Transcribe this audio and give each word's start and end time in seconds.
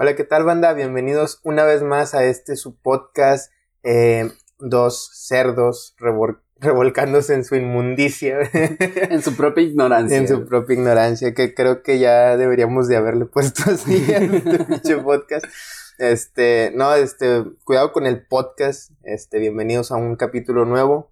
Hola, 0.00 0.14
¿qué 0.14 0.22
tal 0.22 0.44
banda? 0.44 0.74
Bienvenidos 0.74 1.40
una 1.42 1.64
vez 1.64 1.82
más 1.82 2.14
a 2.14 2.22
este 2.22 2.54
su 2.54 2.76
podcast, 2.76 3.52
eh, 3.82 4.30
dos 4.60 5.10
cerdos 5.12 5.96
revolcándose 6.60 7.34
en 7.34 7.44
su 7.44 7.56
inmundicia. 7.56 8.38
en 8.52 9.20
su 9.22 9.36
propia 9.36 9.64
ignorancia. 9.64 10.16
En 10.16 10.28
su 10.28 10.46
propia 10.46 10.74
ignorancia, 10.74 11.34
que 11.34 11.52
creo 11.52 11.82
que 11.82 11.98
ya 11.98 12.36
deberíamos 12.36 12.86
de 12.86 12.94
haberle 12.94 13.24
puesto 13.24 13.68
así 13.68 14.14
a 14.14 14.18
este 14.18 14.96
podcast. 15.02 15.46
Este, 15.98 16.70
no, 16.76 16.94
este, 16.94 17.42
cuidado 17.64 17.90
con 17.90 18.06
el 18.06 18.24
podcast, 18.24 18.92
este, 19.02 19.40
bienvenidos 19.40 19.90
a 19.90 19.96
un 19.96 20.14
capítulo 20.14 20.64
nuevo. 20.64 21.10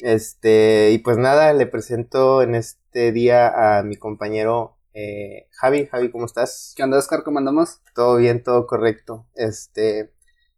Este, 0.00 0.90
y 0.90 0.98
pues 0.98 1.16
nada, 1.16 1.54
le 1.54 1.64
presento 1.64 2.42
en 2.42 2.56
este 2.56 3.10
día 3.10 3.78
a 3.78 3.82
mi 3.84 3.96
compañero 3.96 4.77
eh, 5.00 5.46
Javi, 5.52 5.86
Javi, 5.86 6.10
¿cómo 6.10 6.24
estás? 6.24 6.72
¿Qué 6.76 6.82
onda, 6.82 6.98
Oscar? 6.98 7.22
¿Cómo 7.22 7.38
andamos? 7.38 7.80
Todo 7.94 8.16
bien, 8.16 8.42
todo 8.42 8.66
correcto. 8.66 9.26
Este, 9.36 10.12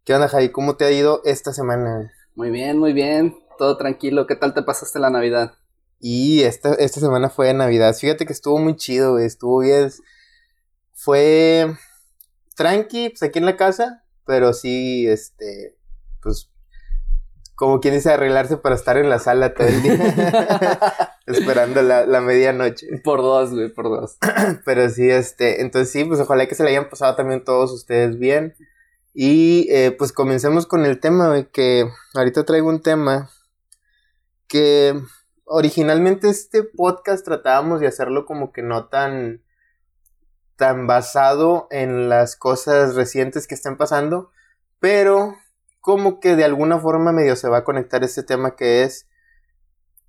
¿qué 0.05 0.15
onda, 0.15 0.29
Javi? 0.29 0.49
¿Cómo 0.49 0.77
te 0.77 0.87
ha 0.87 0.91
ido 0.91 1.21
esta 1.27 1.53
semana? 1.53 2.11
Muy 2.35 2.51
bien, 2.51 2.79
muy 2.79 2.95
bien. 2.95 3.37
Todo 3.59 3.77
tranquilo. 3.77 4.27
¿Qué 4.27 4.37
tal 4.37 4.55
te 4.55 4.63
pasaste 4.63 4.99
la 4.99 5.11
Navidad? 5.11 5.53
Y 5.99 6.45
esta, 6.45 6.73
esta 6.73 7.01
semana 7.01 7.29
fue 7.29 7.49
de 7.49 7.55
Navidad. 7.55 7.95
Fíjate 7.95 8.25
que 8.25 8.33
estuvo 8.33 8.59
muy 8.59 8.77
chido, 8.77 9.13
güey. 9.13 9.27
Estuvo 9.27 9.59
bien. 9.59 9.91
Fue 10.95 11.77
tranqui, 12.57 13.11
pues 13.11 13.23
aquí 13.23 13.41
en 13.41 13.47
la 13.47 13.59
casa, 13.59 14.05
pero 14.25 14.55
sí, 14.55 15.07
este, 15.07 15.77
pues 16.23 16.51
como 17.61 17.79
quien 17.79 17.93
dice, 17.93 18.11
arreglarse 18.11 18.57
para 18.57 18.75
estar 18.75 18.97
en 18.97 19.11
la 19.11 19.19
sala 19.19 19.53
todo 19.53 19.69
el 19.69 19.83
día, 19.83 19.95
esperando 21.27 21.83
la, 21.83 22.21
medianoche. 22.23 22.87
Por 23.05 23.21
dos, 23.21 23.51
güey, 23.51 23.69
por 23.69 23.91
dos. 23.91 24.17
Pero 24.65 24.89
sí, 24.89 25.11
este, 25.11 25.61
entonces 25.61 25.93
sí, 25.93 26.03
pues 26.07 26.21
ojalá 26.21 26.47
que 26.47 26.55
se 26.55 26.65
le 26.65 26.71
hayan 26.71 26.89
pasado 26.89 27.17
también 27.17 27.45
todos 27.45 27.71
ustedes 27.73 28.19
bien. 28.19 28.55
Y 29.13 29.67
eh, 29.69 29.91
pues 29.91 30.11
comencemos 30.11 30.65
con 30.65 30.87
el 30.87 31.01
tema, 31.01 31.29
güey, 31.29 31.51
que 31.51 31.87
ahorita 32.15 32.47
traigo 32.47 32.71
un 32.71 32.81
tema 32.81 33.29
que 34.47 34.99
originalmente 35.45 36.31
este 36.31 36.63
podcast 36.63 37.27
tratábamos 37.27 37.81
de 37.81 37.89
hacerlo 37.89 38.25
como 38.25 38.53
que 38.53 38.63
no 38.63 38.87
tan 38.87 39.43
tan 40.57 40.87
basado 40.87 41.69
en 41.71 42.09
las 42.09 42.37
cosas 42.37 42.95
recientes 42.95 43.47
que 43.47 43.55
están 43.55 43.77
pasando, 43.77 44.31
pero 44.79 45.37
como 45.81 46.21
que 46.21 46.37
de 46.37 46.45
alguna 46.45 46.79
forma 46.79 47.13
medio 47.13 47.37
se 47.37 47.49
va 47.49 47.59
a 47.59 47.65
conectar 47.65 48.05
este 48.05 48.23
tema 48.23 48.57
que 48.57 48.83
es... 48.83 49.09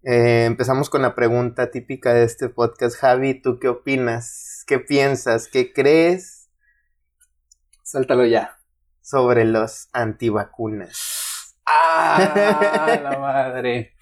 Eh, 0.03 0.45
empezamos 0.45 0.89
con 0.89 1.03
la 1.03 1.13
pregunta 1.13 1.69
típica 1.69 2.13
de 2.13 2.23
este 2.23 2.49
podcast. 2.49 2.97
Javi, 2.97 3.39
¿tú 3.39 3.59
qué 3.59 3.67
opinas? 3.67 4.63
¿Qué 4.67 4.79
piensas? 4.79 5.47
¿Qué 5.47 5.71
crees? 5.73 6.49
Suéltalo 7.83 8.25
ya. 8.25 8.57
Sobre 9.01 9.45
los 9.45 9.89
antivacunas. 9.93 11.55
¡Ah! 11.65 12.99
la 13.03 13.17
madre. 13.19 13.95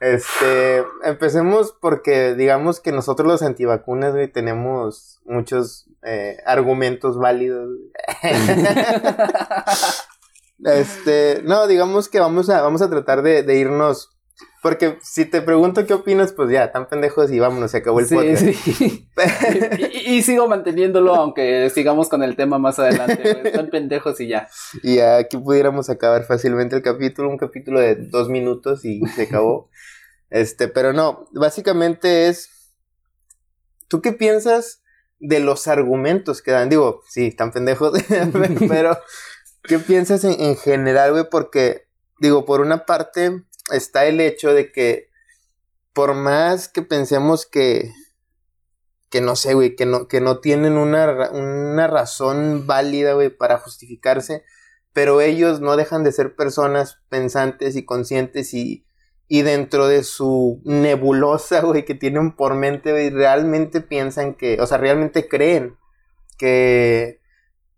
Este, 0.00 0.84
empecemos 1.04 1.74
porque 1.80 2.34
digamos 2.34 2.80
que 2.80 2.92
nosotros 2.92 3.26
los 3.26 3.42
antivacunas, 3.42 4.12
güey, 4.12 4.28
tenemos 4.30 5.22
muchos 5.24 5.88
eh, 6.02 6.36
argumentos 6.44 7.18
válidos. 7.18 7.70
Este, 10.62 11.42
no, 11.44 11.66
digamos 11.66 12.08
que 12.08 12.20
vamos 12.20 12.48
a, 12.48 12.62
vamos 12.62 12.82
a 12.82 12.90
tratar 12.90 13.22
de, 13.22 13.58
irnos. 13.58 14.10
Porque 14.62 14.98
si 15.02 15.26
te 15.26 15.42
pregunto 15.42 15.86
qué 15.86 15.92
opinas, 15.92 16.32
pues 16.32 16.50
ya, 16.50 16.72
tan 16.72 16.88
pendejos 16.88 17.30
y 17.30 17.38
vámonos, 17.38 17.70
se 17.70 17.78
acabó 17.78 18.00
el 18.00 18.06
podcast. 18.08 18.44
Sí. 18.44 19.08
y, 20.06 20.22
sigo 20.22 20.48
manteniéndolo, 20.48 21.14
aunque 21.14 21.68
sigamos 21.70 22.08
con 22.08 22.22
el 22.22 22.34
tema 22.34 22.58
más 22.58 22.78
adelante. 22.78 23.50
Tan 23.52 23.68
pendejos 23.68 24.20
y 24.20 24.28
ya. 24.28 24.48
Y 24.82 25.00
aquí 25.00 25.36
pudiéramos 25.36 25.90
acabar 25.90 26.24
fácilmente 26.24 26.76
el 26.76 26.82
capítulo, 26.82 27.28
un 27.28 27.36
capítulo 27.36 27.78
de 27.78 27.94
dos 27.94 28.30
minutos 28.30 28.84
y 28.84 29.04
se 29.06 29.24
acabó. 29.24 29.68
este, 30.30 30.68
pero 30.68 30.92
no, 30.92 31.28
básicamente 31.32 32.28
es. 32.28 32.50
¿Tú 33.88 34.00
qué 34.00 34.12
piensas 34.12 34.82
de 35.20 35.40
los 35.40 35.68
argumentos 35.68 36.40
que 36.40 36.52
dan? 36.52 36.70
Digo, 36.70 37.02
sí, 37.06 37.32
tan 37.32 37.52
pendejos, 37.52 37.92
pero 38.68 38.96
¿Qué 39.66 39.78
piensas 39.78 40.24
en, 40.24 40.56
general, 40.56 41.12
güey? 41.12 41.24
Porque, 41.30 41.88
digo, 42.20 42.44
por 42.44 42.60
una 42.60 42.84
parte 42.84 43.44
está 43.72 44.04
el 44.04 44.20
hecho 44.20 44.52
de 44.52 44.70
que 44.70 45.08
por 45.94 46.12
más 46.14 46.68
que 46.68 46.82
pensemos 46.82 47.46
que, 47.46 47.90
que 49.08 49.22
no 49.22 49.36
sé, 49.36 49.54
güey, 49.54 49.74
que 49.74 49.86
no, 49.86 50.06
que 50.06 50.20
no 50.20 50.40
tienen 50.40 50.76
una, 50.76 51.30
una 51.30 51.86
razón 51.86 52.66
válida, 52.66 53.14
güey, 53.14 53.30
para 53.30 53.58
justificarse, 53.58 54.44
pero 54.92 55.22
ellos 55.22 55.60
no 55.60 55.76
dejan 55.76 56.04
de 56.04 56.12
ser 56.12 56.36
personas 56.36 56.98
pensantes 57.08 57.74
y 57.74 57.86
conscientes 57.86 58.52
y, 58.52 58.84
y 59.28 59.42
dentro 59.42 59.88
de 59.88 60.04
su 60.04 60.60
nebulosa, 60.64 61.60
güey, 61.62 61.86
que 61.86 61.94
tienen 61.94 62.36
por 62.36 62.54
mente, 62.54 62.92
güey, 62.92 63.08
realmente 63.08 63.80
piensan 63.80 64.34
que, 64.34 64.60
o 64.60 64.66
sea, 64.66 64.76
realmente 64.76 65.26
creen 65.26 65.78
que 66.36 67.23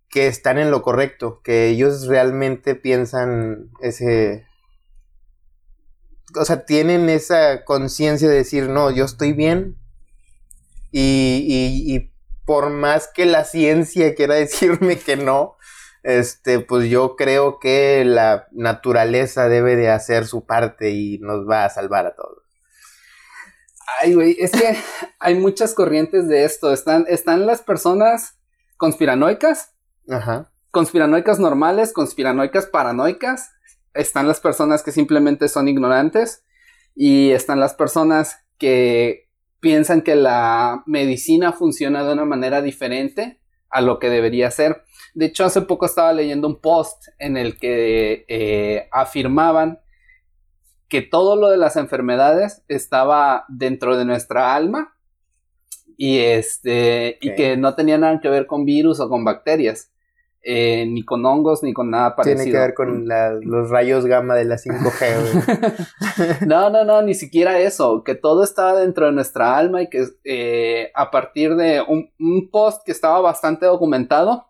que 0.08 0.26
están 0.26 0.58
en 0.58 0.70
lo 0.70 0.82
correcto, 0.82 1.40
que 1.42 1.68
ellos 1.68 2.06
realmente 2.06 2.74
piensan 2.74 3.70
ese... 3.80 4.46
O 6.38 6.44
sea, 6.44 6.64
tienen 6.64 7.08
esa 7.08 7.64
conciencia 7.64 8.28
de 8.28 8.36
decir, 8.36 8.68
no, 8.68 8.90
yo 8.90 9.04
estoy 9.04 9.32
bien. 9.32 9.76
Y, 10.92 12.10
por 12.44 12.70
más 12.70 13.08
que 13.08 13.26
la 13.26 13.44
ciencia 13.44 14.14
quiera 14.16 14.34
decirme 14.34 14.98
que 14.98 15.16
no, 15.16 15.56
este, 16.02 16.60
pues 16.60 16.88
yo 16.88 17.16
creo 17.16 17.58
que 17.58 18.04
la 18.04 18.46
naturaleza 18.52 19.48
debe 19.48 19.76
de 19.76 19.90
hacer 19.90 20.26
su 20.26 20.46
parte 20.46 20.90
y 20.90 21.18
nos 21.18 21.48
va 21.48 21.64
a 21.64 21.70
salvar 21.70 22.06
a 22.06 22.14
todos. 22.14 22.42
Ay, 24.00 24.14
güey, 24.14 24.36
es 24.38 24.52
que 24.52 24.76
hay 25.18 25.34
muchas 25.34 25.74
corrientes 25.74 26.28
de 26.28 26.44
esto. 26.44 26.72
Están, 26.72 27.06
están 27.08 27.46
las 27.46 27.62
personas 27.62 28.38
conspiranoicas, 28.76 29.75
Ajá. 30.08 30.52
Conspiranoicas 30.70 31.38
normales, 31.38 31.92
conspiranoicas 31.92 32.66
paranoicas. 32.66 33.50
Están 33.94 34.28
las 34.28 34.40
personas 34.40 34.82
que 34.82 34.92
simplemente 34.92 35.48
son 35.48 35.68
ignorantes. 35.68 36.44
Y 36.94 37.30
están 37.30 37.60
las 37.60 37.74
personas 37.74 38.44
que 38.58 39.28
piensan 39.60 40.02
que 40.02 40.16
la 40.16 40.82
medicina 40.86 41.52
funciona 41.52 42.04
de 42.04 42.12
una 42.12 42.24
manera 42.24 42.62
diferente 42.62 43.40
a 43.68 43.80
lo 43.80 43.98
que 43.98 44.08
debería 44.08 44.50
ser. 44.50 44.84
De 45.14 45.26
hecho, 45.26 45.44
hace 45.44 45.62
poco 45.62 45.86
estaba 45.86 46.12
leyendo 46.12 46.46
un 46.46 46.60
post 46.60 47.08
en 47.18 47.36
el 47.36 47.58
que 47.58 48.24
eh, 48.28 48.88
afirmaban 48.92 49.80
que 50.88 51.02
todo 51.02 51.36
lo 51.36 51.48
de 51.48 51.56
las 51.56 51.76
enfermedades 51.76 52.62
estaba 52.68 53.44
dentro 53.48 53.96
de 53.96 54.04
nuestra 54.04 54.54
alma 54.54 54.96
y 55.96 56.18
este 56.18 57.18
y 57.20 57.34
que 57.34 57.56
no 57.56 57.74
tenía 57.74 57.98
nada 57.98 58.20
que 58.20 58.28
ver 58.28 58.46
con 58.46 58.64
virus 58.64 59.00
o 59.00 59.08
con 59.08 59.24
bacterias. 59.24 59.90
Eh, 60.48 60.86
ni 60.86 61.04
con 61.04 61.26
hongos 61.26 61.64
ni 61.64 61.72
con 61.72 61.90
nada 61.90 62.14
parecido. 62.14 62.44
Tiene 62.44 62.52
que 62.52 62.58
ver 62.60 62.74
con 62.74 63.08
los 63.42 63.68
rayos 63.68 64.06
gamma 64.06 64.36
de 64.36 64.44
la 64.44 64.54
5G. 64.54 66.46
no, 66.46 66.70
no, 66.70 66.84
no, 66.84 67.02
ni 67.02 67.14
siquiera 67.14 67.58
eso. 67.58 68.04
Que 68.04 68.14
todo 68.14 68.44
estaba 68.44 68.78
dentro 68.78 69.06
de 69.06 69.12
nuestra 69.12 69.58
alma 69.58 69.82
y 69.82 69.90
que 69.90 70.06
eh, 70.22 70.92
a 70.94 71.10
partir 71.10 71.56
de 71.56 71.82
un, 71.82 72.12
un, 72.20 72.48
post 72.48 72.86
que 72.86 72.92
estaba 72.92 73.20
bastante 73.20 73.66
documentado, 73.66 74.46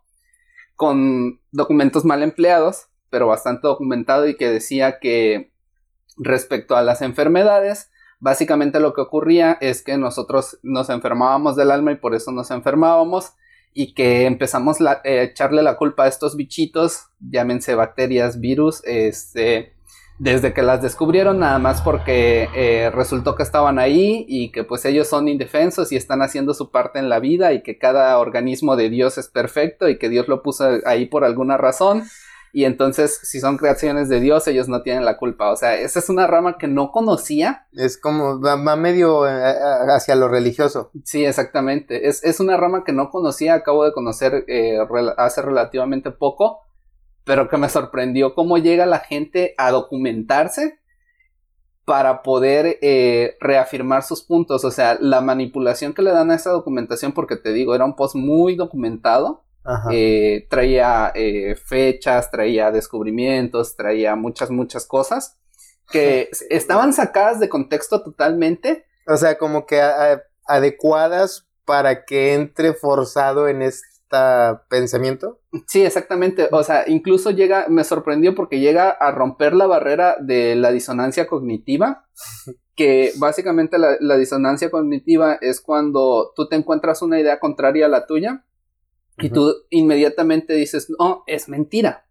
con 0.74 1.40
documentos 1.50 2.04
mal 2.04 2.22
empleados, 2.22 2.88
pero 3.08 3.26
bastante 3.26 3.66
documentado 3.66 4.28
y 4.28 4.36
que 4.36 4.50
decía 4.50 4.98
que 4.98 5.50
respecto 6.18 6.76
a 6.76 6.82
las 6.82 7.00
enfermedades, 7.00 7.90
básicamente 8.20 8.80
lo 8.80 8.92
que 8.92 9.00
ocurría 9.00 9.56
es 9.62 9.80
que 9.80 9.96
nosotros 9.96 10.58
nos 10.62 10.90
enfermábamos 10.90 11.56
del 11.56 11.70
alma 11.70 11.92
y 11.92 11.96
por 11.96 12.14
eso 12.14 12.32
nos 12.32 12.50
enfermábamos 12.50 13.32
y 13.74 13.94
que 13.94 14.26
empezamos 14.26 14.80
a 14.80 15.00
eh, 15.04 15.22
echarle 15.22 15.62
la 15.62 15.76
culpa 15.76 16.04
a 16.04 16.08
estos 16.08 16.36
bichitos, 16.36 17.08
llámense 17.20 17.74
bacterias, 17.74 18.40
virus, 18.40 18.82
este, 18.84 19.74
desde 20.18 20.54
que 20.54 20.62
las 20.62 20.80
descubrieron, 20.80 21.40
nada 21.40 21.58
más 21.58 21.82
porque 21.82 22.48
eh, 22.54 22.90
resultó 22.90 23.34
que 23.34 23.42
estaban 23.42 23.78
ahí 23.78 24.24
y 24.28 24.50
que 24.50 24.64
pues 24.64 24.84
ellos 24.86 25.08
son 25.08 25.28
indefensos 25.28 25.92
y 25.92 25.96
están 25.96 26.22
haciendo 26.22 26.54
su 26.54 26.70
parte 26.70 26.98
en 26.98 27.10
la 27.10 27.20
vida 27.20 27.52
y 27.52 27.62
que 27.62 27.78
cada 27.78 28.18
organismo 28.18 28.76
de 28.76 28.88
Dios 28.88 29.18
es 29.18 29.28
perfecto 29.28 29.88
y 29.88 29.98
que 29.98 30.08
Dios 30.08 30.26
lo 30.26 30.42
puso 30.42 30.78
ahí 30.86 31.06
por 31.06 31.24
alguna 31.24 31.58
razón 31.58 32.04
y 32.56 32.64
entonces 32.64 33.20
si 33.22 33.38
son 33.38 33.58
creaciones 33.58 34.08
de 34.08 34.18
Dios 34.18 34.48
ellos 34.48 34.66
no 34.66 34.80
tienen 34.80 35.04
la 35.04 35.18
culpa. 35.18 35.50
O 35.50 35.56
sea, 35.56 35.78
esa 35.78 35.98
es 35.98 36.08
una 36.08 36.26
rama 36.26 36.56
que 36.56 36.68
no 36.68 36.90
conocía. 36.90 37.66
Es 37.74 37.98
como, 37.98 38.40
va, 38.40 38.56
medio 38.76 39.28
eh, 39.28 39.50
eh, 39.50 39.54
hacia 39.94 40.14
lo 40.14 40.26
religioso. 40.26 40.90
Sí, 41.04 41.22
exactamente. 41.22 42.08
Es, 42.08 42.24
es 42.24 42.40
una 42.40 42.56
rama 42.56 42.82
que 42.82 42.94
no 42.94 43.10
conocía, 43.10 43.52
acabo 43.52 43.84
de 43.84 43.92
conocer 43.92 44.46
eh, 44.48 44.78
hace 45.18 45.42
relativamente 45.42 46.12
poco, 46.12 46.62
pero 47.24 47.50
que 47.50 47.58
me 47.58 47.68
sorprendió 47.68 48.34
cómo 48.34 48.56
llega 48.56 48.86
la 48.86 49.00
gente 49.00 49.54
a 49.58 49.70
documentarse 49.70 50.78
para 51.84 52.22
poder 52.22 52.78
reafirmar 53.38 54.02
sus 54.02 54.22
puntos. 54.22 54.64
O 54.64 54.70
sea, 54.70 54.96
la 54.98 55.20
manipulación 55.20 55.92
que 55.92 56.00
le 56.00 56.10
dan 56.10 56.30
a 56.30 56.36
esa 56.36 56.52
documentación, 56.52 57.12
porque 57.12 57.36
te 57.36 57.52
digo, 57.52 57.74
era 57.74 57.84
un 57.84 57.96
post 57.96 58.14
muy 58.14 58.56
documentado 58.56 59.45
eh, 59.90 60.46
traía 60.48 61.12
eh, 61.14 61.56
fechas, 61.56 62.30
traía 62.30 62.70
descubrimientos, 62.70 63.76
traía 63.76 64.14
muchas, 64.16 64.50
muchas 64.50 64.86
cosas 64.86 65.38
que 65.90 66.30
estaban 66.50 66.92
sacadas 66.92 67.40
de 67.40 67.48
contexto 67.48 68.02
totalmente. 68.02 68.86
O 69.06 69.16
sea, 69.16 69.38
como 69.38 69.66
que 69.66 69.80
adecuadas 70.46 71.46
para 71.64 72.04
que 72.04 72.34
entre 72.34 72.74
forzado 72.74 73.48
en 73.48 73.62
este 73.62 73.96
pensamiento. 74.68 75.40
Sí, 75.66 75.84
exactamente. 75.84 76.48
O 76.52 76.62
sea, 76.62 76.84
incluso 76.86 77.30
llega, 77.30 77.66
me 77.68 77.84
sorprendió 77.84 78.34
porque 78.34 78.60
llega 78.60 78.90
a 78.90 79.10
romper 79.10 79.54
la 79.54 79.66
barrera 79.66 80.16
de 80.20 80.54
la 80.54 80.70
disonancia 80.70 81.26
cognitiva, 81.26 82.06
que 82.76 83.12
básicamente 83.18 83.78
la, 83.78 83.96
la 84.00 84.16
disonancia 84.16 84.70
cognitiva 84.70 85.38
es 85.40 85.60
cuando 85.60 86.32
tú 86.34 86.48
te 86.48 86.56
encuentras 86.56 87.02
una 87.02 87.20
idea 87.20 87.38
contraria 87.40 87.86
a 87.86 87.90
la 87.90 88.06
tuya 88.06 88.44
y 89.18 89.30
tú 89.30 89.54
inmediatamente 89.70 90.54
dices, 90.54 90.88
no, 90.98 91.24
es 91.26 91.48
mentira. 91.48 92.06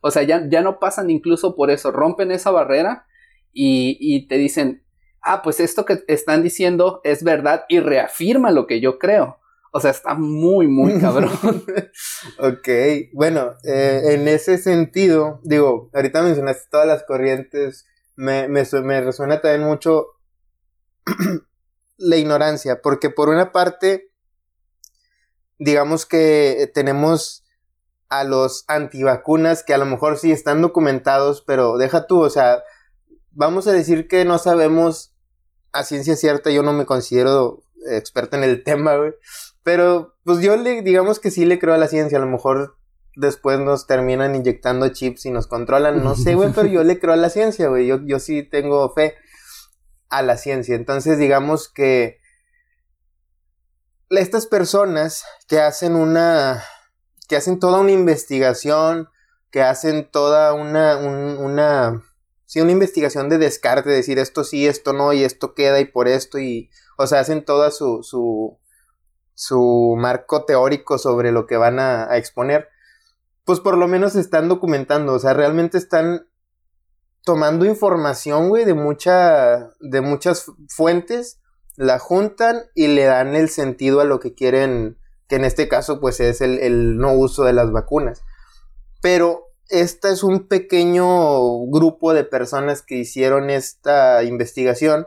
O 0.00 0.10
sea, 0.10 0.22
ya, 0.22 0.48
ya 0.48 0.62
no 0.62 0.78
pasan 0.78 1.10
incluso 1.10 1.54
por 1.54 1.70
eso, 1.70 1.92
rompen 1.92 2.32
esa 2.32 2.50
barrera 2.50 3.06
y, 3.52 3.96
y 4.00 4.26
te 4.26 4.36
dicen, 4.36 4.82
ah, 5.22 5.42
pues 5.42 5.60
esto 5.60 5.84
que 5.84 6.02
están 6.08 6.42
diciendo 6.42 7.00
es 7.04 7.22
verdad 7.22 7.64
y 7.68 7.80
reafirma 7.80 8.50
lo 8.50 8.66
que 8.66 8.80
yo 8.80 8.98
creo. 8.98 9.38
O 9.72 9.80
sea, 9.80 9.92
está 9.92 10.14
muy, 10.14 10.66
muy 10.66 10.98
cabrón. 11.00 11.32
ok, 12.38 12.68
bueno, 13.12 13.52
eh, 13.64 14.00
en 14.14 14.28
ese 14.28 14.58
sentido, 14.58 15.40
digo, 15.44 15.90
ahorita 15.92 16.22
mencionaste 16.22 16.68
todas 16.70 16.86
las 16.86 17.04
corrientes, 17.04 17.86
me, 18.16 18.48
me, 18.48 18.64
me 18.82 19.00
resuena 19.00 19.40
también 19.40 19.68
mucho 19.68 20.06
la 21.96 22.16
ignorancia, 22.16 22.80
porque 22.82 23.10
por 23.10 23.28
una 23.28 23.52
parte, 23.52 24.09
digamos 25.60 26.06
que 26.06 26.70
tenemos 26.74 27.44
a 28.08 28.24
los 28.24 28.64
antivacunas 28.66 29.62
que 29.62 29.74
a 29.74 29.78
lo 29.78 29.84
mejor 29.84 30.18
sí 30.18 30.32
están 30.32 30.62
documentados, 30.62 31.42
pero 31.42 31.78
deja 31.78 32.06
tú, 32.06 32.22
o 32.22 32.30
sea, 32.30 32.64
vamos 33.30 33.68
a 33.68 33.72
decir 33.72 34.08
que 34.08 34.24
no 34.24 34.38
sabemos 34.38 35.14
a 35.72 35.84
ciencia 35.84 36.16
cierta, 36.16 36.50
yo 36.50 36.64
no 36.64 36.72
me 36.72 36.86
considero 36.86 37.62
experto 37.88 38.36
en 38.36 38.42
el 38.42 38.64
tema, 38.64 38.96
güey, 38.96 39.12
pero 39.62 40.16
pues 40.24 40.40
yo 40.40 40.56
le, 40.56 40.82
digamos 40.82 41.20
que 41.20 41.30
sí 41.30 41.44
le 41.44 41.58
creo 41.58 41.74
a 41.74 41.78
la 41.78 41.88
ciencia, 41.88 42.18
a 42.18 42.22
lo 42.22 42.26
mejor 42.26 42.76
después 43.14 43.60
nos 43.60 43.86
terminan 43.86 44.34
inyectando 44.34 44.88
chips 44.88 45.26
y 45.26 45.30
nos 45.30 45.46
controlan, 45.46 46.02
no 46.02 46.16
sé, 46.16 46.34
güey, 46.34 46.52
pero 46.54 46.68
yo 46.68 46.82
le 46.84 46.98
creo 46.98 47.12
a 47.12 47.18
la 47.18 47.28
ciencia, 47.28 47.68
güey, 47.68 47.86
yo, 47.86 48.00
yo 48.06 48.18
sí 48.18 48.42
tengo 48.42 48.92
fe 48.94 49.14
a 50.08 50.22
la 50.22 50.38
ciencia, 50.38 50.74
entonces 50.74 51.18
digamos 51.18 51.68
que 51.68 52.19
estas 54.18 54.46
personas 54.46 55.24
que 55.46 55.60
hacen 55.60 55.94
una, 55.94 56.64
que 57.28 57.36
hacen 57.36 57.60
toda 57.60 57.80
una 57.80 57.92
investigación, 57.92 59.08
que 59.50 59.62
hacen 59.62 60.10
toda 60.10 60.52
una, 60.52 60.96
una, 60.96 62.02
sí, 62.46 62.60
una 62.60 62.72
investigación 62.72 63.28
de 63.28 63.38
descarte, 63.38 63.90
decir 63.90 64.18
esto 64.18 64.42
sí, 64.42 64.66
esto 64.66 64.92
no, 64.92 65.12
y 65.12 65.22
esto 65.22 65.54
queda 65.54 65.80
y 65.80 65.84
por 65.84 66.08
esto, 66.08 66.38
y, 66.38 66.70
o 66.98 67.06
sea, 67.06 67.20
hacen 67.20 67.44
toda 67.44 67.70
su, 67.70 68.02
su, 68.02 68.58
su 69.34 69.94
marco 69.96 70.44
teórico 70.44 70.98
sobre 70.98 71.30
lo 71.30 71.46
que 71.46 71.56
van 71.56 71.78
a, 71.78 72.10
a 72.10 72.16
exponer, 72.16 72.68
pues 73.44 73.60
por 73.60 73.78
lo 73.78 73.86
menos 73.86 74.16
están 74.16 74.48
documentando, 74.48 75.14
o 75.14 75.18
sea, 75.18 75.34
realmente 75.34 75.78
están 75.78 76.26
tomando 77.24 77.64
información, 77.64 78.48
güey, 78.48 78.64
de 78.64 78.74
mucha, 78.74 79.70
de 79.80 80.00
muchas 80.00 80.46
fuentes 80.68 81.39
la 81.80 81.98
juntan 81.98 82.64
y 82.74 82.88
le 82.88 83.04
dan 83.04 83.34
el 83.34 83.48
sentido 83.48 84.00
a 84.00 84.04
lo 84.04 84.20
que 84.20 84.34
quieren, 84.34 84.98
que 85.28 85.36
en 85.36 85.46
este 85.46 85.66
caso 85.66 85.98
pues 85.98 86.20
es 86.20 86.42
el, 86.42 86.98
no 86.98 87.14
uso 87.14 87.44
de 87.44 87.54
las 87.54 87.72
vacunas. 87.72 88.22
Pero 89.00 89.46
este 89.70 90.10
es 90.10 90.22
un 90.22 90.46
pequeño 90.46 91.64
grupo 91.68 92.12
de 92.12 92.24
personas 92.24 92.82
que 92.82 92.96
hicieron 92.96 93.48
esta 93.48 94.22
investigación, 94.24 95.06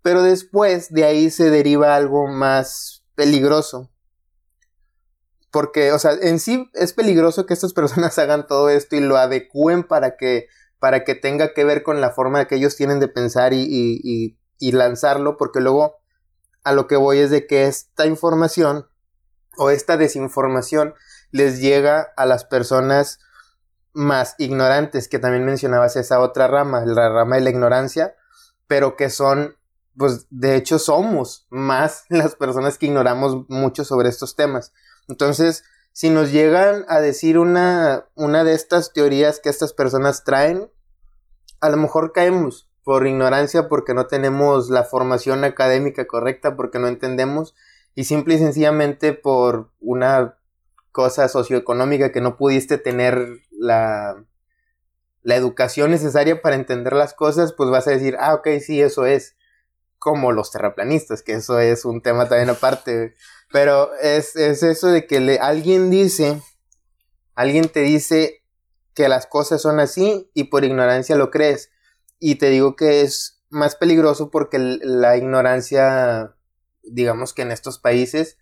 pero 0.00 0.22
después 0.22 0.90
de 0.94 1.04
ahí 1.04 1.28
se 1.28 1.50
deriva 1.50 1.94
algo 1.94 2.26
más 2.26 3.04
peligroso. 3.14 3.90
Porque, 5.50 5.92
o 5.92 5.98
sea, 5.98 6.12
en 6.22 6.40
sí 6.40 6.70
es 6.72 6.94
peligroso 6.94 7.44
que 7.44 7.52
estas 7.52 7.74
personas 7.74 8.18
hagan 8.18 8.46
todo 8.46 8.70
esto 8.70 8.96
y 8.96 9.00
lo 9.00 9.18
adecúen 9.18 9.84
para 9.84 10.16
que, 10.16 10.46
para 10.78 11.04
que 11.04 11.14
tenga 11.14 11.52
que 11.52 11.64
ver 11.64 11.82
con 11.82 12.00
la 12.00 12.12
forma 12.12 12.46
que 12.46 12.54
ellos 12.54 12.76
tienen 12.76 12.98
de 12.98 13.08
pensar 13.08 13.52
y 13.52 14.38
lanzarlo, 14.60 15.36
porque 15.36 15.60
luego 15.60 15.98
a 16.64 16.72
lo 16.72 16.86
que 16.86 16.96
voy 16.96 17.18
es 17.18 17.30
de 17.30 17.46
que 17.46 17.66
esta 17.66 18.06
información 18.06 18.86
o 19.56 19.70
esta 19.70 19.96
desinformación 19.96 20.94
les 21.30 21.60
llega 21.60 22.12
a 22.16 22.26
las 22.26 22.44
personas 22.44 23.20
más 23.92 24.34
ignorantes, 24.38 25.08
que 25.08 25.18
también 25.18 25.44
mencionabas 25.44 25.96
esa 25.96 26.20
otra 26.20 26.46
rama, 26.46 26.84
la 26.84 27.08
rama 27.08 27.36
de 27.36 27.42
la 27.42 27.50
ignorancia, 27.50 28.14
pero 28.66 28.96
que 28.96 29.10
son, 29.10 29.56
pues 29.96 30.26
de 30.30 30.56
hecho 30.56 30.78
somos 30.78 31.46
más 31.50 32.04
las 32.08 32.36
personas 32.36 32.78
que 32.78 32.86
ignoramos 32.86 33.48
mucho 33.48 33.84
sobre 33.84 34.08
estos 34.08 34.36
temas. 34.36 34.72
Entonces, 35.08 35.64
si 35.92 36.10
nos 36.10 36.30
llegan 36.30 36.84
a 36.88 37.00
decir 37.00 37.38
una, 37.38 38.06
una 38.14 38.44
de 38.44 38.54
estas 38.54 38.92
teorías 38.92 39.40
que 39.40 39.48
estas 39.48 39.72
personas 39.72 40.22
traen, 40.22 40.70
a 41.60 41.70
lo 41.70 41.76
mejor 41.76 42.12
caemos, 42.12 42.67
por 42.88 43.06
ignorancia, 43.06 43.68
porque 43.68 43.92
no 43.92 44.06
tenemos 44.06 44.70
la 44.70 44.82
formación 44.82 45.44
académica 45.44 46.06
correcta, 46.06 46.56
porque 46.56 46.78
no 46.78 46.88
entendemos, 46.88 47.54
y 47.94 48.04
simple 48.04 48.36
y 48.36 48.38
sencillamente 48.38 49.12
por 49.12 49.68
una 49.78 50.38
cosa 50.90 51.28
socioeconómica 51.28 52.12
que 52.12 52.22
no 52.22 52.38
pudiste 52.38 52.78
tener 52.78 53.42
la, 53.50 54.24
la 55.20 55.36
educación 55.36 55.90
necesaria 55.90 56.40
para 56.40 56.56
entender 56.56 56.94
las 56.94 57.12
cosas, 57.12 57.52
pues 57.52 57.68
vas 57.68 57.86
a 57.86 57.90
decir, 57.90 58.16
ah, 58.20 58.32
ok, 58.32 58.48
sí, 58.58 58.80
eso 58.80 59.04
es 59.04 59.36
como 59.98 60.32
los 60.32 60.50
terraplanistas, 60.50 61.22
que 61.22 61.34
eso 61.34 61.60
es 61.60 61.84
un 61.84 62.00
tema 62.00 62.26
también 62.26 62.48
aparte, 62.48 63.16
pero 63.52 63.90
es, 64.00 64.34
es 64.34 64.62
eso 64.62 64.88
de 64.88 65.06
que 65.06 65.20
le, 65.20 65.38
alguien 65.40 65.90
dice, 65.90 66.40
alguien 67.34 67.68
te 67.68 67.80
dice 67.80 68.42
que 68.94 69.10
las 69.10 69.26
cosas 69.26 69.60
son 69.60 69.78
así 69.78 70.30
y 70.32 70.44
por 70.44 70.64
ignorancia 70.64 71.16
lo 71.16 71.30
crees. 71.30 71.70
Y 72.18 72.36
te 72.36 72.50
digo 72.50 72.74
que 72.74 73.02
es 73.02 73.38
más 73.50 73.76
peligroso 73.76 74.30
porque 74.30 74.58
la 74.58 75.16
ignorancia, 75.16 76.34
digamos 76.82 77.32
que 77.32 77.42
en 77.42 77.52
estos 77.52 77.78
países, 77.78 78.38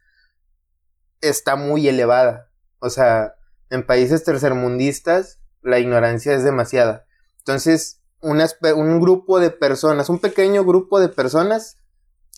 está 1.21 1.57
muy 1.57 1.89
elevada. 1.89 2.51
O 2.79 2.91
sea, 2.91 3.35
en 3.71 3.87
países 3.87 4.25
tercermundistas, 4.25 5.41
la 5.63 5.79
ignorancia 5.79 6.35
es 6.35 6.45
demasiada. 6.45 7.07
Entonces, 7.39 8.01
un 8.21 9.01
grupo 9.01 9.41
de 9.41 9.51
personas, 9.51 10.09
un 10.09 10.21
pequeño 10.21 10.65
grupo 10.65 10.99
de 10.99 11.09
personas 11.09 11.77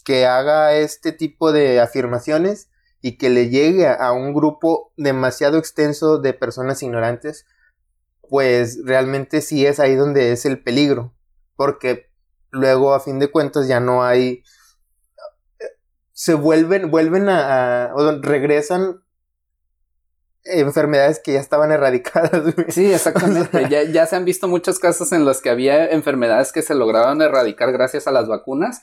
que 0.05 0.27
haga 0.27 0.75
este 0.75 1.13
tipo 1.13 1.53
de 1.53 1.81
afirmaciones 1.81 2.69
y 3.01 3.17
que 3.17 3.31
le 3.31 3.49
llegue 3.49 3.87
a 3.87 4.13
un 4.13 4.35
grupo 4.35 4.93
demasiado 4.97 5.57
extenso 5.59 6.19
de 6.19 6.35
personas 6.35 6.83
ignorantes, 6.83 7.47
pues 8.29 8.81
realmente 8.85 9.41
sí 9.41 9.65
es 9.65 9.79
ahí 9.79 9.95
donde 9.95 10.33
es 10.33 10.45
el 10.45 10.63
peligro 10.63 11.15
porque 11.59 12.07
luego 12.51 12.95
a 12.95 13.01
fin 13.01 13.19
de 13.19 13.33
cuentas 13.33 13.67
ya 13.67 13.81
no 13.81 14.05
hay 14.05 14.45
se 16.13 16.35
vuelven 16.35 16.91
vuelven 16.91 17.29
a, 17.29 17.91
o 17.95 18.13
regresan 18.23 19.03
enfermedades 20.45 21.21
que 21.23 21.33
ya 21.33 21.41
estaban 21.41 21.73
erradicadas. 21.73 22.55
Sí, 22.69 22.91
exactamente. 22.93 23.67
ya, 23.71 23.83
ya 23.83 24.07
se 24.07 24.17
han 24.17 24.25
visto 24.25 24.47
muchos 24.47 24.79
casos 24.79 25.11
en 25.13 25.25
los 25.25 25.43
que 25.43 25.51
había 25.51 25.91
enfermedades 25.91 26.53
que 26.53 26.63
se 26.63 26.77
lograron 26.77 27.21
erradicar 27.21 27.73
gracias 27.73 28.07
a 28.07 28.13
las 28.13 28.29
vacunas 28.29 28.83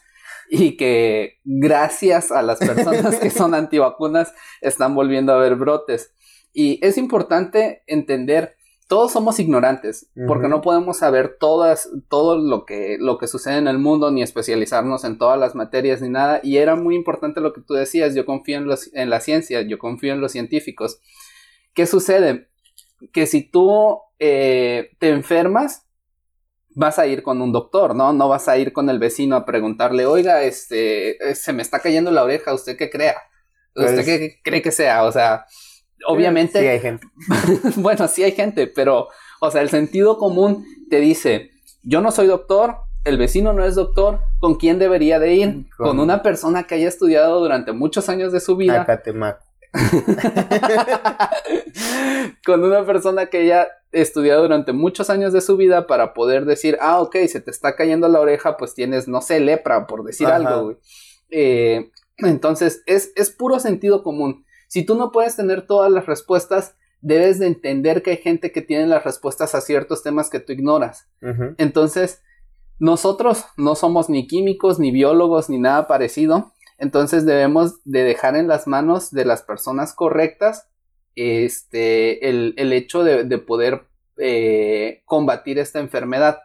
y 0.49 0.75
que 0.75 1.39
gracias 1.45 2.31
a 2.31 2.41
las 2.41 2.59
personas 2.59 3.15
que 3.15 3.29
son 3.29 3.53
antivacunas 3.55 4.33
están 4.59 4.93
volviendo 4.95 5.31
a 5.31 5.37
haber 5.37 5.55
brotes. 5.55 6.13
Y 6.53 6.85
es 6.85 6.97
importante 6.97 7.83
entender 7.87 8.57
todos 8.87 9.11
somos 9.11 9.39
ignorantes, 9.39 10.11
porque 10.27 10.47
no 10.47 10.61
podemos 10.61 10.97
saber 10.97 11.37
todas, 11.39 11.89
todo 12.07 12.37
lo 12.37 12.65
que, 12.65 12.97
lo 12.99 13.17
que 13.17 13.27
sucede 13.27 13.57
en 13.57 13.67
el 13.67 13.79
mundo, 13.79 14.11
ni 14.11 14.21
especializarnos 14.21 15.03
en 15.03 15.17
todas 15.17 15.39
las 15.39 15.55
materias, 15.55 16.01
ni 16.01 16.09
nada. 16.09 16.39
Y 16.43 16.57
era 16.57 16.75
muy 16.75 16.95
importante 16.95 17.41
lo 17.41 17.51
que 17.51 17.61
tú 17.61 17.73
decías, 17.73 18.13
yo 18.13 18.25
confío 18.25 18.57
en, 18.57 18.67
los, 18.67 18.93
en 18.93 19.09
la 19.09 19.21
ciencia, 19.21 19.61
yo 19.63 19.79
confío 19.79 20.13
en 20.13 20.21
los 20.21 20.31
científicos. 20.31 20.99
¿Qué 21.73 21.87
sucede? 21.87 22.49
Que 23.11 23.25
si 23.25 23.41
tú 23.41 23.99
eh, 24.19 24.91
te 24.99 25.09
enfermas, 25.09 25.87
vas 26.69 26.99
a 26.99 27.07
ir 27.07 27.23
con 27.23 27.41
un 27.41 27.51
doctor, 27.51 27.95
¿no? 27.95 28.13
No 28.13 28.29
vas 28.29 28.47
a 28.47 28.57
ir 28.57 28.71
con 28.71 28.89
el 28.91 28.99
vecino 28.99 29.35
a 29.35 29.45
preguntarle, 29.45 30.05
oiga, 30.05 30.43
este, 30.43 31.31
eh, 31.31 31.33
se 31.33 31.53
me 31.53 31.63
está 31.63 31.79
cayendo 31.79 32.11
la 32.11 32.23
oreja, 32.23 32.53
¿usted 32.53 32.77
qué 32.77 32.91
crea? 32.91 33.15
¿Usted 33.73 33.95
pues 33.95 34.05
qué 34.05 34.39
cree 34.43 34.61
que 34.61 34.71
sea? 34.71 35.03
O 35.03 35.11
sea, 35.11 35.45
obviamente. 36.07 36.59
Sí 36.59 36.67
hay 36.67 36.79
gente. 36.79 37.07
bueno, 37.77 38.07
sí 38.07 38.23
hay 38.23 38.31
gente, 38.31 38.67
pero, 38.67 39.09
o 39.41 39.51
sea, 39.51 39.61
el 39.61 39.69
sentido 39.69 40.17
común 40.17 40.65
te 40.89 40.99
dice, 40.99 41.51
yo 41.83 42.01
no 42.01 42.11
soy 42.11 42.27
doctor, 42.27 42.77
el 43.03 43.17
vecino 43.17 43.53
no 43.53 43.63
es 43.63 43.75
doctor, 43.75 44.21
¿con 44.39 44.55
quién 44.55 44.79
debería 44.79 45.19
de 45.19 45.35
ir? 45.35 45.65
Con, 45.77 45.99
una 45.99 46.23
persona 46.23 46.63
que 46.63 46.75
haya 46.75 46.87
estudiado 46.87 47.39
durante 47.39 47.71
muchos 47.71 48.09
años 48.09 48.31
de 48.31 48.39
su 48.39 48.55
vida. 48.55 48.81
Acatemaco. 48.81 49.43
con 52.45 52.63
una 52.63 52.85
persona 52.85 53.25
que 53.25 53.45
ya 53.45 53.67
estudiado 53.91 54.43
durante 54.43 54.73
muchos 54.73 55.09
años 55.09 55.33
de 55.33 55.41
su 55.41 55.57
vida 55.57 55.87
para 55.87 56.13
poder 56.13 56.45
decir, 56.45 56.77
ah, 56.81 57.01
ok, 57.01 57.15
se 57.27 57.41
te 57.41 57.51
está 57.51 57.75
cayendo 57.75 58.07
la 58.07 58.19
oreja, 58.19 58.57
pues 58.57 58.73
tienes, 58.73 59.07
no 59.07 59.21
sé, 59.21 59.39
lepra, 59.39 59.87
por 59.87 60.03
decir 60.03 60.27
algo, 60.27 60.63
güey. 60.63 60.77
Eh, 61.29 61.91
entonces, 62.17 62.83
es, 62.85 63.11
es 63.15 63.29
puro 63.29 63.59
sentido 63.59 64.03
común. 64.03 64.44
Si 64.75 64.83
tú 64.83 64.95
no 64.95 65.13
puedes 65.13 65.37
tener 65.37 65.65
todas 65.65 65.89
las 65.89 66.05
respuestas, 66.05 66.75
debes 66.99 67.39
de 67.39 67.47
entender 67.47 68.03
que 68.03 68.11
hay 68.11 68.17
gente 68.17 68.51
que 68.51 68.61
tiene 68.61 68.87
las 68.87 69.05
respuestas 69.05 69.55
a 69.55 69.61
ciertos 69.61 70.03
temas 70.03 70.29
que 70.29 70.41
tú 70.41 70.51
ignoras. 70.51 71.07
Entonces, 71.57 72.21
nosotros 72.77 73.45
no 73.55 73.75
somos 73.75 74.09
ni 74.09 74.27
químicos, 74.27 74.77
ni 74.77 74.91
biólogos, 74.91 75.49
ni 75.49 75.59
nada 75.59 75.87
parecido. 75.87 76.51
Entonces 76.77 77.25
debemos 77.25 77.85
de 77.85 78.03
dejar 78.03 78.35
en 78.35 78.49
las 78.49 78.67
manos 78.67 79.11
de 79.11 79.23
las 79.23 79.43
personas 79.43 79.93
correctas 79.93 80.67
este, 81.15 82.27
el, 82.27 82.53
el 82.57 82.73
hecho 82.73 83.05
de, 83.05 83.23
de 83.23 83.37
poder 83.37 83.87
eh, 84.17 85.03
combatir 85.05 85.57
esta 85.57 85.79
enfermedad. 85.79 86.39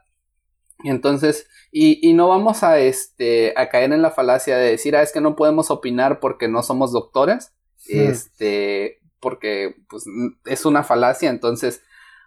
Entonces, 0.85 1.49
y, 1.73 1.99
y, 2.09 2.13
no 2.13 2.29
vamos 2.29 2.63
a, 2.63 2.79
este, 2.79 3.55
a 3.57 3.69
caer 3.71 3.93
en 3.93 4.03
la 4.03 4.13
falacia 4.13 4.57
de 4.57 4.71
decir, 4.71 4.95
ah, 4.95 5.03
es 5.03 5.13
que 5.13 5.21
no 5.21 5.35
podemos 5.35 5.73
opinar 5.73 6.21
porque 6.21 6.47
no 6.47 6.63
somos 6.63 6.93
doctores, 6.93 7.53
este, 7.89 9.01
porque 9.21 9.77
pues, 9.89 10.05
es 10.47 10.65
una 10.65 10.83
falacia, 10.83 11.31
entonces, 11.31 11.83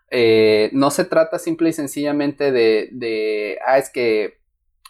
eh, 0.10 0.70
no 0.74 0.92
se 0.92 1.06
trata 1.06 1.40
simple 1.40 1.70
y 1.70 1.74
sencillamente 1.74 2.52
de, 2.52 2.90
de, 2.92 3.58
ah, 3.66 3.78
es 3.78 3.90
que 3.90 4.40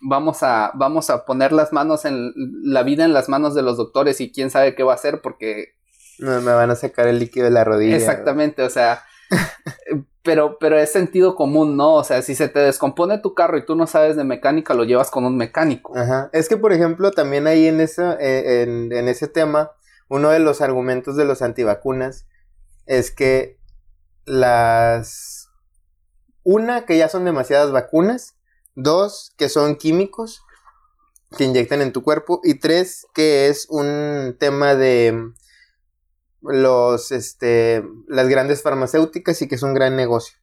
vamos 0.02 0.44
a, 0.44 0.72
vamos 0.76 1.10
a 1.10 1.26
poner 1.26 1.54
las 1.54 1.72
manos 1.72 2.06
en 2.06 2.34
la 2.36 2.84
vida 2.84 3.06
en 3.06 3.14
las 3.14 3.30
manos 3.30 3.56
de 3.56 3.62
los 3.62 3.78
doctores 3.78 4.20
y 4.20 4.32
quién 4.32 4.50
sabe 4.50 4.76
qué 4.76 4.84
va 4.84 4.92
a 4.92 4.96
hacer 4.96 5.22
porque 5.22 5.76
no, 6.20 6.42
me 6.42 6.52
van 6.52 6.72
a 6.72 6.76
sacar 6.76 7.08
el 7.08 7.20
líquido 7.20 7.46
de 7.46 7.52
la 7.52 7.64
rodilla. 7.64 7.96
Exactamente, 7.96 8.64
o 8.64 8.70
sea, 8.70 9.04
pero, 10.24 10.58
pero 10.60 10.78
es 10.78 10.92
sentido 10.92 11.36
común, 11.36 11.76
¿no? 11.76 11.96
O 11.96 12.04
sea, 12.04 12.22
si 12.22 12.36
se 12.36 12.50
te 12.50 12.60
descompone 12.60 13.18
tu 13.20 13.34
carro 13.34 13.58
y 13.58 13.66
tú 13.66 13.76
no 13.76 13.88
sabes 13.88 14.16
de 14.16 14.24
mecánica, 14.24 14.74
lo 14.74 14.84
llevas 14.84 15.10
con 15.10 15.26
un 15.26 15.38
mecánico. 15.38 15.98
Ajá. 15.98 16.30
Es 16.34 16.50
que, 16.50 16.58
por 16.58 16.72
ejemplo, 16.74 17.12
también 17.12 17.48
ahí 17.48 17.68
en, 17.68 17.82
eso, 17.82 18.18
eh, 18.20 18.64
en, 18.64 18.92
en 18.92 19.08
ese 19.08 19.28
tema, 19.28 19.72
uno 20.10 20.30
de 20.30 20.40
los 20.40 20.62
argumentos 20.62 21.16
de 21.16 21.26
los 21.26 21.42
antivacunas 21.42 22.28
es 22.86 23.12
que 23.12 23.60
las... 24.26 25.50
Una, 26.44 26.86
que 26.86 26.98
ya 26.98 27.08
son 27.10 27.26
demasiadas 27.26 27.72
vacunas. 27.72 28.36
Dos, 28.76 29.34
que 29.38 29.50
son 29.50 29.76
químicos 29.76 30.42
que 31.38 31.46
inyectan 31.46 31.82
en 31.82 31.94
tu 31.94 32.04
cuerpo. 32.04 32.42
Y 32.44 32.56
tres, 32.56 33.08
que 33.14 33.48
es 33.48 33.68
un 33.70 34.36
tema 34.40 34.76
de 34.76 35.32
los, 36.42 37.12
este, 37.12 37.84
las 38.08 38.28
grandes 38.28 38.62
farmacéuticas 38.62 39.42
y 39.42 39.48
que 39.48 39.56
es 39.56 39.64
un 39.64 39.74
gran 39.74 39.96
negocio. 39.96 40.38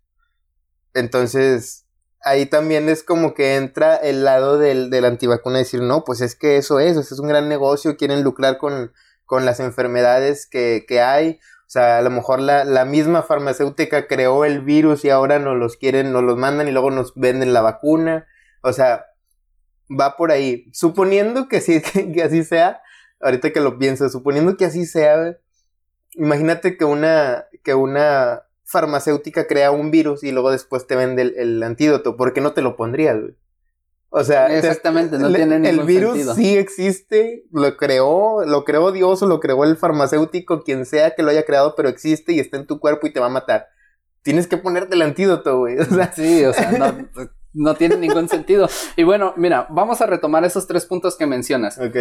Entonces, 0.94 1.86
ahí 2.22 2.46
también 2.46 2.88
es 2.88 3.02
como 3.02 3.34
que 3.34 3.56
entra 3.56 3.96
el 3.96 4.24
lado 4.24 4.58
del, 4.58 4.90
del 4.90 5.04
antivacuna 5.04 5.58
decir, 5.58 5.82
no, 5.82 6.04
pues 6.04 6.20
es 6.20 6.34
que 6.34 6.56
eso 6.56 6.80
es, 6.80 6.96
es 6.96 7.18
un 7.18 7.28
gran 7.28 7.48
negocio, 7.48 7.96
quieren 7.96 8.22
lucrar 8.22 8.58
con, 8.58 8.92
con 9.30 9.44
las 9.44 9.60
enfermedades 9.60 10.49
que, 10.49 10.84
que 10.88 11.00
hay. 11.00 11.38
O 11.60 11.70
sea, 11.70 11.99
a 11.99 12.02
lo 12.02 12.10
mejor 12.10 12.40
la, 12.40 12.64
la, 12.64 12.84
misma 12.84 13.22
farmacéutica 13.22 14.08
creó 14.08 14.44
el 14.44 14.60
virus 14.60 15.04
y 15.04 15.10
ahora 15.10 15.38
nos 15.38 15.56
los 15.56 15.76
quieren, 15.76 16.10
nos 16.10 16.25
los 16.25 16.37
mandan 16.37 16.66
y 16.66 16.72
luego 16.72 16.90
nos 16.90 17.14
venden 17.14 17.52
la 17.52 17.60
vacuna. 17.60 18.26
O 18.60 18.72
sea, 18.72 19.06
va 19.88 20.16
por 20.16 20.32
ahí. 20.32 20.68
Suponiendo 20.72 21.49
que, 21.49 21.60
sí, 21.60 21.80
que 22.12 22.25
así 22.25 22.42
sea, 22.42 22.82
ahorita 23.20 23.52
que 23.52 23.60
lo 23.60 23.78
pienso, 23.78 24.08
suponiendo 24.08 24.56
que 24.56 24.64
así 24.64 24.84
sea, 24.84 25.37
imagínate 26.14 26.76
que 26.76 26.84
una, 26.84 27.44
que 27.62 27.75
una 27.75 28.42
farmacéutica 28.64 29.46
crea 29.46 29.70
un 29.70 29.92
virus 29.92 30.25
y 30.25 30.32
luego 30.32 30.50
después 30.50 30.88
te 30.88 30.96
vende 30.96 31.22
el, 31.22 31.62
antídoto. 31.62 32.16
¿Por 32.16 32.32
qué 32.32 32.40
no 32.40 32.52
te 32.52 32.62
lo 32.62 32.75
pondrías, 32.75 33.16
O 34.12 34.24
sea, 34.24 34.46
exactamente, 34.56 35.18
no 35.18 35.32
tiene 35.32 35.60
ningún 35.60 35.80
El 35.80 35.86
virus 35.86 36.34
sí 36.34 36.56
existe, 36.56 37.44
lo 37.52 37.76
creó, 37.76 38.44
lo 38.44 38.64
creó 38.64 38.90
Dios 38.90 39.22
o 39.22 39.26
lo 39.26 39.38
creó 39.38 39.62
el 39.62 39.76
farmacéutico, 39.76 40.64
quien 40.64 40.84
sea 40.84 41.14
que 41.14 41.22
lo 41.22 41.30
haya 41.30 41.44
creado, 41.44 41.74
pero 41.76 41.88
existe 41.88 42.32
y 42.32 42.40
está 42.40 42.56
en 42.56 42.66
tu 42.66 42.80
cuerpo 42.80 43.06
y 43.06 43.12
te 43.12 43.20
va 43.20 43.26
a 43.26 43.30
matar. 43.30 43.68
Tienes 44.22 44.48
que 44.48 44.56
ponerte 44.56 44.96
el 44.96 45.02
antídoto, 45.02 45.58
güey. 45.58 45.78
O 45.78 45.84
sea, 45.84 46.12
sí, 46.12 46.44
o 46.44 46.52
sea, 46.52 46.72
no, 46.72 47.08
no 47.52 47.74
tiene 47.74 47.96
ningún 47.96 48.28
sentido. 48.28 48.68
Y 48.96 49.04
bueno, 49.04 49.32
mira, 49.36 49.68
vamos 49.70 50.00
a 50.00 50.06
retomar 50.06 50.44
esos 50.44 50.66
tres 50.66 50.86
puntos 50.86 51.16
que 51.16 51.26
mencionas. 51.26 51.78
Ok. 51.78 51.96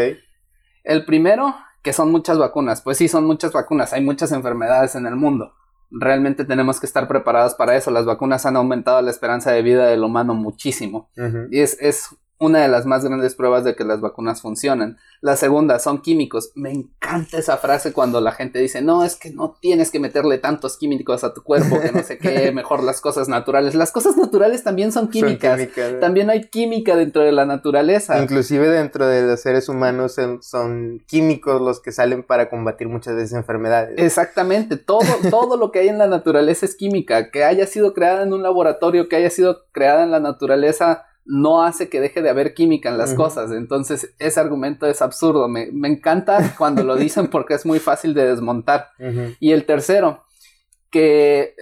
El 0.84 1.06
primero 1.06 1.56
que 1.82 1.94
son 1.94 2.12
muchas 2.12 2.38
vacunas. 2.38 2.82
Pues 2.82 2.98
sí, 2.98 3.08
son 3.08 3.26
muchas 3.26 3.52
vacunas, 3.52 3.94
hay 3.94 4.02
muchas 4.02 4.32
enfermedades 4.32 4.96
en 4.96 5.06
el 5.06 5.16
mundo. 5.16 5.54
Realmente 5.92 6.46
tenemos 6.46 6.80
que 6.80 6.86
estar 6.86 7.08
preparados 7.08 7.56
para 7.56 7.76
eso. 7.76 7.92
Las 7.92 8.06
vacunas 8.06 8.46
han 8.46 8.56
aumentado 8.56 9.02
la 9.02 9.12
esperanza 9.12 9.52
de 9.52 9.62
vida 9.62 9.88
del 9.88 10.04
humano 10.04 10.34
muchísimo. 10.34 11.10
Y 11.52 11.60
es, 11.60 11.78
es 11.80 12.10
una 12.40 12.60
de 12.62 12.70
las 12.70 12.86
más 12.86 13.04
grandes 13.04 13.36
pruebas 13.36 13.66
de 13.66 13.76
que 13.76 13.84
las 13.84 14.00
vacunas 14.00 14.42
funcionan. 14.42 14.98
La 15.20 15.36
segunda, 15.36 15.78
son 15.78 16.02
químicos. 16.02 16.52
Me 16.56 16.72
encanta 16.72 17.38
esa 17.38 17.58
frase 17.58 17.92
cuando 17.92 18.22
la 18.22 18.32
gente 18.32 18.60
dice, 18.60 18.82
no, 18.82 19.04
es 19.04 19.18
que 19.18 19.32
no 19.32 19.58
tienes 19.60 19.92
que 19.92 20.00
meterle 20.00 20.38
tantos 20.38 20.78
químicos 20.78 21.26
a 21.26 21.34
tu 21.34 21.44
cuerpo, 21.44 21.82
que 21.82 21.92
no 21.92 22.02
sé 22.02 22.18
qué, 22.18 22.52
mejor 22.54 22.82
las 22.82 23.02
cosas 23.02 23.28
naturales. 23.28 23.76
Las 23.76 23.92
cosas 23.92 24.16
naturales 24.16 24.64
también 24.64 24.94
son 24.94 25.10
químicas. 25.10 25.60
También 26.00 26.30
hay 26.30 26.46
química 26.46 26.96
dentro 26.96 27.24
de 27.24 27.34
la 27.34 27.46
naturaleza. 27.46 28.22
Inclusive 28.22 28.70
dentro 28.70 29.06
de 29.06 29.24
los 29.24 29.42
seres 29.42 29.68
humanos 29.68 30.16
son, 30.42 31.04
químicos 31.08 31.62
los 31.62 31.82
que 31.82 31.92
salen 31.92 32.24
para 32.24 32.50
combatir 32.50 32.88
muchas 32.88 33.18
de 33.18 33.24
esas 33.24 33.40
enfermedades. 33.40 33.96
Exactamente. 33.98 34.78
Todo, 34.78 35.02
todo 35.30 35.58
lo 35.58 35.74
que 35.74 35.80
hay 35.80 35.90
en 35.90 35.98
la 35.98 36.08
naturaleza 36.08 36.66
es 36.66 36.76
química. 36.76 37.32
Que 37.32 37.44
haya 37.44 37.68
sido 37.68 37.94
creada 37.94 38.24
en 38.24 38.32
un 38.32 38.44
laboratorio, 38.44 39.10
que 39.10 39.18
haya 39.18 39.30
sido 39.30 39.66
creada 39.74 40.04
en 40.04 40.12
la 40.12 40.22
naturaleza 40.22 41.04
no 41.30 41.62
hace 41.64 41.90
que 41.90 42.02
deje 42.02 42.24
de 42.24 42.30
haber 42.32 42.56
química 42.56 42.90
en 42.90 42.98
las 42.98 43.14
cosas. 43.14 43.52
Entonces, 43.52 44.16
ese 44.18 44.40
argumento 44.40 44.88
es 44.88 45.02
absurdo. 45.02 45.48
Me, 45.48 45.70
encanta 45.88 46.56
cuando 46.58 46.84
lo 46.84 46.96
dicen 46.96 47.28
porque 47.32 47.54
es 47.54 47.68
muy 47.68 47.80
fácil 47.80 48.16
de 48.16 48.28
desmontar. 48.28 48.88
Y 49.40 49.52
el 49.52 49.66
tercero, 49.66 50.24
que 50.90 51.54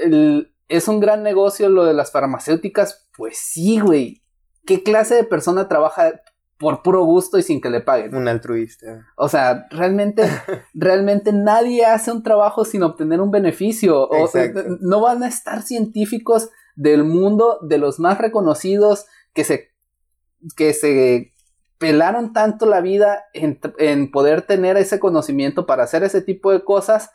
es 0.69 0.88
un 0.88 1.01
gran 1.01 1.21
negocio 1.21 1.67
lo 1.67 1.83
de 1.83 1.93
las 1.93 2.12
farmacéuticas. 2.12 3.09
Pues 3.17 3.38
sí, 3.38 3.79
güey. 3.79 4.24
¿Qué 4.65 4.83
clase 4.83 5.15
de 5.15 5.25
persona 5.25 5.67
trabaja 5.67 6.21
por 6.57 6.81
puro 6.81 7.03
gusto 7.03 7.38
y 7.38 7.43
sin 7.43 7.59
que 7.59 7.69
le 7.69 7.81
paguen? 7.81 8.15
Un 8.15 8.29
altruista. 8.29 9.05
O 9.17 9.27
sea, 9.27 9.67
realmente, 9.69 10.24
realmente 10.74 11.33
nadie 11.33 11.86
hace 11.86 12.13
un 12.13 12.24
trabajo 12.24 12.63
sin 12.63 12.83
obtener 12.83 13.19
un 13.19 13.31
beneficio. 13.31 14.07
O, 14.07 14.29
no 14.79 15.01
van 15.01 15.24
a 15.24 15.27
estar 15.27 15.62
científicos 15.62 16.51
del 16.77 17.03
mundo, 17.03 17.59
de 17.63 17.79
los 17.79 18.00
más 18.00 18.17
reconocidos, 18.17 19.07
que 19.38 19.44
se, 19.44 19.70
que 20.56 20.74
se 20.74 21.32
pelaron 21.77 22.34
tanto 22.34 22.65
la 22.65 22.82
vida 22.82 23.25
en, 23.36 23.60
en, 23.77 24.10
poder 24.10 24.41
tener 24.41 24.77
ese 24.77 25.00
conocimiento 25.00 25.67
para 25.67 25.84
hacer 25.84 26.03
ese 26.03 26.24
tipo 26.24 26.51
de 26.51 26.63
cosas 26.63 27.12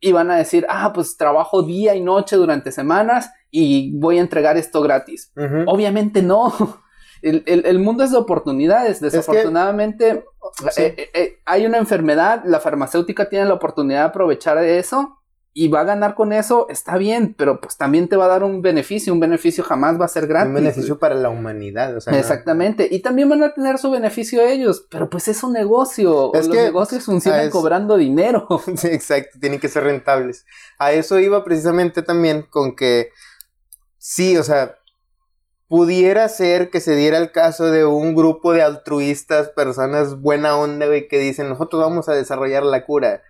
y 0.00 0.12
van 0.12 0.30
a 0.30 0.38
decir, 0.38 0.64
ah, 0.70 0.92
pues 0.94 1.18
trabajo 1.18 1.62
día 1.62 1.94
y 1.94 2.00
noche 2.00 2.36
durante 2.36 2.72
semanas 2.72 3.30
y 3.50 3.94
voy 3.98 4.16
a 4.16 4.22
entregar 4.22 4.56
esto 4.56 4.80
gratis. 4.80 5.30
Obviamente 5.66 6.22
no. 6.22 6.54
El, 7.20 7.42
el, 7.46 7.66
el, 7.66 7.80
mundo 7.80 8.04
es 8.04 8.12
de 8.12 8.16
oportunidades. 8.16 9.00
Desafortunadamente 9.00 10.24
eh, 10.76 10.94
eh, 10.96 11.10
eh, 11.12 11.38
hay 11.46 11.66
una 11.66 11.78
enfermedad, 11.78 12.42
la 12.44 12.60
farmacéutica 12.60 13.28
tiene 13.28 13.46
la 13.46 13.54
oportunidad 13.54 14.02
de 14.02 14.06
aprovechar 14.10 14.56
de 14.60 14.78
eso 14.78 15.17
y 15.60 15.66
va 15.66 15.80
a 15.80 15.84
ganar 15.84 16.14
con 16.14 16.32
eso, 16.32 16.68
está 16.70 16.96
bien, 16.98 17.34
pero 17.36 17.60
pues 17.60 17.76
también 17.76 18.06
te 18.06 18.14
va 18.14 18.26
a 18.26 18.28
dar 18.28 18.44
un 18.44 18.62
beneficio, 18.62 19.12
un 19.12 19.18
beneficio 19.18 19.64
jamás 19.64 20.00
va 20.00 20.04
a 20.04 20.08
ser 20.08 20.28
gratis. 20.28 20.50
Un 20.50 20.54
beneficio 20.54 21.00
para 21.00 21.16
la 21.16 21.30
humanidad, 21.30 21.96
o 21.96 22.00
sea. 22.00 22.16
Exactamente, 22.16 22.86
y 22.88 23.00
también 23.00 23.28
van 23.28 23.42
a 23.42 23.52
tener 23.52 23.76
su 23.78 23.90
beneficio 23.90 24.40
ellos, 24.40 24.86
pero 24.88 25.10
pues 25.10 25.26
es 25.26 25.42
un 25.42 25.52
negocio, 25.52 26.30
los 26.32 26.48
negocios 26.48 27.04
funcionan 27.04 27.50
cobrando 27.50 27.96
dinero. 27.96 28.46
Sí, 28.76 28.86
exacto, 28.86 29.40
tienen 29.40 29.58
que 29.58 29.68
ser 29.68 29.82
rentables. 29.82 30.46
A 30.78 30.92
eso 30.92 31.18
iba 31.18 31.42
precisamente 31.42 32.02
también 32.02 32.42
con 32.42 32.76
que, 32.76 33.10
sí, 33.96 34.36
o 34.36 34.44
sea, 34.44 34.76
pudiera 35.66 36.28
ser 36.28 36.70
que 36.70 36.78
se 36.78 36.94
diera 36.94 37.18
el 37.18 37.32
caso 37.32 37.72
de 37.72 37.84
un 37.84 38.14
grupo 38.14 38.52
de 38.52 38.62
altruistas, 38.62 39.48
personas 39.48 40.20
buena 40.20 40.56
onda, 40.56 40.86
güey, 40.86 41.08
que 41.08 41.18
dicen, 41.18 41.48
nosotros 41.48 41.82
vamos 41.82 42.08
a 42.08 42.12
desarrollar 42.12 42.62
la 42.62 42.84
cura 42.84 43.22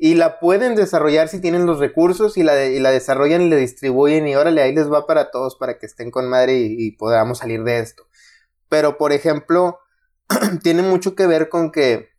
y 0.00 0.14
la 0.14 0.38
pueden 0.38 0.76
desarrollar 0.76 1.28
si 1.28 1.40
tienen 1.40 1.66
los 1.66 1.80
recursos 1.80 2.38
y 2.38 2.44
la, 2.44 2.64
y 2.66 2.78
la 2.78 2.92
desarrollan 2.92 3.42
y 3.42 3.50
la 3.50 3.56
distribuyen 3.56 4.28
y 4.28 4.36
órale, 4.36 4.62
ahí 4.62 4.72
les 4.72 4.90
va 4.90 5.06
para 5.06 5.32
todos 5.32 5.56
para 5.56 5.76
que 5.78 5.86
estén 5.86 6.12
con 6.12 6.28
madre 6.28 6.56
y, 6.56 6.92
podamos 6.92 7.38
salir 7.38 7.64
de 7.64 7.80
esto. 7.80 8.06
Pero, 8.68 8.96
por 8.96 9.12
ejemplo, 9.12 9.80
tiene 10.62 10.82
mucho 10.82 11.16
que 11.16 11.26
ver 11.26 11.48
con 11.48 11.72
que 11.72 12.10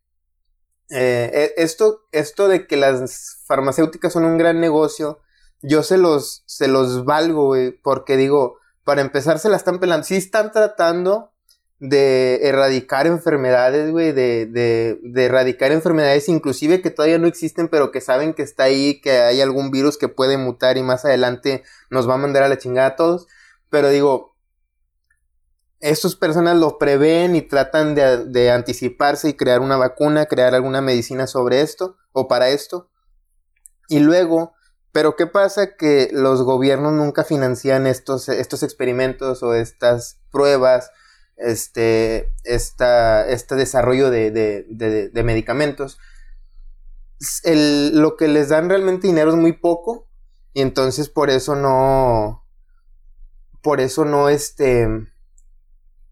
eh, 0.89 1.31
e, 1.31 1.53
esto, 1.63 2.01
esto 2.12 2.50
de 2.50 2.67
que 2.67 2.75
las 2.75 3.43
farmacéuticas 3.45 4.12
son 4.12 4.25
un 4.25 4.38
gran 4.38 4.59
negocio, 4.59 5.21
yo 5.62 5.81
se 5.81 5.98
los, 5.98 6.43
se 6.48 6.67
los 6.67 7.05
valgo, 7.05 7.53
porque 7.81 8.17
digo, 8.17 8.57
para 8.83 9.01
empezar 9.01 9.39
se 9.39 9.50
la 9.50 9.55
están 9.55 9.79
pelando. 9.79 10.03
Sí 10.03 10.17
están 10.17 10.51
tratando 10.51 11.31
de 11.79 12.48
erradicar 12.48 13.07
enfermedades, 13.07 13.91
güey, 13.91 14.12
de, 14.12 14.45
de, 14.45 15.25
erradicar 15.25 15.71
enfermedades 15.71 16.27
inclusive 16.27 16.81
que 16.81 16.91
todavía 16.91 17.19
no 17.19 17.27
existen, 17.27 17.69
pero 17.69 17.91
que 17.91 18.01
saben 18.01 18.33
que 18.33 18.43
está 18.43 18.63
ahí, 18.63 19.00
que 19.00 19.12
hay 19.12 19.39
algún 19.39 19.71
virus 19.71 19.98
que 19.98 20.09
puede 20.09 20.38
mutar 20.38 20.77
y 20.77 20.83
más 20.83 21.05
adelante 21.05 21.63
nos 21.89 22.07
va 22.09 22.15
a 22.15 22.17
mandar 22.17 22.43
a 22.43 22.50
la 22.50 22.57
chingada 22.57 22.88
a 22.88 22.95
todos. 22.98 23.27
Pero 23.69 23.89
digo, 23.89 24.36
estas 25.79 26.15
personas 26.15 26.57
lo 26.57 26.77
prevén 26.77 27.36
y 27.36 27.41
tratan 27.41 27.95
de, 27.95 28.25
de 28.25 28.51
anticiparse 28.51 29.29
y 29.29 29.33
crear 29.36 29.62
una 29.62 29.77
vacuna, 29.77 30.25
crear 30.25 30.55
alguna 30.55 30.81
medicina 30.81 31.27
sobre 31.27 31.62
esto 31.62 31.95
o 32.12 32.27
para 32.27 32.50
esto. 32.50 32.89
Y 33.88 34.00
luego, 34.00 34.53
pero 34.91 35.15
¿qué 35.15 35.27
pasa? 35.27 35.77
Que 35.77 36.09
los 36.12 36.41
gobiernos 36.43 36.91
nunca 36.91 37.24
financian 37.24 37.88
estos, 37.88 38.27
estos 38.27 38.63
experimentos 38.63 39.43
o 39.43 39.53
estas 39.53 40.19
pruebas 40.29 40.91
este, 41.39 42.34
esta, 42.43 43.27
este 43.27 43.55
desarrollo 43.55 44.10
de, 44.10 44.31
de, 44.31 45.10
de, 45.10 45.24
medicamentos, 45.24 45.98
el, 47.43 47.98
lo 48.00 48.15
que 48.15 48.27
les 48.27 48.50
dan 48.50 48.69
realmente 48.69 49.08
dinero 49.08 49.31
es 49.31 49.38
muy 49.38 49.53
poco 49.53 50.08
y 50.53 50.62
entonces 50.62 51.10
por 51.10 51.29
eso 51.29 51.55
no, 51.55 52.46
por 53.62 53.81
eso 53.81 54.05
no, 54.05 54.29
este, 54.29 54.88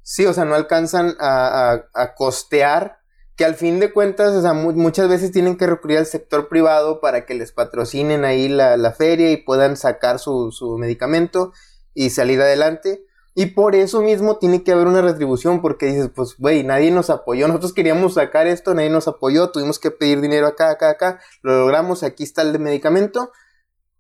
sí, 0.02 0.26
o 0.26 0.34
sea, 0.34 0.46
no 0.46 0.56
alcanzan 0.56 1.16
a, 1.20 1.84
a, 1.94 2.16
costear 2.16 3.00
que 3.36 3.46
al 3.46 3.56
fin 3.56 3.80
de 3.80 3.94
cuentas, 3.94 4.34
o 4.34 4.42
sea, 4.42 4.54
muchas 4.54 5.10
veces 5.10 5.32
tienen 5.32 5.58
que 5.58 5.68
recurrir 5.68 6.00
al 6.00 6.08
sector 6.08 6.50
privado 6.50 7.02
para 7.02 7.26
que 7.26 7.36
les 7.36 7.52
patrocinen 7.52 8.26
ahí 8.26 8.48
la, 8.48 8.78
la 8.78 8.94
feria 8.94 9.32
y 9.32 9.38
puedan 9.38 9.78
sacar 9.78 10.18
su, 10.18 10.52
su 10.52 10.78
medicamento 10.78 11.54
y 11.94 12.10
salir 12.10 12.42
adelante. 12.42 13.07
Y 13.40 13.46
por 13.46 13.76
eso 13.76 14.02
mismo 14.02 14.38
tiene 14.40 14.64
que 14.64 14.72
haber 14.72 14.88
una 14.88 15.04
retribución, 15.04 15.62
porque 15.62 15.86
dices, 15.86 16.10
pues, 16.10 16.38
güey, 16.40 16.64
nadie 16.64 16.90
nos 16.90 17.12
apoyó, 17.12 17.48
nosotros 17.48 17.72
queríamos 17.72 18.16
sacar 18.16 18.48
esto, 18.48 18.74
nadie 18.74 18.90
nos 18.90 19.08
apoyó, 19.08 19.52
tuvimos 19.52 19.78
que 19.78 19.92
pedir 19.92 20.22
dinero 20.22 20.48
acá, 20.48 20.72
acá, 20.72 20.90
acá, 20.90 21.20
lo 21.44 21.56
logramos, 21.60 22.02
aquí 22.02 22.24
está 22.24 22.42
el 22.42 22.58
medicamento, 22.58 23.32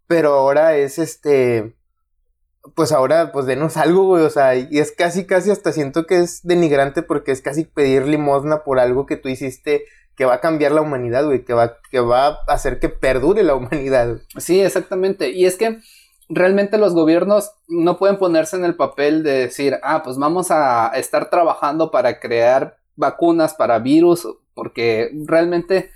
pero 0.07 0.33
ahora 0.33 0.75
es 0.75 0.97
este, 0.97 1.77
pues 2.73 2.91
ahora, 2.91 3.31
pues 3.31 3.45
denos 3.45 3.77
algo, 3.77 4.05
güey, 4.05 4.23
o 4.23 4.31
sea, 4.31 4.55
y 4.55 4.79
es 4.79 4.91
casi, 4.91 5.27
casi 5.27 5.51
hasta 5.51 5.71
siento 5.71 6.07
que 6.07 6.17
es 6.17 6.41
denigrante 6.41 7.03
porque 7.03 7.31
es 7.31 7.43
casi 7.43 7.63
pedir 7.63 8.07
limosna 8.07 8.63
por 8.63 8.79
algo 8.79 9.05
que 9.05 9.17
tú 9.17 9.29
hiciste 9.29 9.85
que 10.15 10.25
va 10.25 10.33
a 10.33 10.41
cambiar 10.41 10.71
la 10.71 10.81
humanidad, 10.81 11.25
güey, 11.25 11.45
que 11.45 11.53
va, 11.53 11.77
que 11.91 11.99
va 11.99 12.25
a 12.25 12.39
hacer 12.47 12.79
que 12.79 12.89
perdure 12.89 13.43
la 13.43 13.53
humanidad. 13.53 14.17
Sí, 14.37 14.61
exactamente, 14.61 15.29
y 15.29 15.45
es 15.45 15.57
que 15.57 15.77
realmente 16.29 16.77
los 16.77 16.93
gobiernos 16.93 17.51
no 17.67 17.97
pueden 17.97 18.17
ponerse 18.17 18.57
en 18.57 18.65
el 18.65 18.75
papel 18.75 19.23
de 19.23 19.31
decir, 19.31 19.77
ah, 19.83 20.03
pues 20.03 20.17
vamos 20.17 20.51
a 20.51 20.91
estar 20.95 21.29
trabajando 21.29 21.91
para 21.91 22.19
crear 22.19 22.77
vacunas 22.95 23.53
para 23.53 23.79
virus, 23.79 24.27
porque 24.53 25.11
realmente, 25.25 25.91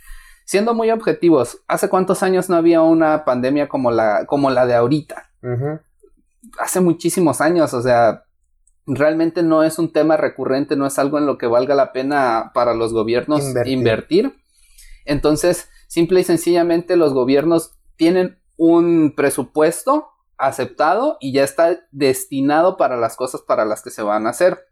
siendo 0.46 0.74
muy 0.74 0.92
objetivos, 0.92 1.60
¿hace 1.68 1.90
cuántos 1.90 2.24
años 2.24 2.50
no 2.50 2.56
había 2.56 2.82
una 2.82 3.26
pandemia 3.26 3.68
como 3.68 3.92
la, 3.92 4.26
como 4.26 4.50
la 4.50 4.66
de 4.66 4.76
ahorita? 4.76 5.30
Hace 6.60 6.80
muchísimos 6.80 7.42
años, 7.42 7.74
o 7.74 7.82
sea, 7.82 8.26
realmente 8.86 9.44
no 9.44 9.64
es 9.64 9.80
un 9.80 9.92
tema 9.92 10.18
recurrente, 10.18 10.76
no 10.76 10.86
es 10.86 10.98
algo 11.00 11.18
en 11.18 11.26
lo 11.26 11.38
que 11.38 11.48
valga 11.48 11.76
la 11.76 11.92
pena 11.92 12.52
para 12.54 12.74
los 12.74 12.94
gobiernos 12.94 13.44
invertir. 13.66 14.36
Entonces, 15.06 15.70
simple 15.88 16.22
y 16.22 16.24
sencillamente 16.24 16.96
los 16.96 17.14
gobiernos 17.14 17.74
tienen 17.96 18.40
un 18.58 19.14
presupuesto 19.16 20.11
aceptado 20.42 21.18
y 21.22 21.32
ya 21.32 21.44
está 21.44 21.80
destinado 21.92 22.76
para 22.76 22.98
las 22.98 23.16
cosas 23.16 23.42
para 23.42 23.64
las 23.64 23.84
que 23.84 23.92
se 23.92 24.02
van 24.02 24.26
a 24.26 24.32
hacer. 24.32 24.68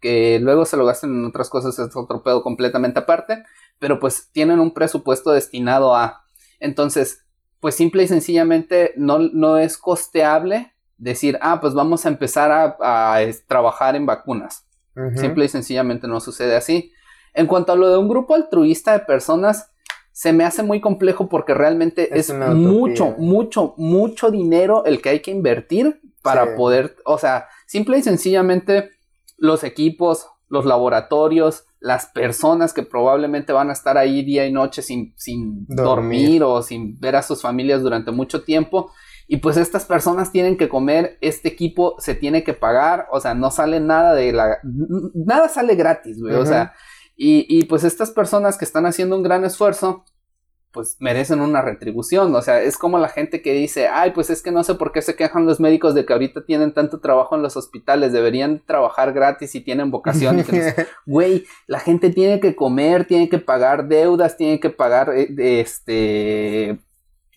Que 0.00 0.38
luego 0.38 0.64
se 0.64 0.76
lo 0.76 0.84
gasten 0.84 1.10
en 1.10 1.24
otras 1.24 1.48
cosas 1.48 1.78
es 1.78 1.96
otro 1.96 2.22
pedo 2.22 2.42
completamente 2.42 3.00
aparte, 3.00 3.42
pero 3.78 3.98
pues 3.98 4.28
tienen 4.32 4.60
un 4.60 4.72
presupuesto 4.72 5.32
destinado 5.32 5.96
a. 5.96 6.24
Entonces, 6.60 7.24
pues 7.60 7.74
simple 7.74 8.02
y 8.02 8.08
sencillamente 8.08 8.92
no, 8.96 9.18
no 9.18 9.58
es 9.58 9.78
costeable 9.78 10.74
decir, 10.98 11.38
ah, 11.40 11.60
pues 11.60 11.74
vamos 11.74 12.04
a 12.04 12.08
empezar 12.08 12.50
a, 12.52 13.18
trabajar 13.46 13.96
en 13.96 14.06
vacunas. 14.06 14.66
Simple 15.14 15.44
y 15.44 15.48
sencillamente 15.48 16.08
no 16.08 16.20
sucede 16.20 16.56
así. 16.56 16.92
En 17.32 17.46
cuanto 17.46 17.72
a 17.72 17.76
lo 17.76 17.88
de 17.88 17.98
un 17.98 18.08
grupo 18.08 18.34
altruista 18.34 18.92
de 18.92 19.04
personas, 19.04 19.70
se 20.18 20.32
me 20.32 20.42
hace 20.42 20.64
muy 20.64 20.80
complejo 20.80 21.28
porque 21.28 21.54
realmente 21.54 22.18
es, 22.18 22.34
mucho, 22.34 23.14
mucho, 23.18 23.74
mucho 23.76 24.32
dinero 24.32 24.84
el 24.84 25.00
que 25.00 25.10
hay 25.10 25.20
que 25.20 25.30
invertir 25.30 26.00
para 26.22 26.56
poder, 26.56 26.96
o 27.04 27.18
sea, 27.18 27.46
simple 27.68 27.98
y 27.98 28.02
sencillamente 28.02 28.90
los 29.36 29.62
equipos, 29.62 30.26
los 30.48 30.64
laboratorios, 30.64 31.66
las 31.78 32.06
personas 32.06 32.72
que 32.72 32.82
probablemente 32.82 33.52
van 33.52 33.70
a 33.70 33.72
estar 33.72 33.96
ahí 33.96 34.24
día 34.24 34.44
y 34.44 34.50
noche 34.50 34.82
sin, 34.82 35.14
sin 35.16 35.64
dormir. 35.68 36.42
o 36.42 36.62
sin 36.62 36.98
ver 36.98 37.14
a 37.14 37.22
sus 37.22 37.40
familias 37.40 37.82
durante 37.82 38.10
mucho 38.10 38.42
tiempo. 38.42 38.90
Y 39.28 39.36
pues 39.36 39.56
estas 39.56 39.84
personas 39.84 40.32
tienen 40.32 40.56
que 40.56 40.68
comer, 40.68 41.16
este 41.20 41.46
equipo 41.46 41.94
se 42.00 42.16
tiene 42.16 42.42
que 42.42 42.54
pagar, 42.54 43.06
o 43.12 43.20
sea, 43.20 43.34
no 43.34 43.52
sale 43.52 43.78
nada 43.78 44.14
de 44.14 44.32
la... 44.32 44.58
Nada 45.14 45.48
sale 45.48 45.76
gratis, 45.76 46.20
güey, 46.20 46.34
o 46.34 46.44
sea, 46.44 46.72
y, 47.20 47.44
y 47.48 47.64
pues 47.64 47.82
estas 47.82 48.12
personas 48.12 48.56
que 48.56 48.64
están 48.64 48.86
haciendo 48.86 49.16
un 49.16 49.24
gran 49.24 49.44
esfuerzo, 49.44 50.04
pues 50.70 50.96
merecen 51.00 51.40
una 51.40 51.62
retribución. 51.62 52.32
O 52.32 52.42
sea, 52.42 52.62
es 52.62 52.78
como 52.78 53.00
la 53.00 53.08
gente 53.08 53.42
que 53.42 53.52
dice, 53.52 53.88
ay, 53.88 54.12
pues 54.12 54.30
es 54.30 54.40
que 54.40 54.52
no 54.52 54.62
sé 54.62 54.76
por 54.76 54.92
qué 54.92 55.02
se 55.02 55.16
quejan 55.16 55.44
los 55.44 55.58
médicos 55.58 55.96
de 55.96 56.06
que 56.06 56.12
ahorita 56.12 56.44
tienen 56.44 56.72
tanto 56.72 57.00
trabajo 57.00 57.34
en 57.34 57.42
los 57.42 57.56
hospitales, 57.56 58.12
deberían 58.12 58.62
trabajar 58.64 59.12
gratis 59.12 59.56
y 59.56 59.60
tienen 59.60 59.90
vocación. 59.90 60.44
Güey, 61.06 61.44
la 61.66 61.80
gente 61.80 62.10
tiene 62.10 62.38
que 62.38 62.54
comer, 62.54 63.04
tiene 63.04 63.28
que 63.28 63.38
pagar 63.40 63.88
deudas, 63.88 64.36
tiene 64.36 64.60
que 64.60 64.70
pagar 64.70 65.10
eh, 65.12 65.60
este 65.60 66.78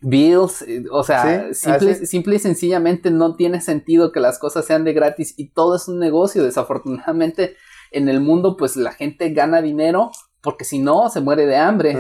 bills, 0.04 0.64
eh, 0.64 0.84
o 0.92 1.04
sea, 1.04 1.54
simple, 1.54 2.06
simple, 2.06 2.36
y 2.36 2.40
sencillamente 2.40 3.10
no 3.10 3.36
tiene 3.36 3.62
sentido 3.62 4.12
que 4.12 4.20
las 4.20 4.38
cosas 4.38 4.66
sean 4.66 4.84
de 4.84 4.94
gratis 4.94 5.34
y 5.38 5.50
todo 5.50 5.76
es 5.76 5.88
un 5.88 5.98
negocio. 5.98 6.44
Desafortunadamente 6.44 7.56
en 7.92 8.10
el 8.10 8.22
mundo 8.22 8.58
pues 8.58 8.76
la 8.76 8.94
gente 8.94 9.30
gana 9.30 9.62
dinero 9.62 10.12
porque 10.42 10.66
si 10.66 10.80
no 10.80 11.10
se 11.10 11.22
muere 11.22 11.46
de 11.46 11.58
hambre. 11.58 11.96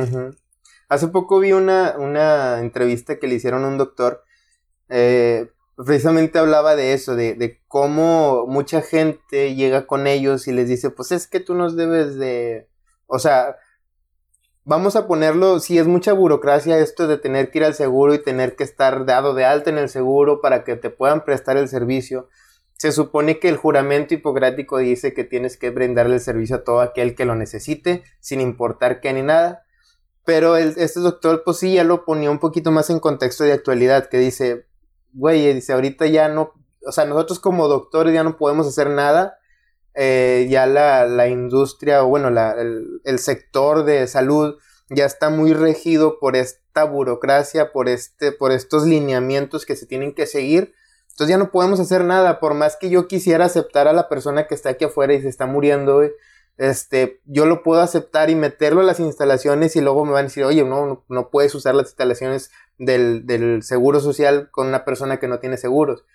Hace 0.89 1.07
poco 1.07 1.39
vi 1.39 1.53
una, 1.53 1.95
una 1.97 2.59
entrevista 2.59 3.19
que 3.19 3.27
le 3.27 3.35
hicieron 3.35 3.63
a 3.63 3.67
un 3.67 3.77
doctor. 3.77 4.23
Eh, 4.89 5.49
precisamente 5.77 6.39
hablaba 6.39 6.75
de 6.75 6.93
eso, 6.93 7.15
de, 7.15 7.33
de, 7.35 7.61
cómo 7.67 8.45
mucha 8.47 8.81
gente 8.81 9.55
llega 9.55 9.87
con 9.87 10.05
ellos 10.07 10.47
y 10.47 10.51
les 10.51 10.67
dice, 10.67 10.89
pues 10.89 11.11
es 11.11 11.27
que 11.27 11.39
tú 11.39 11.55
nos 11.55 11.77
debes 11.77 12.17
de... 12.17 12.67
O 13.07 13.19
sea, 13.19 13.55
vamos 14.63 14.95
a 14.95 15.07
ponerlo, 15.07 15.59
si 15.59 15.77
es 15.77 15.87
mucha 15.87 16.13
burocracia 16.13 16.77
esto 16.79 17.07
de 17.07 17.17
tener 17.17 17.51
que 17.51 17.59
ir 17.59 17.65
al 17.65 17.73
seguro 17.73 18.13
y 18.13 18.21
tener 18.21 18.55
que 18.55 18.63
estar 18.63 19.05
dado 19.05 19.33
de 19.33 19.45
alta 19.45 19.69
en 19.69 19.77
el 19.77 19.89
seguro 19.89 20.41
para 20.41 20.63
que 20.63 20.75
te 20.75 20.89
puedan 20.89 21.23
prestar 21.23 21.57
el 21.57 21.67
servicio. 21.67 22.29
Se 22.81 22.91
supone 22.91 23.37
que 23.37 23.47
el 23.47 23.57
juramento 23.57 24.15
hipocrático 24.15 24.79
dice 24.79 25.13
que 25.13 25.23
tienes 25.23 25.55
que 25.55 25.69
brindarle 25.69 26.15
el 26.15 26.19
servicio 26.19 26.55
a 26.55 26.63
todo 26.63 26.81
aquel 26.81 27.13
que 27.13 27.25
lo 27.25 27.35
necesite, 27.35 28.01
sin 28.19 28.41
importar 28.41 29.01
qué 29.01 29.13
ni 29.13 29.21
nada. 29.21 29.67
Pero 30.25 30.57
este 30.57 30.99
doctor, 30.99 31.43
pues 31.45 31.57
sí, 31.57 31.75
ya 31.75 31.83
lo 31.83 32.05
ponía 32.05 32.31
un 32.31 32.39
poquito 32.39 32.71
más 32.71 32.89
en 32.89 32.99
contexto 32.99 33.43
de 33.43 33.51
actualidad, 33.51 34.09
que 34.09 34.17
dice, 34.17 34.65
güey, 35.13 35.53
dice, 35.53 35.73
ahorita 35.73 36.07
ya 36.07 36.27
no, 36.27 36.53
o 36.83 36.91
sea, 36.91 37.05
nosotros 37.05 37.39
como 37.39 37.67
doctores 37.67 38.15
ya 38.15 38.23
no 38.23 38.35
podemos 38.35 38.65
hacer 38.65 38.89
nada, 38.89 39.37
eh, 39.93 40.47
ya 40.49 40.65
la, 40.65 41.05
la, 41.05 41.27
industria, 41.27 42.03
o 42.03 42.07
bueno, 42.07 42.29
el, 42.29 42.99
el, 43.05 43.19
sector 43.19 43.83
de 43.83 44.07
salud 44.07 44.55
ya 44.89 45.05
está 45.05 45.29
muy 45.29 45.53
regido 45.53 46.17
por 46.19 46.35
esta 46.35 46.85
burocracia, 46.85 47.73
por, 47.73 47.89
este, 47.89 48.31
por 48.31 48.51
estos 48.51 48.87
lineamientos 48.87 49.67
que 49.67 49.75
se 49.75 49.85
tienen 49.85 50.15
que 50.15 50.25
seguir. 50.25 50.73
Entonces 51.21 51.35
ya 51.35 51.37
no 51.37 51.51
podemos 51.51 51.79
hacer 51.79 52.03
nada, 52.03 52.39
por 52.39 52.55
más 52.55 52.77
que 52.77 52.89
yo 52.89 53.07
quisiera 53.07 53.45
aceptar 53.45 53.87
a 53.87 53.93
la 53.93 54.09
persona 54.09 54.47
que 54.47 54.55
está 54.55 54.69
aquí 54.69 54.85
afuera 54.85 55.13
y 55.13 55.21
se 55.21 55.29
está 55.29 55.45
muriendo, 55.45 56.01
este, 56.57 57.21
yo 57.25 57.45
lo 57.45 57.61
puedo 57.61 57.79
aceptar 57.81 58.31
y 58.31 58.35
meterlo 58.35 58.81
a 58.81 58.85
las 58.85 58.99
instalaciones 58.99 59.75
y 59.75 59.81
luego 59.81 60.03
me 60.03 60.13
van 60.13 60.21
a 60.21 60.29
decir, 60.29 60.45
oye, 60.45 60.63
no, 60.63 61.05
no 61.09 61.29
puedes 61.29 61.53
usar 61.53 61.75
las 61.75 61.89
instalaciones 61.89 62.49
del, 62.79 63.27
del 63.27 63.61
seguro 63.61 63.99
social 63.99 64.49
con 64.49 64.65
una 64.65 64.83
persona 64.83 65.19
que 65.19 65.27
no 65.27 65.37
tiene 65.37 65.57
seguros. 65.57 66.05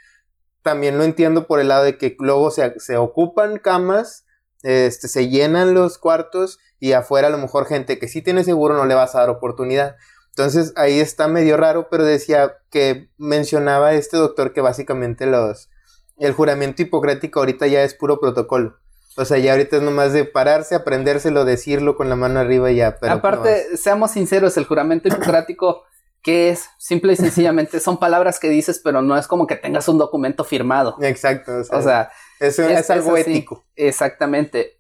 También 0.63 0.99
lo 0.99 1.05
entiendo 1.05 1.47
por 1.47 1.61
el 1.61 1.69
lado 1.69 1.85
de 1.85 1.99
que 1.99 2.17
luego 2.19 2.51
se, 2.51 2.75
se 2.81 2.97
ocupan 2.97 3.61
camas, 3.61 4.27
este, 4.65 5.07
se 5.07 5.29
llenan 5.29 5.73
los 5.73 5.99
cuartos 5.99 6.59
y 6.81 6.95
afuera 6.95 7.29
a 7.29 7.31
lo 7.31 7.39
mejor 7.39 7.67
gente 7.67 8.01
que 8.01 8.09
sí 8.09 8.23
tiene 8.23 8.43
seguro 8.43 8.75
no 8.75 8.87
le 8.87 8.97
vas 8.97 9.15
a 9.15 9.21
dar 9.21 9.31
oportunidad. 9.31 9.95
Entonces 10.37 10.75
ahí 10.77 11.01
está 11.01 11.29
medio 11.29 11.57
raro, 11.57 11.89
pero 11.91 12.05
decía 12.05 12.59
que 12.71 13.09
mencionaba 13.17 13.95
este 13.95 14.19
doctor 14.19 14.53
que 14.53 14.61
básicamente 14.61 15.25
los, 15.25 15.71
el 16.19 16.35
juramento 16.35 16.83
hipocrático 16.83 17.39
ahorita 17.39 17.67
ya 17.69 17.83
es 17.83 17.95
puro 17.95 18.21
protocolo. 18.21 18.77
O 19.17 19.25
sea, 19.25 19.39
ya 19.39 19.53
ahorita 19.53 19.77
es 19.79 19.83
nomás 19.83 20.13
de 20.13 20.27
pararse, 20.27 20.75
aprendérselo, 20.75 21.47
decirlo 21.47 21.97
con 21.97 22.11
la 22.11 22.17
mano 22.17 22.39
arriba 22.39 22.71
y 22.71 22.77
ya. 22.77 22.99
Pero 22.99 23.15
Aparte, 23.15 23.79
seamos 23.79 24.11
sinceros, 24.11 24.59
el 24.59 24.67
juramento 24.67 25.09
hipocrático, 25.09 25.85
¿qué 26.23 26.51
es? 26.51 26.67
Simple 26.77 27.15
y 27.15 27.17
sencillamente 27.17 27.81
son 27.81 27.99
palabras 27.99 28.39
que 28.39 28.51
dices, 28.51 28.79
pero 28.85 29.01
no 29.01 29.17
es 29.17 29.27
como 29.27 29.47
que 29.47 29.57
tengas 29.57 29.89
un 29.89 29.97
documento 29.97 30.45
firmado. 30.45 30.99
Exacto. 31.01 31.63
O 31.71 31.81
sea, 31.81 32.11
eso 32.41 32.63
es, 32.63 32.91
algo 32.91 33.17
ético. 33.17 33.65
Exactamente. 33.75 34.79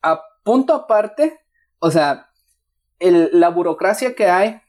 a 0.00 0.22
punto 0.42 0.72
aparte, 0.72 1.38
o 1.80 1.90
sea, 1.90 2.30
la 2.98 3.50
burocracia 3.50 4.14
que 4.14 4.30
hay, 4.30 4.62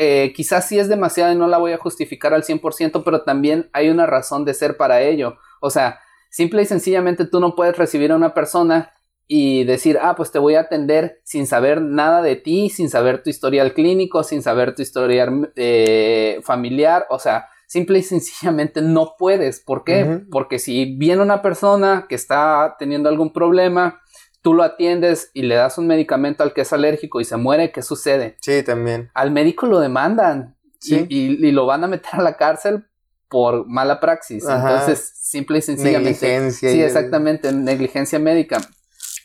eh, 0.00 0.32
quizás 0.32 0.68
sí 0.68 0.78
es 0.78 0.88
demasiada 0.88 1.32
y 1.32 1.36
no 1.36 1.48
la 1.48 1.58
voy 1.58 1.72
a 1.72 1.76
justificar 1.76 2.32
al 2.32 2.44
100%, 2.44 3.02
pero 3.04 3.22
también 3.22 3.68
hay 3.72 3.90
una 3.90 4.06
razón 4.06 4.44
de 4.44 4.54
ser 4.54 4.76
para 4.76 5.02
ello. 5.02 5.38
O 5.60 5.70
sea, 5.70 5.98
simple 6.30 6.62
y 6.62 6.66
sencillamente 6.66 7.26
tú 7.26 7.40
no 7.40 7.56
puedes 7.56 7.76
recibir 7.76 8.12
a 8.12 8.16
una 8.16 8.32
persona 8.32 8.92
y 9.26 9.64
decir, 9.64 9.98
ah, 10.00 10.14
pues 10.14 10.30
te 10.30 10.38
voy 10.38 10.54
a 10.54 10.60
atender 10.60 11.20
sin 11.24 11.48
saber 11.48 11.82
nada 11.82 12.22
de 12.22 12.36
ti, 12.36 12.70
sin 12.70 12.88
saber 12.88 13.24
tu 13.24 13.30
historial 13.30 13.74
clínico, 13.74 14.22
sin 14.22 14.40
saber 14.40 14.72
tu 14.76 14.82
historial 14.82 15.52
eh, 15.56 16.40
familiar, 16.44 17.06
o 17.10 17.18
sea, 17.18 17.48
simple 17.66 17.98
y 17.98 18.02
sencillamente 18.04 18.80
no 18.80 19.16
puedes. 19.18 19.58
¿Por 19.58 19.82
qué? 19.82 20.22
Porque 20.30 20.60
si 20.60 20.96
viene 20.96 21.22
una 21.22 21.42
persona 21.42 22.06
que 22.08 22.14
está 22.14 22.76
teniendo 22.78 23.08
algún 23.08 23.32
problema, 23.32 24.00
tú 24.48 24.54
lo 24.54 24.62
atiendes 24.62 25.30
y 25.34 25.42
le 25.42 25.56
das 25.56 25.76
un 25.76 25.86
medicamento 25.86 26.42
al 26.42 26.54
que 26.54 26.62
es 26.62 26.72
alérgico 26.72 27.20
y 27.20 27.26
se 27.26 27.36
muere, 27.36 27.70
¿qué 27.70 27.82
sucede? 27.82 28.38
Sí, 28.40 28.62
también. 28.62 29.10
Al 29.12 29.30
médico 29.30 29.66
lo 29.66 29.78
demandan 29.78 30.56
y, 30.80 31.52
lo 31.52 31.66
van 31.66 31.84
a 31.84 31.86
meter 31.86 32.12
a 32.14 32.22
la 32.22 32.38
cárcel 32.38 32.86
por 33.28 33.66
mala 33.66 34.00
praxis. 34.00 34.46
Entonces, 34.48 35.12
simple 35.20 35.58
y 35.58 35.60
sencillamente. 35.60 36.26
Negligencia. 36.26 36.70
Sí, 36.70 36.82
exactamente, 36.82 37.52
negligencia 37.52 38.18
médica. 38.18 38.58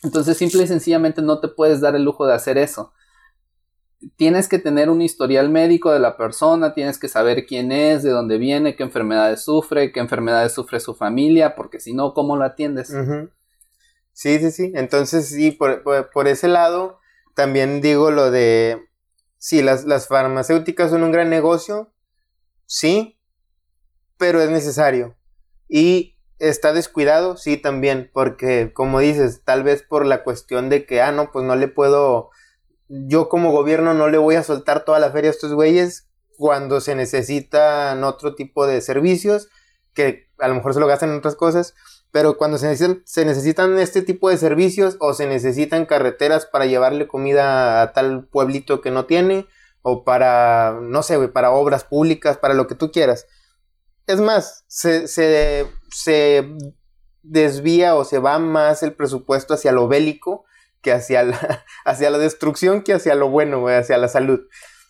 Entonces, 0.04 0.36
simple 0.36 0.64
y 0.64 0.68
sencillamente 0.68 1.22
no 1.22 1.40
te 1.40 1.48
puedes 1.48 1.80
dar 1.80 1.96
el 1.96 2.04
lujo 2.04 2.28
de 2.28 2.34
hacer 2.34 2.58
eso. 2.58 2.92
Tienes 4.18 4.50
que 4.50 4.60
tener 4.60 4.90
un 4.90 5.02
historial 5.02 5.48
médico 5.48 5.94
de 5.94 6.00
la 6.00 6.18
persona, 6.18 6.74
tienes 6.74 7.00
que 7.00 7.08
saber 7.08 7.46
quién 7.46 7.72
es, 7.72 8.04
de 8.04 8.10
dónde 8.10 8.38
viene, 8.38 8.76
qué 8.76 8.84
enfermedades 8.84 9.46
sufre, 9.46 9.94
qué 9.94 10.02
enfermedades 10.02 10.52
sufre 10.52 10.82
su 10.82 10.94
familia, 10.94 11.56
porque 11.56 11.80
si 11.80 11.94
no, 11.94 12.14
¿cómo 12.14 12.36
lo 12.36 12.44
atiendes? 12.44 12.94
Sí, 14.14 14.40
sí, 14.40 14.52
sí. 14.52 14.72
Entonces, 14.76 15.28
sí, 15.30 15.52
por, 15.52 15.84
por, 15.84 16.28
ese 16.28 16.48
lado, 16.48 17.00
también 17.36 17.82
digo 17.82 18.12
lo 18.12 18.32
de, 18.32 18.88
sí, 19.38 19.62
las, 19.62 19.86
las 19.86 20.08
farmacéuticas 20.08 20.92
son 20.92 21.04
un 21.04 21.12
gran 21.12 21.30
negocio, 21.30 21.92
sí, 22.66 23.20
pero 24.18 24.42
es 24.42 24.50
necesario. 24.50 25.18
Y 25.68 26.18
está 26.40 26.74
descuidado, 26.74 27.38
sí, 27.38 27.58
también, 27.58 28.10
porque 28.14 28.72
como 28.74 29.00
dices, 29.00 29.44
tal 29.44 29.64
vez 29.64 29.84
por 29.84 30.06
la 30.06 30.24
cuestión 30.24 30.70
de 30.70 30.86
que, 30.86 31.02
ah, 31.02 31.12
no, 31.12 31.32
pues 31.32 31.46
no 31.46 31.56
le 31.56 31.68
puedo, 31.68 32.30
yo 32.88 33.30
como 33.30 33.52
gobierno 33.52 33.94
no 33.94 34.10
le 34.10 34.18
voy 34.20 34.36
a 34.36 34.44
soltar 34.44 34.86
toda 34.86 35.00
la 35.00 35.12
feria 35.12 35.32
a 35.32 35.34
estos 35.34 35.54
güeyes 35.54 36.08
cuando 36.38 36.82
se 36.82 36.96
necesitan 36.96 38.04
otro 38.04 38.36
tipo 38.36 38.68
de 38.68 38.82
servicios, 38.82 39.50
que 39.94 40.30
a 40.40 40.48
lo 40.48 40.56
mejor 40.56 40.74
se 40.74 40.80
lo 40.80 40.88
gastan 40.88 41.12
en 41.12 41.18
otras 41.18 41.36
cosas, 41.36 41.76
pero 42.14 42.38
cuando 42.38 42.58
se 42.58 42.70
necesitan, 43.26 43.78
este 43.78 44.02
tipo 44.02 44.30
de 44.30 44.38
servicios 44.38 44.96
o 45.02 45.14
se 45.14 45.28
necesitan 45.28 45.86
carreteras 45.86 46.46
para 46.46 46.66
llevarle 46.66 47.10
comida 47.10 47.82
a 47.82 47.92
tal 47.92 48.30
pueblito 48.30 48.80
que 48.80 48.92
no 48.92 49.04
tiene, 49.04 49.48
o 49.82 50.06
para, 50.06 50.80
no 50.82 51.04
sé, 51.04 51.28
para 51.28 51.52
obras 51.52 51.84
públicas, 51.84 52.38
para 52.38 52.54
lo 52.54 52.68
que 52.68 52.76
tú 52.76 52.90
quieras 52.90 53.28
es 54.08 54.20
más, 54.20 54.64
se, 54.68 55.08
se, 55.08 55.68
se, 55.90 56.48
desvía 57.22 57.96
o 57.96 58.04
se 58.04 58.20
va 58.20 58.38
más 58.38 58.84
el 58.84 58.94
presupuesto 58.94 59.54
hacia 59.54 59.72
lo 59.72 59.88
bélico 59.88 60.44
que 60.82 60.92
hacia 60.92 61.24
la, 61.24 61.64
hacia 61.86 62.10
la 62.10 62.18
destrucción 62.18 62.84
que 62.84 62.94
hacia 62.94 63.16
lo 63.16 63.30
bueno, 63.30 63.68
hacia 63.68 63.98
la 63.98 64.10
salud. 64.10 64.42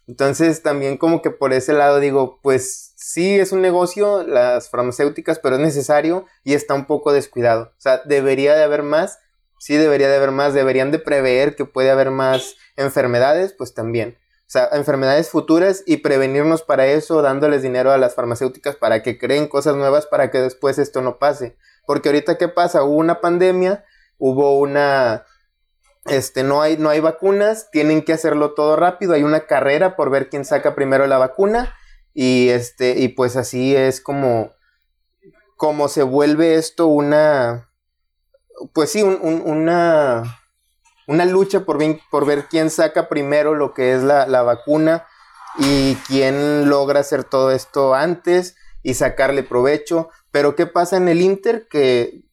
Entonces 0.07 0.63
también 0.63 0.97
como 0.97 1.21
que 1.21 1.29
por 1.29 1.53
ese 1.53 1.73
lado 1.73 1.99
digo, 1.99 2.39
pues 2.41 2.92
sí 3.10 3.39
es 3.39 3.52
un 3.52 3.62
negocio, 3.62 4.24
las 4.24 4.70
farmacéuticas, 4.70 5.39
pero 5.39 5.56
es 5.56 5.62
necesario 5.62 6.26
y 6.44 6.54
está 6.54 6.74
un 6.74 6.86
poco 6.86 7.13
descuidado. 7.13 7.74
O 7.78 7.82
sea, 7.82 8.02
debería 8.06 8.56
de 8.56 8.63
haber 8.63 8.84
más, 8.84 9.20
sí 9.60 9.76
debería 9.78 10.10
de 10.10 10.18
haber 10.18 10.32
más, 10.32 10.54
deberían 10.54 10.92
de 10.92 11.00
prever 11.00 11.56
que 11.56 11.66
puede 11.66 11.92
haber 11.92 12.12
más 12.12 12.56
enfermedades, 12.76 13.54
pues 13.54 13.74
también 13.74 14.18
sea, 14.54 14.70
enfermedades 14.72 15.30
futuras 15.30 15.84
y 15.86 15.98
prevenirnos 15.98 16.62
para 16.62 16.86
eso, 16.86 17.22
dándoles 17.22 17.63
dinero 17.63 17.92
a 17.92 17.98
las 17.98 18.13
farmacéuticas 18.13 18.76
para 18.76 19.02
que 19.02 19.18
creen 19.18 19.48
cosas 19.48 19.76
nuevas 19.76 20.06
para 20.06 20.30
que 20.30 20.39
después 20.39 20.78
esto 20.78 21.02
no 21.02 21.18
pase. 21.18 21.58
Porque 21.86 22.10
ahorita, 22.10 22.38
¿qué 22.38 22.48
pasa? 22.48 22.84
Hubo 22.84 22.96
una 22.96 23.20
pandemia, 23.20 23.84
hubo 24.18 24.60
una... 24.60 25.26
Este, 26.06 26.44
no 26.44 26.62
hay, 26.62 26.78
no 26.78 26.89
hay 26.89 27.00
vacunas, 27.00 27.72
tienen 27.72 28.04
que 28.04 28.13
hacerlo 28.13 28.54
todo 28.54 28.76
rápido, 28.76 29.13
hay 29.13 29.24
una 29.24 29.48
carrera 29.48 29.96
por 29.96 30.10
ver 30.10 30.30
quién 30.30 30.46
saca 30.46 30.76
primero 30.76 31.08
la 31.08 31.18
vacuna 31.18 31.74
y 32.13 32.49
este, 32.49 32.99
y 32.99 33.10
pues 33.10 33.36
así 33.36 33.76
es 33.76 34.02
como, 34.02 34.52
como 35.58 35.88
se 35.88 36.04
vuelve 36.04 36.56
esto 36.56 36.88
una, 36.88 37.69
pues 38.73 38.91
sí, 38.91 39.02
una, 39.02 40.23
una 41.08 41.26
lucha 41.26 41.65
por, 41.65 41.80
por 42.12 42.26
ver 42.26 42.45
quién 42.49 42.69
saca 42.69 43.10
primero 43.10 43.56
lo 43.56 43.73
que 43.73 43.93
es 43.93 44.04
la, 44.04 44.41
vacuna 44.43 45.06
y 45.58 45.95
quién 46.08 46.69
logra 46.69 47.02
hacer 47.02 47.23
todo 47.23 47.52
esto 47.52 47.93
antes 47.93 48.56
y 48.82 48.95
sacarle 48.95 49.43
provecho. 49.43 50.10
Pero 50.32 50.56
¿qué 50.56 50.65
pasa 50.65 50.97
en 50.97 51.08
el 51.08 51.21
Inter? 51.21 51.67
Que 51.69 52.23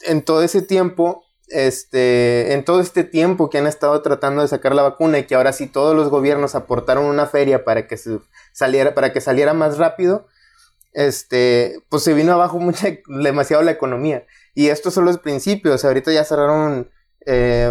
en 0.00 0.22
todo 0.22 0.42
ese 0.42 0.62
tiempo, 0.62 1.24
este, 1.50 2.52
en 2.52 2.64
todo 2.64 2.80
este 2.80 3.04
tiempo 3.04 3.50
que 3.50 3.58
han 3.58 3.66
estado 3.66 4.00
tratando 4.02 4.42
de 4.42 4.48
sacar 4.48 4.74
la 4.74 4.82
vacuna 4.82 5.18
y 5.18 5.24
que 5.24 5.34
ahora 5.34 5.52
sí 5.52 5.66
todos 5.66 5.96
los 5.96 6.08
gobiernos 6.08 6.54
aportaron 6.54 7.04
una 7.04 7.26
feria 7.26 7.64
para 7.64 7.86
que 7.86 7.96
se 7.96 8.20
saliera, 8.52 8.94
para 8.94 9.12
que 9.12 9.20
saliera 9.20 9.54
más 9.54 9.78
rápido, 9.78 10.26
este, 10.92 11.82
pues 11.88 12.02
se 12.02 12.14
vino 12.14 12.32
abajo 12.32 12.58
mucha, 12.60 12.88
demasiado 13.06 13.62
la 13.62 13.72
economía. 13.72 14.26
Y 14.54 14.68
estos 14.68 14.94
son 14.94 15.04
los 15.04 15.18
principios. 15.18 15.84
Ahorita 15.84 16.12
ya 16.12 16.24
cerraron 16.24 16.90
eh, 17.26 17.70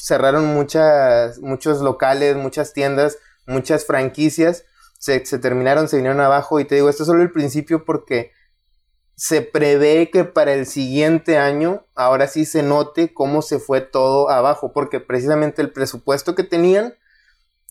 cerraron 0.00 0.46
muchas, 0.46 1.38
muchos 1.40 1.80
locales, 1.82 2.36
muchas 2.36 2.72
tiendas, 2.72 3.18
muchas 3.46 3.84
franquicias, 3.84 4.64
se, 4.98 5.20
terminaron, 5.20 5.88
se 5.88 5.96
vinieron 5.96 6.20
abajo 6.20 6.60
y 6.60 6.64
te 6.64 6.76
digo, 6.76 6.88
esto 6.88 7.02
es 7.02 7.06
solo 7.06 7.22
el 7.22 7.32
principio 7.32 7.84
porque 7.84 8.32
se 9.20 9.42
prevé 9.42 10.08
que 10.10 10.24
para 10.24 10.54
el 10.54 10.64
siguiente 10.64 11.36
año 11.36 11.84
ahora 11.94 12.26
sí 12.26 12.46
se 12.46 12.62
note 12.62 13.12
cómo 13.12 13.42
se 13.42 13.58
fue 13.58 13.82
todo 13.82 14.30
abajo, 14.30 14.72
porque 14.72 14.98
precisamente 14.98 15.60
el 15.60 15.70
presupuesto 15.70 16.34
que 16.34 16.42
tenían 16.42 16.94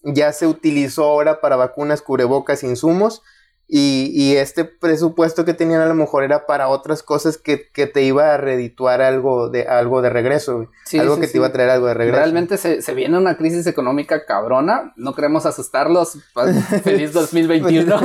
ya 0.04 0.32
se 0.32 0.46
utilizó 0.46 1.06
ahora 1.06 1.42
para 1.42 1.56
vacunas, 1.56 2.04
cubrebocas, 2.04 2.62
insumos 2.62 3.24
y, 3.72 4.36
este 4.36 4.66
presupuesto 4.66 5.46
que 5.46 5.54
tenían 5.54 5.82
a 5.82 5.86
lo 5.86 5.94
mejor 5.94 6.24
era 6.24 6.48
para 6.48 6.70
otras 6.70 7.04
cosas 7.04 7.38
que, 7.38 7.58
te 7.58 8.02
iba 8.02 8.34
a 8.34 8.38
redituar 8.38 9.02
algo 9.02 9.50
de, 9.50 9.68
algo 9.68 10.02
de 10.02 10.10
regreso, 10.10 10.68
algo 11.00 11.20
que 11.20 11.28
te 11.28 11.38
iba 11.38 11.48
a 11.48 11.52
traer 11.52 11.70
algo 11.70 11.86
de 11.86 11.94
regreso. 11.94 12.20
Realmente 12.20 12.58
se, 12.58 12.94
viene 12.96 13.20
una 13.20 13.38
crisis 13.38 13.68
económica 13.68 14.26
cabrona, 14.26 14.94
no 14.96 15.14
queremos 15.14 15.46
asustarlos, 15.46 16.18
feliz 16.84 17.14
2021, 17.14 18.02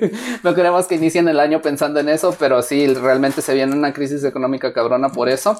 no 0.44 0.54
queremos 0.54 0.86
que 0.86 0.94
inicien 0.94 1.26
el 1.26 1.40
año 1.40 1.60
pensando 1.62 1.98
en 1.98 2.10
eso, 2.10 2.36
pero 2.38 2.62
sí, 2.62 2.86
realmente 2.94 3.42
se 3.42 3.54
viene 3.54 3.74
una 3.74 3.92
crisis 3.92 4.22
económica 4.22 4.72
cabrona 4.72 5.08
por 5.08 5.28
eso. 5.28 5.58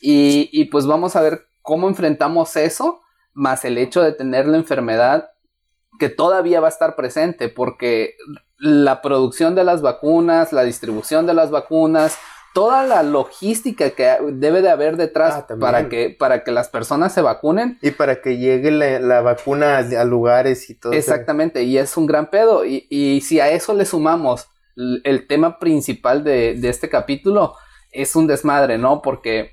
Y, 0.00 0.50
y 0.52 0.66
pues 0.66 0.86
vamos 0.86 1.16
a 1.16 1.20
ver 1.20 1.46
cómo 1.62 1.88
enfrentamos 1.88 2.54
eso, 2.54 3.00
más 3.32 3.64
el 3.64 3.76
hecho 3.76 4.02
de 4.02 4.12
tener 4.12 4.46
la 4.46 4.56
enfermedad 4.56 5.30
que 5.98 6.08
todavía 6.08 6.60
va 6.60 6.68
a 6.68 6.70
estar 6.70 6.94
presente, 6.94 7.48
porque 7.48 8.14
la 8.60 9.00
producción 9.00 9.54
de 9.54 9.64
las 9.64 9.80
vacunas, 9.80 10.52
la 10.52 10.62
distribución 10.62 11.26
de 11.26 11.34
las 11.34 11.50
vacunas, 11.50 12.18
toda 12.52 12.84
la 12.84 13.02
logística 13.02 13.90
que 13.90 14.16
debe 14.32 14.60
de 14.60 14.70
haber 14.70 14.96
detrás 14.96 15.34
ah, 15.34 15.46
para, 15.58 15.88
que, 15.88 16.10
para 16.10 16.44
que 16.44 16.50
las 16.50 16.68
personas 16.68 17.14
se 17.14 17.22
vacunen. 17.22 17.78
Y 17.80 17.92
para 17.92 18.20
que 18.20 18.36
llegue 18.36 18.70
la, 18.70 19.20
vacuna 19.22 19.78
a, 19.78 20.04
lugares 20.04 20.68
y 20.68 20.74
todo. 20.74 20.92
Exactamente, 20.92 21.62
y 21.62 21.78
es 21.78 21.96
un 21.96 22.06
gran 22.06 22.28
pedo. 22.28 22.64
Y, 22.64 23.20
si 23.22 23.40
a 23.40 23.50
eso 23.50 23.74
le 23.74 23.86
sumamos 23.86 24.48
el, 24.76 25.26
tema 25.26 25.58
principal 25.58 26.22
de, 26.22 26.58
este 26.68 26.88
capítulo, 26.90 27.54
es 27.92 28.14
un 28.14 28.26
desmadre, 28.26 28.76
¿no? 28.76 29.00
Porque 29.00 29.52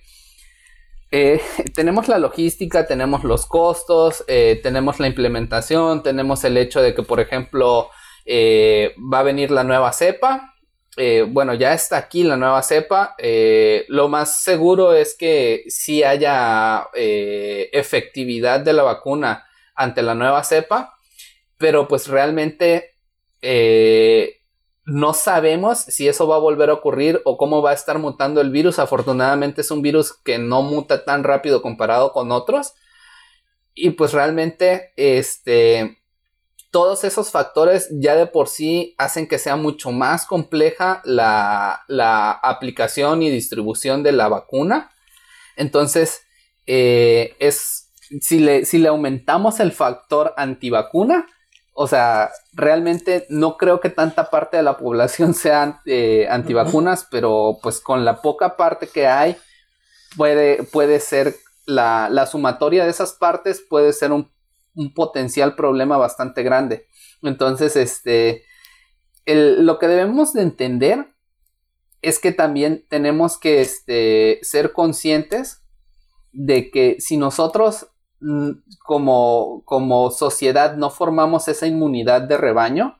eh, 1.11 1.39
tenemos 1.75 2.09
la 2.09 2.17
logística, 2.19 2.87
tenemos 2.87 3.23
los 3.23 3.45
costos, 3.45 4.25
eh, 4.27 4.59
tenemos 4.61 4.99
la 4.99 5.07
implementación, 5.07 6.03
tenemos 6.03 6.43
el 6.43 6.57
hecho 6.57 6.81
de 6.81 6.93
que, 6.93 7.03
por 7.03 7.21
ejemplo, 7.21 7.89
eh, 8.29 8.93
va 9.11 9.19
a 9.19 9.23
venir 9.23 9.51
la 9.51 9.63
nueva 9.63 9.93
cepa. 9.93 10.53
Eh, 10.97 11.25
bueno, 11.27 11.53
ya 11.53 11.73
está 11.73 11.97
aquí 11.97 12.23
la 12.23 12.35
nueva 12.35 12.61
cepa. 12.61 13.15
Eh, 13.17 13.85
lo 13.87 14.09
más 14.09 14.43
seguro 14.43 14.93
es 14.93 15.15
que 15.17 15.63
sí 15.69 16.03
haya 16.03 16.87
efectividad 16.93 18.59
de 18.59 18.73
la 18.73 18.83
vacuna 18.83 19.45
ante 19.75 20.01
la 20.01 20.13
nueva 20.13 20.43
cepa, 20.43 20.93
pero 21.57 21.87
pues 21.87 22.07
realmente 22.07 22.95
no 24.83 25.13
sabemos 25.13 25.79
si 25.79 26.07
eso 26.07 26.27
va 26.27 26.35
a 26.35 26.39
volver 26.39 26.69
a 26.69 26.73
ocurrir 26.73 27.21
o 27.23 27.37
cómo 27.37 27.61
va 27.61 27.71
a 27.71 27.75
estar 27.75 27.97
mutando 27.99 28.41
el 28.41 28.51
virus. 28.51 28.79
Afortunadamente 28.79 29.61
es 29.61 29.71
un 29.71 29.81
virus 29.81 30.13
que 30.13 30.37
no 30.37 30.63
muta 30.63 31.05
tan 31.05 31.23
rápido 31.23 31.61
comparado 31.61 32.11
con 32.11 32.31
otros. 32.31 32.73
Y 33.73 33.91
pues 33.91 34.11
realmente, 34.11 34.91
este, 34.97 35.99
todos 36.71 37.03
esos 37.03 37.31
factores 37.31 37.87
ya 37.91 38.15
de 38.15 38.27
por 38.27 38.47
sí 38.49 38.93
hacen 38.97 39.27
que 39.27 39.39
sea 39.39 39.55
mucho 39.55 39.91
más 39.91 40.25
compleja 40.25 41.01
la, 41.05 41.83
aplicación 42.43 43.23
y 43.23 43.29
distribución 43.29 44.03
de 44.03 44.11
la 44.11 44.27
vacuna. 44.27 44.91
Entonces, 45.55 46.21
eh, 46.65 47.35
es, 47.39 47.91
si 48.21 48.39
le, 48.39 48.65
si 48.65 48.77
le 48.77 48.89
aumentamos 48.89 49.59
el 49.59 49.71
factor 49.71 50.33
antivacuna, 50.37 51.27
o 51.73 51.87
sea, 51.87 52.31
realmente 52.53 53.25
no 53.29 53.55
creo 53.55 53.79
que 53.79 53.89
tanta 53.89 54.29
parte 54.29 54.57
de 54.57 54.63
la 54.63 54.77
población 54.77 55.33
sea 55.35 55.81
eh, 55.85 56.27
antivacunas, 56.29 57.07
pero 57.09 57.59
pues 57.61 57.79
con 57.79 58.03
la 58.03 58.21
poca 58.21 58.57
parte 58.57 58.87
que 58.87 59.07
hay, 59.07 59.37
puede, 60.15 60.63
puede 60.63 60.99
ser 60.99 61.35
la, 61.65 62.09
la 62.09 62.25
sumatoria 62.25 62.83
de 62.83 62.89
esas 62.89 63.13
partes 63.13 63.61
puede 63.69 63.93
ser 63.93 64.11
un, 64.11 64.31
un 64.77 64.93
potencial 64.93 65.55
problema 65.55 65.97
bastante 65.97 66.43
grande. 66.43 66.85
Entonces, 67.21 67.75
este, 67.75 68.43
el, 69.25 69.65
lo 69.65 69.79
que 69.79 69.87
debemos 69.87 70.33
de 70.33 70.43
entender 70.43 71.13
es 72.01 72.19
que 72.19 72.31
también 72.31 72.85
tenemos 72.89 73.37
que 73.37 73.59
este, 73.59 74.39
ser 74.43 74.71
conscientes 74.71 75.63
de 76.31 76.69
que 76.69 76.97
si 76.99 77.17
nosotros 77.17 77.87
mm, 78.21 78.51
como, 78.85 79.63
como 79.65 80.11
sociedad 80.11 80.77
no 80.77 80.91
formamos 80.91 81.47
esa 81.47 81.65
inmunidad 81.65 82.21
de 82.21 82.37
rebaño, 82.37 82.99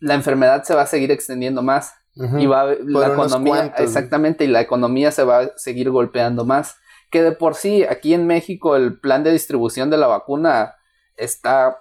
la 0.00 0.14
enfermedad 0.14 0.64
se 0.64 0.74
va 0.74 0.82
a 0.82 0.86
seguir 0.86 1.10
extendiendo 1.10 1.62
más. 1.62 1.94
Y 2.38 2.46
va 2.46 2.64
la 2.64 3.06
economía, 3.06 3.72
exactamente, 3.78 4.44
y 4.44 4.48
la 4.48 4.60
economía 4.60 5.10
se 5.12 5.22
va 5.22 5.38
a 5.38 5.50
seguir 5.56 5.90
golpeando 5.90 6.44
más. 6.44 6.76
Que 7.10 7.22
de 7.22 7.32
por 7.32 7.54
sí, 7.54 7.84
aquí 7.84 8.14
en 8.14 8.26
México, 8.26 8.76
el 8.76 9.00
plan 9.00 9.24
de 9.24 9.32
distribución 9.32 9.90
de 9.90 9.96
la 9.96 10.06
vacuna 10.06 10.76
está 11.16 11.78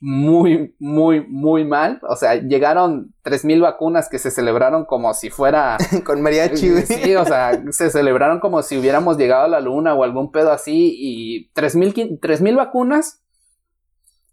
muy, 0.00 0.74
muy, 0.80 1.24
muy 1.28 1.64
mal. 1.64 2.00
O 2.08 2.16
sea, 2.16 2.34
llegaron 2.34 3.14
3.000 3.24 3.62
vacunas 3.62 4.08
que 4.08 4.18
se 4.18 4.32
celebraron 4.32 4.84
como 4.84 5.14
si 5.14 5.30
fuera... 5.30 5.78
Con 6.04 6.20
mariachi, 6.22 6.82
Sí, 6.82 7.14
o 7.14 7.24
sea, 7.24 7.62
se 7.70 7.88
celebraron 7.88 8.40
como 8.40 8.62
si 8.62 8.76
hubiéramos 8.76 9.16
llegado 9.16 9.44
a 9.44 9.48
la 9.48 9.60
luna 9.60 9.94
o 9.94 10.02
algún 10.02 10.32
pedo 10.32 10.50
así. 10.50 10.92
Y 10.98 11.52
3.000 11.54 12.56
vacunas 12.56 13.22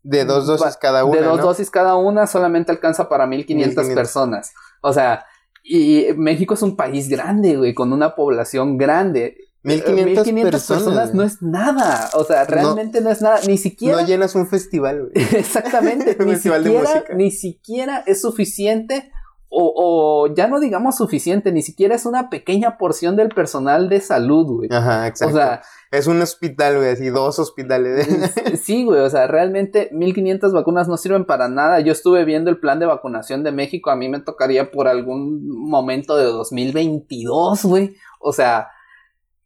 de 0.02 0.26
dos 0.26 0.48
dosis 0.48 0.78
cada 0.78 1.06
una. 1.06 1.20
De 1.20 1.24
dos 1.24 1.42
dosis 1.42 1.70
cada 1.70 1.96
una 1.96 2.26
solamente 2.26 2.72
alcanza 2.72 3.10
para 3.10 3.28
1500 3.28 3.90
personas. 3.90 4.54
O 4.82 4.94
sea, 4.94 5.26
y 5.72 6.08
México 6.18 6.56
es 6.56 6.64
un 6.64 6.76
país 6.76 7.08
grande, 7.10 7.56
güey, 7.56 7.76
con 7.76 7.94
una 7.94 8.16
población 8.16 8.80
grande. 8.80 9.38
1500, 9.62 10.26
1500 10.26 10.68
personas, 10.68 11.14
no 11.14 11.22
es 11.22 11.44
nada. 11.44 12.10
O 12.16 12.24
sea, 12.24 12.46
realmente 12.46 13.02
no, 13.02 13.12
es 13.12 13.22
nada. 13.22 13.40
Ni 13.46 13.58
siquiera. 13.60 14.02
No 14.02 14.08
llenas 14.08 14.34
un 14.34 14.48
festival, 14.48 15.12
güey. 15.12 15.28
Exactamente. 15.36 16.18
ni, 16.26 16.38
siquiera, 16.38 17.04
ni 17.16 17.30
siquiera 17.30 18.04
es 18.08 18.22
suficiente 18.22 19.12
o, 19.52 19.74
o, 19.76 20.34
ya 20.34 20.48
no 20.48 20.60
digamos 20.60 20.98
suficiente, 20.98 21.52
ni 21.52 21.64
siquiera 21.64 21.96
es 21.96 22.06
una 22.06 22.30
pequeña 22.30 22.78
porción 22.78 23.16
del 23.16 23.30
personal 23.30 23.90
de 23.90 24.00
salud, 24.00 24.46
güey. 24.46 24.70
Ajá, 24.72 25.08
exacto. 25.08 25.34
O 25.34 25.38
sea, 25.38 25.62
es 25.92 26.06
un 26.06 26.22
hospital, 26.22 26.78
güey, 26.78 26.90
así 26.90 27.10
dos 27.10 27.40
hospitales. 27.40 28.08
sí, 28.64 28.86
güey, 28.86 29.02
o 29.02 29.10
sea, 29.10 29.26
realmente 29.26 29.90
1500 29.92 30.54
vacunas 30.54 30.88
no 30.88 30.98
sirven 30.98 31.26
para 31.26 31.50
nada. 31.50 31.80
Yo 31.80 31.92
estuve 31.92 32.26
viendo 32.26 32.52
el 32.52 32.60
plan 32.60 32.80
de 32.80 32.86
vacunación 32.86 33.44
de 33.44 33.52
México, 33.52 33.90
a 33.90 33.96
mí 33.96 34.08
me 34.08 34.20
tocaría 34.20 34.70
por 34.70 34.88
algún 34.88 35.48
momento 35.48 36.16
de 36.16 36.26
2022, 36.26 37.66
güey. 37.66 37.96
O 38.20 38.32
sea, 38.32 38.68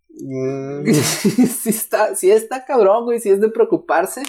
mm. 0.09 0.85
sí 0.91 1.69
está, 1.69 2.15
sí 2.15 2.29
está 2.29 2.65
cabrón, 2.65 3.05
güey, 3.05 3.19
sí 3.19 3.29
es 3.29 3.39
de 3.39 3.49
preocuparse 3.49 4.23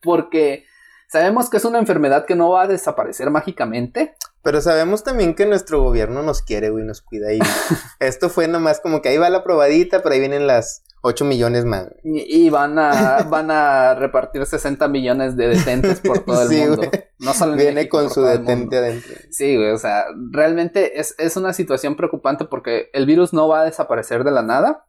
porque 0.00 0.64
sabemos 1.08 1.50
que 1.50 1.58
es 1.58 1.64
una 1.64 1.78
enfermedad 1.78 2.24
que 2.26 2.34
no 2.34 2.50
va 2.50 2.62
a 2.62 2.68
desaparecer 2.68 3.30
mágicamente. 3.30 4.14
Pero 4.42 4.60
sabemos 4.62 5.04
también 5.04 5.34
que 5.34 5.44
nuestro 5.44 5.82
gobierno 5.82 6.22
nos 6.22 6.42
quiere, 6.42 6.70
güey, 6.70 6.84
nos 6.84 7.02
cuida. 7.02 7.32
Y 7.32 7.40
esto 8.00 8.30
fue 8.30 8.48
nomás 8.48 8.80
como 8.80 9.02
que 9.02 9.10
ahí 9.10 9.18
va 9.18 9.28
la 9.28 9.44
probadita, 9.44 10.02
pero 10.02 10.14
ahí 10.14 10.20
vienen 10.20 10.46
las 10.46 10.82
8 11.02 11.24
millones 11.24 11.64
más. 11.64 11.88
Y, 12.04 12.48
van 12.50 12.78
a 12.78 13.22
van 13.30 13.50
a 13.50 13.94
repartir 13.94 14.44
60 14.46 14.88
millones 14.88 15.36
de 15.36 15.48
detentes 15.48 16.00
por 16.00 16.20
todo 16.20 16.50
el 16.50 16.68
mundo. 16.68 16.90
No 17.18 17.34
solo 17.34 17.54
Viene 17.54 17.88
con 17.88 18.10
su 18.10 18.22
detente 18.22 18.78
adentro. 18.78 19.14
Sí, 19.30 19.56
güey, 19.56 19.70
o 19.72 19.78
sea, 19.78 20.04
realmente 20.30 21.00
es, 21.00 21.14
es 21.18 21.36
una 21.36 21.52
situación 21.52 21.96
preocupante 21.96 22.46
porque 22.46 22.88
el 22.92 23.06
virus 23.06 23.32
no 23.32 23.48
va 23.48 23.60
a 23.60 23.64
desaparecer 23.64 24.24
de 24.24 24.30
la 24.30 24.42
nada. 24.42 24.86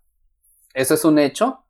Eso 0.74 0.94
es 0.94 1.04
un 1.04 1.20
hecho. 1.20 1.66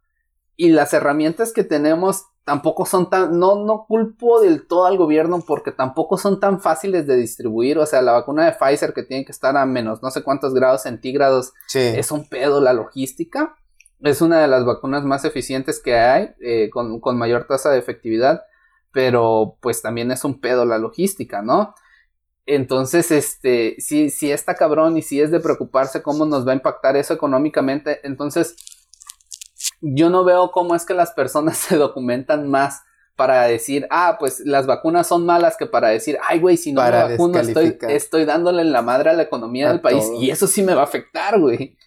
Y 0.55 0.69
las 0.69 0.93
herramientas 0.93 1.53
que 1.53 1.63
tenemos 1.63 2.25
tampoco 2.43 2.85
son 2.85 3.09
tan, 3.09 3.37
no, 3.37 3.63
no 3.63 3.85
culpo 3.87 4.41
del 4.41 4.67
todo 4.67 4.85
al 4.85 4.97
gobierno 4.97 5.43
porque 5.45 5.71
tampoco 5.71 6.17
son 6.17 6.39
tan 6.39 6.59
fáciles 6.59 7.05
de 7.07 7.15
distribuir. 7.15 7.77
O 7.77 7.85
sea, 7.85 8.01
la 8.01 8.13
vacuna 8.13 8.45
de 8.45 8.53
Pfizer 8.53 8.93
que 8.93 9.03
tiene 9.03 9.25
que 9.25 9.31
estar 9.31 9.55
a 9.57 9.65
menos 9.65 10.01
no 10.01 10.11
sé 10.11 10.23
cuántos 10.23 10.53
grados 10.53 10.83
centígrados 10.83 11.53
es 11.73 12.11
un 12.11 12.27
pedo 12.27 12.61
la 12.61 12.73
logística. 12.73 13.55
Es 13.99 14.21
una 14.21 14.41
de 14.41 14.47
las 14.47 14.65
vacunas 14.65 15.03
más 15.03 15.25
eficientes 15.25 15.79
que 15.79 15.95
hay, 15.95 16.31
eh, 16.41 16.71
con, 16.71 16.99
con 16.99 17.17
mayor 17.17 17.45
tasa 17.45 17.69
de 17.69 17.77
efectividad, 17.77 18.41
pero 18.91 19.57
pues 19.61 19.83
también 19.83 20.11
es 20.11 20.23
un 20.23 20.41
pedo 20.41 20.65
la 20.65 20.79
logística, 20.79 21.43
¿no? 21.43 21.75
Entonces, 22.47 23.11
este, 23.11 23.75
si, 23.77 24.09
si 24.09 24.31
está 24.31 24.55
cabrón 24.55 24.97
y 24.97 25.03
si 25.03 25.21
es 25.21 25.29
de 25.29 25.39
preocuparse 25.39 26.01
cómo 26.01 26.25
nos 26.25 26.47
va 26.47 26.53
a 26.53 26.55
impactar 26.55 26.97
eso 26.97 27.13
económicamente, 27.13 27.99
entonces 28.03 28.55
yo 29.81 30.09
no 30.09 30.23
veo 30.23 30.51
cómo 30.51 30.75
es 30.75 30.85
que 30.85 30.93
las 30.93 31.11
personas 31.11 31.57
se 31.57 31.77
documentan 31.77 32.49
más 32.49 32.81
para 33.15 33.43
decir, 33.43 33.85
ah, 33.91 34.17
pues 34.19 34.41
las 34.45 34.65
vacunas 34.65 35.05
son 35.05 35.25
malas 35.25 35.55
que 35.57 35.67
para 35.67 35.89
decir, 35.89 36.17
ay, 36.27 36.39
güey, 36.39 36.57
si 36.57 36.71
no 36.71 36.81
me 36.81 36.89
vacuno 36.89 37.39
estoy, 37.39 37.77
estoy 37.89 38.25
dándole 38.25 38.63
la 38.63 38.81
madre 38.81 39.11
a 39.11 39.13
la 39.13 39.23
economía 39.23 39.69
del 39.69 39.81
país 39.81 40.05
y 40.19 40.31
eso 40.31 40.47
sí 40.47 40.63
me 40.63 40.73
va 40.73 40.81
a 40.81 40.85
afectar, 40.85 41.39
güey. 41.39 41.77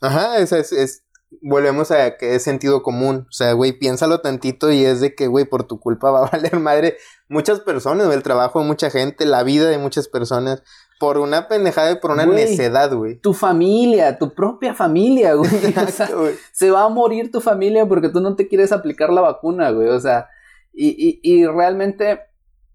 Ajá, 0.00 0.38
es, 0.38 0.52
es, 0.52 0.72
es, 0.72 1.04
volvemos 1.42 1.90
a 1.90 2.16
que 2.16 2.34
es 2.34 2.42
sentido 2.42 2.82
común. 2.82 3.26
O 3.28 3.32
sea, 3.32 3.52
güey, 3.52 3.72
piénsalo 3.72 4.20
tantito 4.20 4.70
y 4.70 4.84
es 4.84 5.00
de 5.00 5.14
que, 5.14 5.26
güey, 5.26 5.44
por 5.44 5.64
tu 5.64 5.80
culpa 5.80 6.10
va 6.12 6.26
a 6.26 6.30
valer 6.30 6.58
madre 6.58 6.96
muchas 7.28 7.60
personas, 7.60 8.12
el 8.12 8.22
trabajo 8.22 8.60
de 8.60 8.66
mucha 8.66 8.90
gente, 8.90 9.24
la 9.24 9.42
vida 9.42 9.68
de 9.68 9.78
muchas 9.78 10.08
personas. 10.08 10.62
Por 10.98 11.18
una 11.18 11.48
pendejada 11.48 11.92
y 11.92 11.96
por 11.96 12.12
una 12.12 12.26
necedad, 12.26 12.92
güey. 12.94 13.16
Tu 13.16 13.34
familia, 13.34 14.18
tu 14.18 14.32
propia 14.32 14.74
familia, 14.74 15.34
güey. 15.34 15.50
o 15.76 15.90
sea, 15.90 16.08
se 16.52 16.70
va 16.70 16.84
a 16.84 16.88
morir 16.88 17.30
tu 17.30 17.40
familia 17.40 17.86
porque 17.86 18.08
tú 18.08 18.20
no 18.20 18.36
te 18.36 18.48
quieres 18.48 18.72
aplicar 18.72 19.10
la 19.10 19.20
vacuna, 19.20 19.70
güey. 19.70 19.88
O 19.88 20.00
sea, 20.00 20.28
y, 20.72 20.88
y, 20.88 21.20
y 21.22 21.46
realmente 21.46 22.20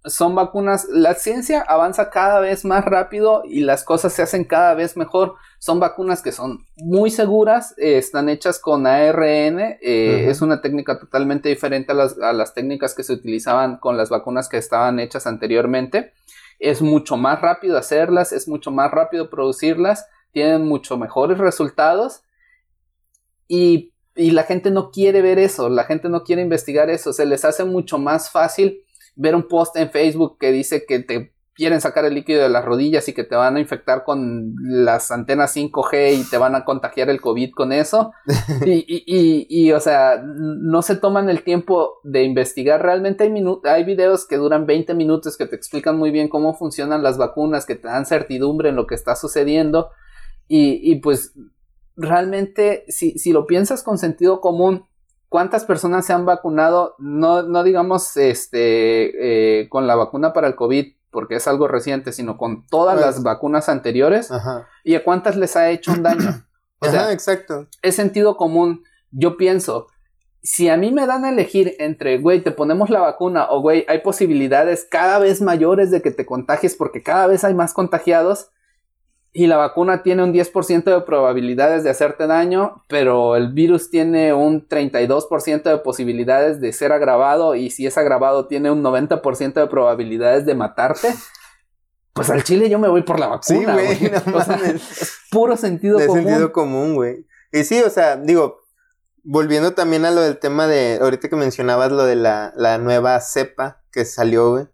son 0.05 0.33
vacunas, 0.33 0.87
la 0.89 1.13
ciencia 1.13 1.61
avanza 1.61 2.09
cada 2.09 2.39
vez 2.39 2.63
más 2.63 2.85
rápido 2.85 3.43
y 3.45 3.61
las 3.61 3.83
cosas 3.83 4.13
se 4.13 4.21
hacen 4.21 4.45
cada 4.45 4.73
vez 4.73 4.95
mejor. 4.95 5.35
Son 5.59 5.79
vacunas 5.79 6.21
que 6.21 6.31
son 6.31 6.65
muy 6.77 7.11
seguras, 7.11 7.73
eh, 7.77 7.97
están 7.97 8.29
hechas 8.29 8.59
con 8.59 8.87
ARN, 8.87 9.59
eh, 9.59 10.27
es 10.29 10.41
una 10.41 10.61
técnica 10.61 10.99
totalmente 10.99 11.49
diferente 11.49 11.91
a 11.91 11.95
las, 11.95 12.17
a 12.17 12.31
las 12.31 12.53
técnicas 12.53 12.95
que 12.95 13.03
se 13.03 13.13
utilizaban 13.13 13.77
con 13.77 13.97
las 13.97 14.09
vacunas 14.09 14.47
que 14.47 14.57
estaban 14.57 14.99
hechas 14.99 15.27
anteriormente 15.27 16.13
es 16.59 16.81
mucho 16.81 17.17
más 17.17 17.41
rápido 17.41 17.77
hacerlas, 17.77 18.31
es 18.31 18.47
mucho 18.47 18.71
más 18.71 18.91
rápido 18.91 19.29
producirlas, 19.29 20.05
tienen 20.31 20.65
mucho 20.65 20.97
mejores 20.97 21.37
resultados. 21.37 22.23
Y, 23.47 23.93
y, 24.15 24.31
la 24.31 24.43
gente 24.43 24.69
no 24.69 24.91
quiere 24.91 25.21
ver 25.21 25.39
eso, 25.39 25.69
la 25.69 25.85
gente 25.85 26.09
no 26.09 26.23
quiere 26.23 26.43
investigar 26.43 26.89
eso, 26.89 27.13
se 27.13 27.25
les 27.25 27.45
hace 27.45 27.63
mucho 27.63 27.97
más 27.97 28.29
fácil 28.29 28.83
ver 29.15 29.35
un 29.35 29.47
post 29.47 29.75
en 29.75 29.89
Facebook 29.89 30.37
que 30.37 30.51
dice 30.51 30.85
que 30.85 30.99
te 30.99 31.33
quieren 31.59 31.81
sacar 31.81 32.05
el 32.05 32.13
líquido 32.13 32.41
de 32.41 32.47
las 32.47 32.63
rodillas 32.63 33.09
y 33.09 33.13
que 33.13 33.25
te 33.25 33.35
van 33.35 33.57
a 33.57 33.59
infectar 33.59 34.05
con 34.05 34.55
las 34.63 35.11
antenas 35.11 35.53
5G 35.57 36.21
y 36.21 36.23
te 36.23 36.37
van 36.37 36.55
a 36.55 36.63
contagiar 36.63 37.09
el 37.09 37.19
COVID 37.19 37.51
con 37.51 37.73
eso. 37.73 38.13
y, 38.65 38.85
y, 38.87 39.03
y, 39.05 39.45
y, 39.49 39.71
o 39.73 39.79
sea, 39.81 40.23
no 40.23 40.81
se 40.81 40.95
toman 40.95 41.29
el 41.29 41.43
tiempo 41.43 41.99
de 42.03 42.23
investigar. 42.23 42.81
Realmente 42.81 43.25
hay, 43.25 43.33
hay 43.65 43.83
videos 43.83 44.25
que 44.25 44.37
duran 44.37 44.65
20 44.65 44.93
minutos 44.93 45.35
que 45.35 45.47
te 45.47 45.57
explican 45.57 45.97
muy 45.97 46.11
bien 46.11 46.29
cómo 46.29 46.53
funcionan 46.53 47.03
las 47.03 47.17
vacunas, 47.17 47.65
que 47.65 47.75
te 47.75 47.89
dan 47.89 48.05
certidumbre 48.05 48.69
en 48.69 48.77
lo 48.77 48.87
que 48.87 48.95
está 48.95 49.17
sucediendo. 49.17 49.89
Y, 50.47 50.79
y 50.81 51.01
pues 51.01 51.33
realmente, 51.97 52.85
si, 52.87 53.19
si 53.19 53.33
lo 53.33 53.45
piensas 53.45 53.83
con 53.83 53.97
sentido 53.97 54.39
común, 54.39 54.85
¿Cuántas 55.29 55.63
personas 55.63 56.07
se 56.07 56.13
han 56.13 56.25
vacunado? 56.25 56.95
No, 56.97 57.43
no 57.43 57.63
digamos 57.63 58.17
este 58.17 59.59
eh, 59.61 59.69
con 59.69 59.85
la 59.85 59.93
vacuna 59.95 60.33
para 60.33 60.47
el 60.47 60.55
COVID, 60.55 60.87
porque 61.11 61.35
es 61.35 61.47
algo 61.47 61.67
reciente, 61.67 62.11
sino 62.11 62.37
con 62.37 62.65
todas 62.67 62.95
pues 62.95 63.05
las 63.05 63.23
vacunas 63.23 63.69
anteriores. 63.69 64.31
Ajá. 64.31 64.67
¿Y 64.83 64.95
a 64.95 65.03
cuántas 65.03 65.35
les 65.35 65.55
ha 65.55 65.69
hecho 65.69 65.91
un 65.91 66.03
daño? 66.03 66.45
O 66.81 66.85
Ajá, 66.85 67.11
exacto. 67.11 67.67
Es 67.81 67.97
sentido 67.97 68.37
común. 68.37 68.85
Yo 69.11 69.35
pienso, 69.35 69.87
si 70.41 70.69
a 70.69 70.77
mí 70.77 70.91
me 70.91 71.05
dan 71.05 71.25
a 71.25 71.29
elegir 71.29 71.75
entre, 71.79 72.17
güey, 72.19 72.41
te 72.41 72.51
ponemos 72.51 72.89
la 72.89 73.01
vacuna 73.01 73.47
o, 73.49 73.61
güey, 73.61 73.85
hay 73.89 73.99
posibilidades 73.99 74.87
cada 74.89 75.19
vez 75.19 75.41
mayores 75.41 75.91
de 75.91 76.01
que 76.01 76.11
te 76.11 76.25
contagies 76.25 76.75
porque 76.75 77.03
cada 77.03 77.27
vez 77.27 77.43
hay 77.43 77.53
más 77.53 77.73
contagiados, 77.73 78.51
y 79.31 79.47
la 79.47 79.57
vacuna 79.57 80.01
tiene 80.01 80.23
un 80.23 80.33
10% 80.33 80.83
de 80.83 81.01
probabilidades 81.01 81.83
de 81.83 81.91
hacerte 81.91 82.25
daño, 82.25 82.83
pero 82.87 83.35
el 83.35 83.53
virus 83.53 83.91
tiene 83.91 84.33
un 84.33 84.67
32% 84.67 85.63
de 85.63 85.77
posibilidades 85.77 86.59
de 86.59 86.73
ser 86.73 86.91
agravado 86.91 87.53
y 87.53 87.69
si 87.69 87.85
es 87.85 87.97
agravado 87.97 88.47
tiene 88.47 88.71
un 88.71 88.83
90% 88.83 89.53
de 89.53 89.67
probabilidades 89.67 90.45
de 90.45 90.55
matarte. 90.55 91.13
Pues 92.13 92.29
al 92.31 92.43
chile 92.43 92.69
yo 92.69 92.79
me 92.79 92.89
voy 92.89 93.03
por 93.03 93.19
la 93.19 93.27
vacuna, 93.27 93.73
güey. 93.73 93.87
es 94.65 95.19
puro 95.29 95.55
sentido 95.55 95.99
común. 95.99 96.23
sentido 96.23 96.51
común, 96.51 96.95
güey. 96.95 97.27
Y 97.51 97.63
sí, 97.63 97.81
o 97.81 97.89
sea, 97.89 98.17
digo, 98.17 98.61
volviendo 99.23 99.73
también 99.73 100.05
a 100.05 100.11
lo 100.11 100.21
del 100.21 100.39
tema 100.39 100.65
de, 100.65 100.97
ahorita 101.01 101.29
que 101.29 101.35
mencionabas 101.35 101.91
lo 101.91 102.03
de 102.03 102.15
la, 102.15 102.51
la 102.55 102.79
nueva 102.79 103.19
cepa 103.21 103.83
que 103.91 104.05
salió, 104.05 104.51
güey. 104.51 104.67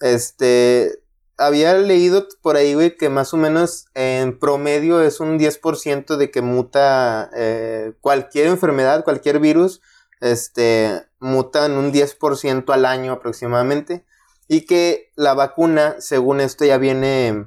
Este, 0.00 1.02
había 1.38 1.74
leído 1.74 2.26
por 2.42 2.56
ahí, 2.56 2.74
güey, 2.74 2.96
que 2.96 3.08
más 3.08 3.32
o 3.32 3.36
menos 3.36 3.86
en 3.94 4.38
promedio 4.38 5.00
es 5.00 5.20
un 5.20 5.38
10% 5.38 6.16
de 6.16 6.30
que 6.30 6.42
muta 6.42 7.30
eh, 7.34 7.94
cualquier 8.00 8.48
enfermedad, 8.48 9.04
cualquier 9.04 9.38
virus, 9.38 9.80
este, 10.20 11.06
muta 11.20 11.66
en 11.66 11.72
un 11.72 11.92
10% 11.92 12.72
al 12.72 12.84
año 12.84 13.12
aproximadamente. 13.12 14.04
Y 14.48 14.62
que 14.62 15.12
la 15.14 15.34
vacuna, 15.34 15.96
según 16.00 16.40
esto, 16.40 16.64
ya 16.64 16.76
viene, 16.76 17.46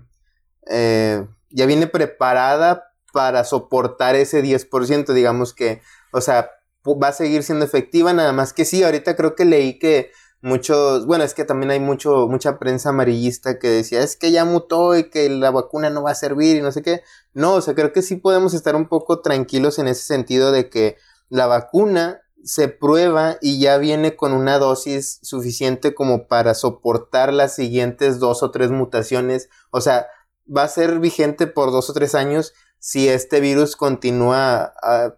eh, 0.68 1.28
ya 1.50 1.66
viene 1.66 1.88
preparada 1.88 2.94
para 3.12 3.44
soportar 3.44 4.16
ese 4.16 4.42
10%, 4.42 5.14
digamos 5.14 5.54
que, 5.54 5.82
o 6.14 6.22
sea, 6.22 6.52
va 6.86 7.10
a 7.10 7.14
seguir 7.14 7.44
siendo 7.44 7.66
efectiva, 7.66 8.14
nada 8.14 8.32
más 8.32 8.54
que 8.54 8.64
sí, 8.64 8.84
ahorita 8.84 9.16
creo 9.16 9.36
que 9.36 9.46
leí 9.46 9.80
que 9.80 10.12
muchos, 10.42 11.06
bueno, 11.06 11.24
es 11.24 11.34
que 11.34 11.46
también 11.46 11.72
hay 11.72 11.80
mucho, 11.80 12.28
mucha 12.28 12.60
prensa 12.60 12.90
amarillista 12.90 13.60
que 13.60 13.70
decía, 13.70 14.02
es 14.02 14.18
que 14.18 14.32
ya 14.32 14.46
mutó 14.46 14.98
y 14.98 15.10
que 15.10 15.30
la 15.30 15.52
vacuna 15.52 15.90
no 15.90 16.04
va 16.04 16.12
a 16.12 16.16
servir 16.16 16.58
y 16.58 16.62
no 16.62 16.72
sé 16.72 16.82
qué. 16.82 17.02
No, 17.34 17.56
o 17.56 17.62
sea, 17.62 17.76
creo 17.76 17.94
que 17.94 18.02
sí 18.02 18.16
podemos 18.18 18.54
estar 18.54 18.76
un 18.76 18.88
poco 18.88 19.22
tranquilos 19.22 19.80
en 19.80 19.88
ese 19.88 20.04
sentido 20.04 20.52
de 20.52 20.70
que 20.70 20.98
la 21.30 21.48
vacuna 21.48 22.22
se 22.44 22.68
prueba 22.68 23.38
y 23.42 23.60
ya 23.60 23.78
viene 23.78 24.16
con 24.16 24.34
una 24.34 24.58
dosis 24.58 25.20
suficiente 25.22 25.94
como 25.94 26.28
para 26.28 26.54
soportar 26.54 27.32
las 27.34 27.56
siguientes 27.56 28.20
dos 28.20 28.44
o 28.44 28.52
tres 28.52 28.72
mutaciones. 28.72 29.50
O 29.70 29.82
sea, 29.82 30.08
va 30.46 30.64
a 30.64 30.68
ser 30.68 31.00
vigente 31.00 31.48
por 31.48 31.72
dos 31.72 31.90
o 31.90 31.94
tres 31.94 32.16
años 32.16 32.54
si 32.80 33.08
este 33.08 33.42
virus 33.42 33.76
continúa 33.76 34.74
ah, 34.82 35.16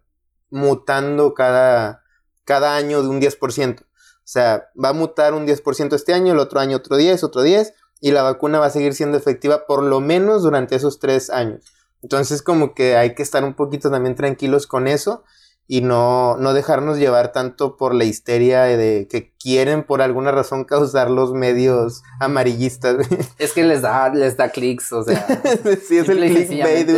mutando 0.49 1.33
cada, 1.33 2.03
cada 2.43 2.75
año 2.75 3.01
de 3.01 3.07
un 3.07 3.21
10%. 3.21 3.85
O 4.23 4.27
sea, 4.33 4.69
va 4.81 4.89
a 4.89 4.93
mutar 4.93 5.33
un 5.33 5.45
10% 5.45 5.93
este 5.93 6.13
año, 6.13 6.33
el 6.33 6.39
otro 6.39 6.59
año 6.59 6.77
otro 6.77 6.95
10, 6.95 7.23
otro 7.23 7.41
10, 7.41 7.73
y 7.99 8.11
la 8.11 8.23
vacuna 8.23 8.59
va 8.59 8.67
a 8.67 8.69
seguir 8.69 8.93
siendo 8.93 9.17
efectiva 9.17 9.65
por 9.67 9.83
lo 9.83 9.99
menos 9.99 10.43
durante 10.43 10.75
esos 10.75 10.99
tres 10.99 11.29
años. 11.29 11.65
Entonces, 12.01 12.41
como 12.41 12.73
que 12.73 12.97
hay 12.97 13.15
que 13.15 13.23
estar 13.23 13.43
un 13.43 13.53
poquito 13.53 13.89
también 13.89 14.15
tranquilos 14.15 14.67
con 14.67 14.87
eso 14.87 15.23
y 15.67 15.81
no, 15.81 16.35
no 16.37 16.53
dejarnos 16.53 16.97
llevar 16.97 17.31
tanto 17.31 17.77
por 17.77 17.95
la 17.95 18.03
histeria 18.03 18.63
de 18.63 19.07
que 19.09 19.33
quieren 19.39 19.83
por 19.83 20.01
alguna 20.01 20.31
razón 20.31 20.65
causar 20.65 21.09
los 21.09 21.33
medios 21.33 22.03
amarillistas. 22.19 23.07
Es 23.39 23.53
que 23.53 23.63
les 23.63 23.81
da, 23.81 24.09
les 24.09 24.35
da 24.35 24.49
clics, 24.49 24.91
o 24.91 25.03
sea. 25.03 25.25
sí, 25.87 25.97
es 25.97 26.09
el 26.09 26.19
clickbait, 26.19 26.89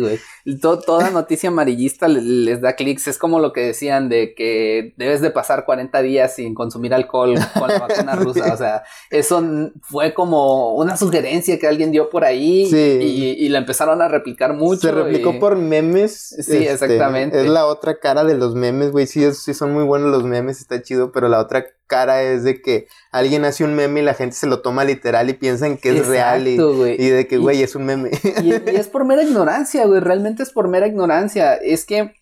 güey. 0.00 0.18
Toda 0.60 1.10
noticia 1.10 1.48
amarillista 1.48 2.06
les, 2.08 2.60
da 2.60 2.74
clics. 2.74 3.08
Es 3.08 3.18
como 3.18 3.40
lo 3.40 3.52
que 3.52 3.62
decían 3.62 4.08
de 4.08 4.34
que 4.34 4.94
debes 4.96 5.20
de 5.20 5.30
pasar 5.30 5.64
40 5.64 6.02
días 6.02 6.36
sin 6.36 6.54
consumir 6.54 6.94
alcohol 6.94 7.34
con 7.58 7.68
la 7.68 7.80
vacuna 7.80 8.14
rusa. 8.16 8.54
O 8.54 8.56
sea, 8.56 8.84
eso 9.10 9.42
fue 9.82 10.14
como 10.14 10.74
una 10.74 10.96
sugerencia 10.96 11.58
que 11.58 11.66
alguien 11.66 11.90
dio 11.90 12.10
por 12.10 12.24
ahí 12.24 12.68
y, 12.72 13.44
y, 13.44 13.48
la 13.48 13.58
empezaron 13.58 14.00
a 14.02 14.08
replicar 14.08 14.54
mucho. 14.54 14.82
Se 14.82 14.92
replicó 14.92 15.38
por 15.38 15.56
memes. 15.56 16.28
Sí, 16.28 16.40
este, 16.40 16.72
exactamente. 16.72 17.40
Es 17.40 17.48
la 17.48 17.66
otra 17.66 17.98
cara 17.98 18.24
de 18.24 18.34
los 18.36 18.54
memes, 18.54 18.92
güey. 18.92 19.06
Sí, 19.06 19.28
sí, 19.32 19.52
son 19.52 19.72
muy 19.72 19.84
buenos 19.84 20.10
los 20.10 20.24
memes, 20.24 20.60
está 20.60 20.80
chido, 20.80 21.10
pero 21.12 21.28
la 21.28 21.40
otra 21.40 21.66
cara 21.86 22.22
es 22.22 22.44
de 22.44 22.60
que 22.60 22.86
alguien 23.12 23.44
hace 23.44 23.64
un 23.64 23.74
meme 23.74 24.00
y 24.00 24.04
la 24.04 24.14
gente 24.14 24.36
se 24.36 24.46
lo 24.46 24.60
toma 24.60 24.84
literal 24.84 25.30
y 25.30 25.34
piensan 25.34 25.76
que 25.76 25.96
es 25.96 26.06
real 26.06 26.48
y, 26.48 26.54
y, 26.54 27.08
de 27.08 27.26
que, 27.26 27.38
güey, 27.38 27.62
es 27.62 27.74
un 27.74 27.84
meme. 27.84 28.10
Y, 28.42 28.52
es 28.52 28.88
por 28.92 29.04
mera 29.04 29.22
ignorancia, 29.22 29.86
güey, 29.86 30.00
realmente 30.00 30.42
es 30.42 30.50
por 30.50 30.68
mera 30.68 30.86
ignorancia. 30.86 31.54
Es 31.54 31.84
que 31.84 32.14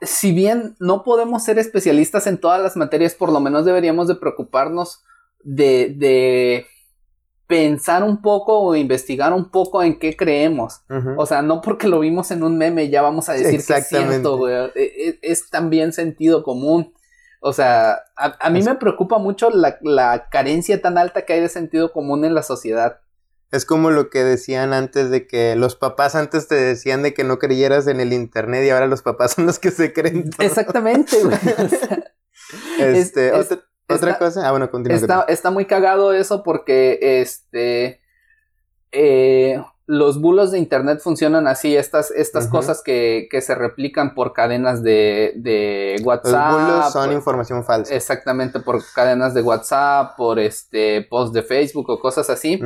si 0.00 0.32
bien 0.32 0.76
no 0.78 1.02
podemos 1.02 1.44
ser 1.44 1.58
especialistas 1.58 2.26
en 2.26 2.38
todas 2.38 2.62
las 2.62 2.76
materias, 2.76 3.14
por 3.14 3.32
lo 3.32 3.40
menos 3.40 3.64
deberíamos 3.64 4.08
de 4.08 4.14
preocuparnos 4.14 5.02
de, 5.42 5.94
de 5.96 6.66
pensar 7.48 8.04
un 8.04 8.20
poco 8.20 8.60
o 8.60 8.76
investigar 8.76 9.32
un 9.32 9.50
poco 9.50 9.82
en 9.82 9.98
qué 9.98 10.14
creemos. 10.16 10.82
O 11.16 11.26
sea, 11.26 11.42
no 11.42 11.60
porque 11.62 11.88
lo 11.88 12.00
vimos 12.00 12.30
en 12.30 12.42
un 12.42 12.58
meme 12.58 12.90
ya 12.90 13.02
vamos 13.02 13.28
a 13.28 13.32
decir 13.32 13.64
que 13.64 13.72
es 13.72 13.88
cierto, 13.88 14.36
güey. 14.36 14.54
Es, 14.74 14.76
e, 14.76 15.18
es, 15.22 15.50
también 15.50 15.92
sentido 15.92 16.42
común. 16.42 16.92
O 17.40 17.52
sea, 17.52 18.04
a, 18.16 18.50
mí 18.50 18.62
me 18.62 18.74
preocupa 18.74 19.18
mucho 19.18 19.50
la, 19.50 20.28
carencia 20.30 20.80
tan 20.82 20.98
alta 20.98 21.22
que 21.22 21.34
hay 21.34 21.40
de 21.40 21.48
sentido 21.48 21.92
común 21.92 22.24
en 22.24 22.34
la 22.34 22.42
sociedad. 22.42 23.00
Es 23.50 23.64
como 23.64 23.90
lo 23.90 24.10
que 24.10 24.24
decían 24.24 24.72
antes 24.72 25.10
de 25.10 25.26
que 25.26 25.56
los 25.56 25.76
papás 25.76 26.14
antes 26.14 26.48
te 26.48 26.56
decían 26.56 27.02
de 27.02 27.14
que 27.14 27.24
no 27.24 27.38
creyeras 27.38 27.86
en 27.86 28.00
el 28.00 28.12
internet 28.12 28.64
y 28.64 28.70
ahora 28.70 28.86
los 28.86 29.02
papás 29.02 29.32
son 29.36 29.46
los 29.46 29.58
que 29.58 29.70
se 29.70 29.92
creen. 29.92 30.30
Exactamente, 30.38 31.16
güey. 31.22 31.38
este, 32.80 33.32
otra, 33.88 34.18
cosa. 34.18 34.46
Ah, 34.46 34.50
bueno, 34.50 34.70
continúa. 34.70 34.98
Está, 34.98 35.24
está, 35.28 35.50
muy 35.50 35.64
cagado 35.64 36.12
eso 36.12 36.42
porque 36.42 36.98
este. 37.00 38.00
Eh, 38.92 39.62
los 39.88 40.20
bulos 40.20 40.50
de 40.50 40.58
internet 40.58 41.00
funcionan 41.00 41.46
así, 41.46 41.74
estas, 41.74 42.10
estas 42.10 42.46
cosas 42.46 42.82
que, 42.82 43.26
que, 43.30 43.40
se 43.40 43.54
replican 43.54 44.14
por 44.14 44.34
cadenas 44.34 44.82
de, 44.82 45.32
de 45.36 45.98
WhatsApp. 46.04 46.52
Los 46.52 46.62
bulos 46.62 46.92
son 46.92 47.12
información 47.12 47.64
falsa. 47.64 47.94
Exactamente, 47.94 48.60
por 48.60 48.82
cadenas 48.92 49.32
de 49.32 49.40
WhatsApp, 49.40 50.14
por 50.18 50.38
este 50.38 51.06
post 51.08 51.32
de 51.32 51.42
Facebook 51.42 51.88
o 51.88 51.98
cosas 52.00 52.28
así. 52.28 52.60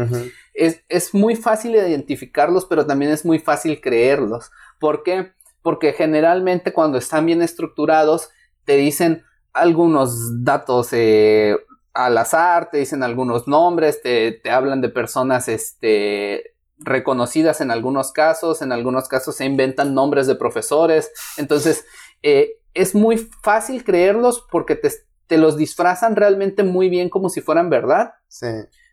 es, 0.53 0.83
es, 0.89 1.15
muy 1.15 1.37
fácil 1.37 1.77
identificarlos, 1.77 2.67
pero 2.67 2.87
también 2.87 3.13
es 3.13 3.25
muy 3.25 3.39
fácil 3.39 3.81
creerlos. 3.81 4.51
¿Por 4.81 5.05
qué? 5.05 5.31
Porque 5.63 5.93
generalmente 5.93 6.73
cuando 6.73 6.99
están 6.99 7.25
bien 7.25 7.41
estructurados, 7.41 8.31
te 8.65 8.77
dicen 8.77 9.23
algunos 9.53 10.43
datos 10.43 10.89
eh, 10.91 11.57
al 11.95 12.19
azar, 12.19 12.69
te 12.73 12.79
dicen 12.79 13.05
algunos 13.05 13.47
nombres, 13.47 14.03
te, 14.03 14.33
te 14.33 14.51
hablan 14.51 14.81
de 14.81 14.89
personas, 14.89 15.47
este 15.47 16.52
reconocidas 16.85 17.61
en 17.61 17.71
algunos 17.71 18.13
casos, 18.13 18.63
en 18.63 18.73
algunos 18.73 19.09
casos 19.09 19.37
se 19.37 19.45
inventan 19.45 19.95
nombres 19.95 20.27
de 20.27 20.35
profesores, 20.35 21.11
entonces 21.37 21.85
eh, 22.23 22.59
es 22.75 22.95
muy 22.95 23.19
fácil 23.19 23.85
creerlos 23.85 24.45
porque 24.51 24.77
te, 24.77 24.91
te, 25.27 25.39
los 25.39 25.57
disfrazan 25.57 26.17
realmente 26.17 26.63
muy 26.63 26.89
bien 26.89 27.09
como 27.09 27.29
si 27.29 27.41
fueran 27.41 27.71
verdad, 27.71 28.15
sí. 28.29 28.47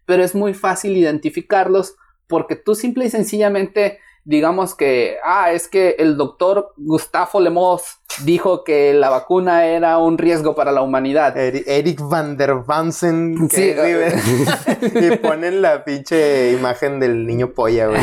pero 0.06 0.23
es 0.23 0.36
muy 0.36 0.54
fácil 0.54 0.97
identificarlos 0.97 1.95
porque 2.28 2.56
tú 2.56 2.75
simple 2.75 3.06
y 3.06 3.10
sencillamente 3.10 3.99
digamos 4.30 4.76
que, 4.76 5.18
ah, 5.24 5.52
es 5.52 5.68
que 5.68 5.96
el 5.98 6.15
doctor 6.15 6.74
Gustavo 6.78 7.39
Lemos 7.39 7.82
dijo 8.26 8.63
que 8.63 8.94
la 8.94 9.10
vacuna 9.10 9.65
era 9.65 9.98
un 9.98 10.20
riesgo 10.20 10.54
para 10.54 10.72
la 10.72 10.84
humanidad. 10.84 11.36
Eric 11.36 12.00
Van 12.00 12.38
der 12.38 12.54
Vansen. 12.54 13.50
Sí, 13.50 13.74
y 14.82 15.18
ponen 15.18 15.63
la 15.63 15.84
pinche 15.84 16.52
imagen 16.52 17.00
del 17.00 17.26
niño 17.26 17.54
polla, 17.56 17.88
güey. 17.88 18.00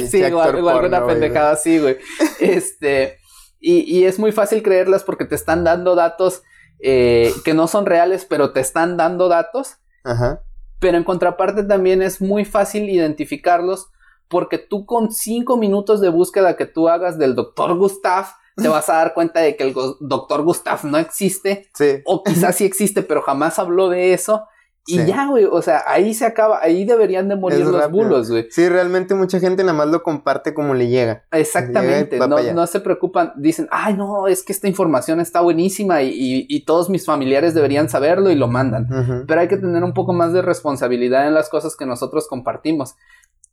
Sí, 0.08 0.18
igual, 0.18 0.68
alguna 0.68 1.04
pendejada 1.04 1.50
así, 1.50 1.80
güey. 1.80 1.98
Este, 2.38 3.18
y, 3.58 3.80
y, 3.80 4.04
es 4.04 4.20
muy 4.20 4.30
fácil 4.30 4.62
creerlas 4.62 5.02
porque 5.02 5.24
te 5.24 5.34
están 5.34 5.64
dando 5.64 5.96
datos 5.96 6.44
eh, 6.78 7.34
que 7.44 7.54
no 7.54 7.66
son 7.66 7.86
reales, 7.86 8.24
pero 8.24 8.52
te 8.52 8.60
están 8.60 8.96
dando 8.96 9.28
datos. 9.28 9.78
Ajá. 10.04 10.42
Pero 10.78 10.96
en 10.96 11.02
contraparte 11.02 11.64
también 11.64 12.02
es 12.02 12.20
muy 12.20 12.44
fácil 12.44 12.88
identificarlos 12.88 13.90
porque 14.30 14.58
tú 14.58 14.86
con 14.86 15.10
cinco 15.10 15.56
minutos 15.56 16.00
de 16.00 16.08
búsqueda 16.08 16.56
que 16.56 16.64
tú 16.64 16.88
hagas 16.88 17.18
del 17.18 17.34
doctor 17.34 17.76
Gustav, 17.76 18.26
te 18.56 18.68
vas 18.68 18.88
a 18.88 18.94
dar 18.94 19.12
cuenta 19.12 19.40
de 19.40 19.56
que 19.56 19.64
el 19.64 19.74
doctor 20.00 20.42
Gustav 20.42 20.84
no 20.84 20.98
existe. 20.98 21.68
Sí. 21.74 22.00
O 22.04 22.22
quizás 22.22 22.56
sí 22.56 22.64
existe, 22.64 23.02
pero 23.02 23.22
jamás 23.22 23.58
habló 23.58 23.88
de 23.88 24.12
eso. 24.12 24.44
Y 24.86 25.04
ya, 25.04 25.26
güey, 25.26 25.44
o 25.44 25.62
sea, 25.62 25.84
ahí 25.86 26.14
se 26.14 26.24
acaba, 26.24 26.60
ahí 26.62 26.84
deberían 26.84 27.28
de 27.28 27.36
morir 27.36 27.64
los 27.64 27.90
bulos, 27.90 28.30
güey. 28.30 28.46
Sí, 28.50 28.68
realmente 28.68 29.14
mucha 29.14 29.38
gente 29.38 29.62
nada 29.62 29.76
más 29.76 29.88
lo 29.88 30.02
comparte 30.02 30.54
como 30.54 30.74
le 30.74 30.88
llega. 30.88 31.24
Exactamente, 31.30 32.18
no, 32.18 32.40
no, 32.52 32.66
se 32.66 32.80
preocupan, 32.80 33.32
dicen, 33.36 33.68
ay, 33.70 33.94
no, 33.94 34.26
es 34.26 34.42
que 34.42 34.52
esta 34.52 34.66
información 34.68 35.20
está 35.20 35.42
buenísima 35.42 36.02
y, 36.02 36.46
y, 36.48 36.64
todos 36.64 36.90
mis 36.90 37.04
familiares 37.04 37.54
deberían 37.54 37.88
saberlo 37.88 38.30
y 38.30 38.34
lo 38.34 38.48
mandan. 38.48 39.26
Pero 39.28 39.40
hay 39.40 39.48
que 39.48 39.58
tener 39.58 39.84
un 39.84 39.92
poco 39.92 40.12
más 40.12 40.32
de 40.32 40.42
responsabilidad 40.42 41.26
en 41.28 41.34
las 41.34 41.48
cosas 41.50 41.76
que 41.76 41.86
nosotros 41.86 42.26
compartimos 42.26 42.96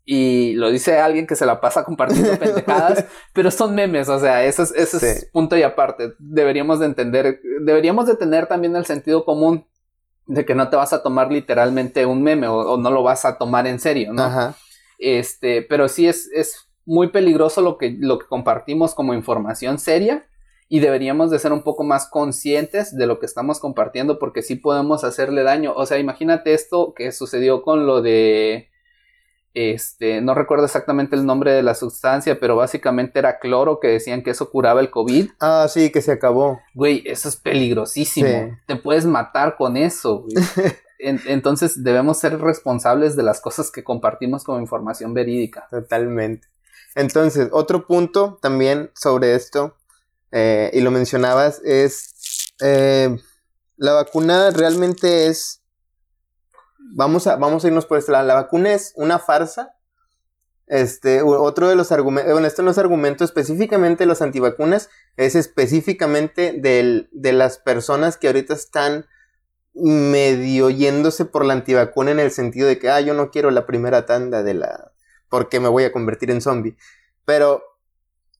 y 0.09 0.53
lo 0.53 0.71
dice 0.71 0.99
alguien 0.99 1.27
que 1.27 1.35
se 1.35 1.45
la 1.45 1.59
pasa 1.59 1.83
compartiendo 1.83 2.31
pendejadas, 2.39 3.03
pero 3.33 3.51
son 3.51 3.75
memes, 3.75 4.07
o 4.07 4.17
sea, 4.17 4.45
eso 4.45 4.63
es, 4.63 4.71
eso 4.71 5.05
es 5.05 5.29
punto 5.33 5.57
y 5.57 5.63
aparte. 5.63 6.13
Deberíamos 6.17 6.79
de 6.79 6.85
entender, 6.85 7.41
deberíamos 7.59 8.07
de 8.07 8.15
tener 8.15 8.47
también 8.47 8.73
el 8.77 8.85
sentido 8.85 9.25
común 9.25 9.67
de 10.25 10.45
que 10.45 10.55
no 10.55 10.69
te 10.69 10.77
vas 10.77 10.93
a 10.93 11.03
tomar 11.03 11.29
literalmente 11.29 12.05
un 12.05 12.23
meme 12.23 12.47
o, 12.47 12.77
no 12.77 12.89
lo 12.89 13.03
vas 13.03 13.25
a 13.25 13.37
tomar 13.37 13.67
en 13.67 13.81
serio, 13.81 14.13
¿no? 14.13 14.23
Ajá. 14.23 14.55
Este, 14.97 15.61
pero 15.61 15.89
sí 15.89 16.07
es, 16.07 16.31
es 16.33 16.69
muy 16.85 17.09
peligroso 17.09 17.61
lo 17.61 17.77
que, 17.77 17.97
lo 17.99 18.17
que 18.17 18.27
compartimos 18.27 18.95
como 18.95 19.13
información 19.13 19.77
seria 19.77 20.25
y 20.69 20.79
deberíamos 20.79 21.31
de 21.31 21.39
ser 21.39 21.51
un 21.51 21.63
poco 21.63 21.83
más 21.83 22.09
conscientes 22.09 22.95
de 22.95 23.07
lo 23.07 23.19
que 23.19 23.25
estamos 23.25 23.59
compartiendo 23.59 24.19
porque 24.19 24.41
sí 24.41 24.55
podemos 24.55 25.03
hacerle 25.03 25.43
daño. 25.43 25.73
O 25.75 25.85
sea, 25.85 25.99
imagínate 25.99 26.53
esto 26.53 26.93
que 26.95 27.11
sucedió 27.11 27.61
con 27.61 27.85
lo 27.85 28.01
de 28.01 28.69
este, 29.59 30.21
no 30.21 30.35
recuerdo 30.35 30.65
exactamente 30.65 31.15
el 31.15 31.25
nombre 31.25 31.51
de 31.51 31.63
la 31.63 31.73
sustancia, 31.73 32.39
pero 32.39 32.55
básicamente 32.55 33.17
era 33.17 33.39
cloro 33.39 33.79
que 33.79 33.87
decían 33.87 34.21
que 34.21 34.29
eso 34.29 34.51
curaba 34.51 34.81
el 34.81 34.91
COVID. 34.91 35.31
Ah, 35.39 35.65
sí, 35.67 35.91
que 35.91 36.03
se 36.03 36.11
acabó. 36.11 36.59
Güey, 36.75 37.01
eso 37.07 37.27
es 37.27 37.37
peligrosísimo. 37.37 38.55
Te 38.67 38.75
puedes 38.75 39.05
matar 39.05 39.55
con 39.57 39.75
eso, 39.75 40.19
güey. 40.19 40.35
entonces 40.99 41.83
debemos 41.83 42.19
ser 42.19 42.39
responsables 42.39 43.15
de 43.15 43.23
las 43.23 43.41
cosas 43.41 43.71
que 43.71 43.83
compartimos 43.83 44.43
como 44.43 44.59
información 44.59 45.15
verídica. 45.15 45.67
Totalmente. 45.71 46.47
Entonces, 46.93 47.49
otro 47.51 47.87
punto 47.87 48.37
también 48.39 48.91
sobre 48.93 49.33
esto, 49.33 49.75
eh, 50.31 50.69
y 50.71 50.81
lo 50.81 50.91
mencionabas, 50.91 51.61
es 51.63 52.53
eh, 52.61 53.17
la 53.75 53.93
vacuna 53.93 54.51
realmente 54.51 55.25
es 55.25 55.56
vamos 56.93 57.27
a, 57.27 57.35
vamos 57.35 57.63
a 57.63 57.67
irnos 57.67 57.85
por 57.85 57.97
este. 57.97 58.11
La 58.11 58.23
vacuna 58.23 58.73
es 58.73 58.93
una 58.95 59.19
farsa. 59.19 59.73
Este, 60.67 61.21
otro 61.21 61.69
de 61.69 61.77
los 61.77 61.93
argumentos, 61.93 62.33
bueno, 62.33 62.45
esto 62.45 62.61
no 62.61 62.71
es 62.71 62.77
argumento 62.77 63.23
específicamente 63.23 64.03
de 64.03 64.07
los 64.07 64.21
antivacunas, 64.21 64.89
es 65.15 65.35
específicamente 65.35 66.51
de 66.51 67.31
las 67.31 67.57
personas 67.57 68.17
que 68.17 68.27
ahorita 68.27 68.53
están 68.53 69.05
medio 69.73 70.69
yéndose 70.69 71.23
por 71.23 71.45
la 71.45 71.53
antivacuna 71.53 72.11
en 72.11 72.19
el 72.19 72.31
sentido 72.31 72.67
de 72.67 72.79
que, 72.79 72.89
ah, 72.89 72.99
yo 72.99 73.13
no 73.13 73.31
quiero 73.31 73.49
la 73.51 73.65
primera 73.65 74.05
tanda 74.05 74.43
de 74.43 74.55
la, 74.55 74.91
porque 75.29 75.61
me 75.61 75.69
voy 75.69 75.85
a 75.85 75.93
convertir 75.93 76.31
en 76.31 76.41
zombie. 76.41 76.75
Pero 77.23 77.63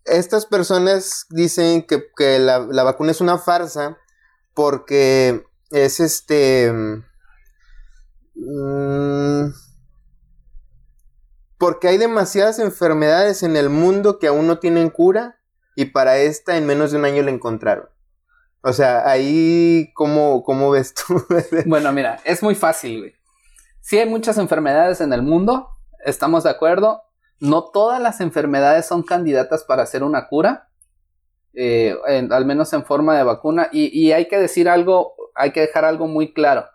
estas 0.03 0.45
personas 0.45 1.27
dicen 1.29 1.83
que, 1.83 2.39
la, 2.39 2.59
la 2.59 2.83
vacuna 2.83 3.11
es 3.11 3.21
una 3.21 3.37
farsa 3.37 3.97
porque 4.53 5.45
es 5.71 5.99
este 5.99 6.73
Mm, 8.37 9.51
porque 11.57 11.87
hay 11.87 11.97
demasiadas 11.97 12.59
enfermedades 12.59 13.41
en 13.41 13.57
el 13.57 13.69
mundo 13.69 14.19
que 14.19 14.27
aún 14.27 14.45
no 14.45 14.59
tienen 14.59 14.89
cura 14.89 15.39
y 15.75 15.85
para 15.85 16.17
esta 16.17 16.55
en 16.55 16.67
menos 16.67 16.91
de 16.91 16.99
un 16.99 17.05
año 17.05 17.23
la 17.23 17.31
encontraron. 17.31 17.89
O 18.61 18.73
sea, 18.73 19.09
ahí, 19.09 19.91
¿cómo, 19.95 20.43
cómo 20.43 20.69
ves 20.69 20.93
tú? 20.93 21.25
bueno, 21.65 21.91
mira, 21.91 22.19
es 22.25 22.43
muy 22.43 22.53
fácil, 22.53 22.99
güey. 22.99 23.13
Sí 23.81 23.97
hay 23.97 24.07
muchas 24.07 24.37
enfermedades 24.37 25.01
en 25.01 25.13
el 25.13 25.21
mundo, 25.21 25.69
estamos 26.05 26.43
de 26.43 26.49
acuerdo. 26.49 27.03
No 27.39 27.65
todas 27.71 28.01
las 28.01 28.19
enfermedades 28.21 28.85
son 28.85 29.03
candidatas 29.03 29.63
para 29.63 29.83
hacer 29.83 30.03
una 30.03 30.27
cura, 30.27 30.69
eh, 31.53 31.95
al 32.29 32.45
menos 32.45 32.73
en 32.73 32.83
forma 32.83 33.15
de 33.17 33.23
vacuna. 33.23 33.69
y 33.71 34.11
hay 34.11 34.27
que 34.27 34.37
decir 34.37 34.69
algo, 34.69 35.15
hay 35.33 35.53
que 35.53 35.61
dejar 35.61 35.85
algo 35.85 36.07
muy 36.07 36.33
claro 36.33 36.67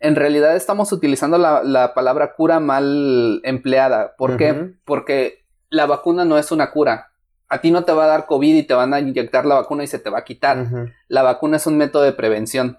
en 0.00 0.16
realidad 0.16 0.56
estamos 0.56 0.92
utilizando 0.92 1.38
la, 1.38 1.92
palabra 1.94 2.34
cura 2.34 2.58
mal 2.58 3.40
empleada. 3.44 4.16
¿Por 4.16 4.38
qué? 4.38 4.72
Porque 4.84 5.44
la 5.68 5.86
vacuna 5.86 6.24
no 6.24 6.38
es 6.38 6.50
una 6.50 6.70
cura. 6.70 7.12
A 7.48 7.60
ti 7.60 7.70
no 7.70 7.84
te 7.84 7.92
va 7.92 8.04
a 8.04 8.08
dar 8.08 8.26
COVID 8.26 8.56
y 8.56 8.62
te 8.62 8.74
van 8.74 8.94
a 8.94 9.00
inyectar 9.00 9.44
la 9.44 9.56
vacuna 9.56 9.84
y 9.84 9.86
se 9.86 9.98
te 9.98 10.08
va 10.08 10.20
a 10.20 10.24
quitar. 10.24 10.66
La 11.08 11.22
vacuna 11.22 11.58
es 11.58 11.66
un 11.66 11.76
método 11.76 12.02
de 12.02 12.12
prevención. 12.12 12.78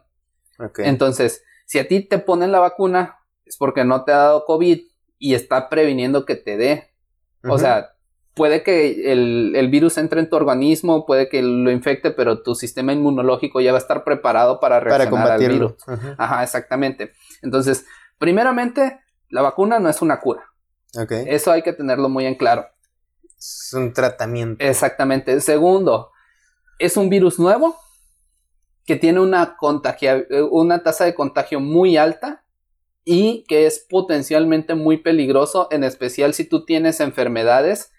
Entonces, 0.77 1.43
si 1.65 1.77
a 1.77 1.87
ti 1.87 2.01
te 2.01 2.17
ponen 2.17 2.51
la 2.51 2.59
vacuna, 2.59 3.19
es 3.45 3.55
porque 3.55 3.85
no 3.85 4.03
te 4.03 4.11
ha 4.11 4.17
dado 4.17 4.45
COVID 4.45 4.81
y 5.19 5.35
está 5.35 5.69
previniendo 5.69 6.25
que 6.25 6.35
te 6.35 6.57
dé. 6.57 6.91
O 7.43 7.59
sea, 7.59 7.91
puede 8.33 8.63
que 8.63 9.11
el, 9.11 9.67
virus 9.69 9.97
entre 9.97 10.19
en 10.19 10.29
tu 10.29 10.35
organismo, 10.35 11.05
puede 11.05 11.29
que 11.29 11.41
lo 11.41 11.71
infecte, 11.71 12.11
pero 12.11 12.41
tu 12.41 12.55
sistema 12.55 12.93
inmunológico 12.93 13.61
ya 13.61 13.71
va 13.71 13.77
a 13.77 13.81
estar 13.81 14.03
preparado 14.03 14.59
para 14.59 14.79
reaccionar 14.79 15.31
al 15.31 15.39
virus. 15.39 15.73
Ajá, 16.17 16.43
exactamente. 16.43 17.13
Entonces, 17.41 17.85
primeramente, 18.17 18.99
la 19.29 19.41
vacuna 19.41 19.79
no 19.79 19.89
es 19.89 20.01
una 20.01 20.19
cura. 20.19 20.43
Okay. 20.93 21.25
Eso 21.27 21.51
hay 21.51 21.61
que 21.61 21.73
tenerlo 21.73 22.09
muy 22.09 22.25
en 22.25 22.35
claro. 22.35 22.65
Es 23.37 23.71
un 23.73 23.93
tratamiento. 23.93 24.63
Exactamente. 24.63 25.39
Segundo, 25.41 26.11
es 26.79 26.97
un 26.97 27.09
virus 27.09 27.39
nuevo 27.39 27.77
que 28.85 28.95
tiene 28.95 29.19
una, 29.19 29.55
contagia 29.57 30.25
una 30.49 30.83
tasa 30.83 31.05
de 31.05 31.15
contagio 31.15 31.59
muy 31.59 31.97
alta 31.97 32.43
y 33.03 33.45
que 33.47 33.65
es 33.65 33.85
potencialmente 33.89 34.75
muy 34.75 34.97
peligroso, 34.97 35.67
en 35.71 35.83
especial 35.83 36.33
si 36.33 36.45
tú 36.45 36.65
tienes 36.65 36.99
enfermedades 36.99 37.91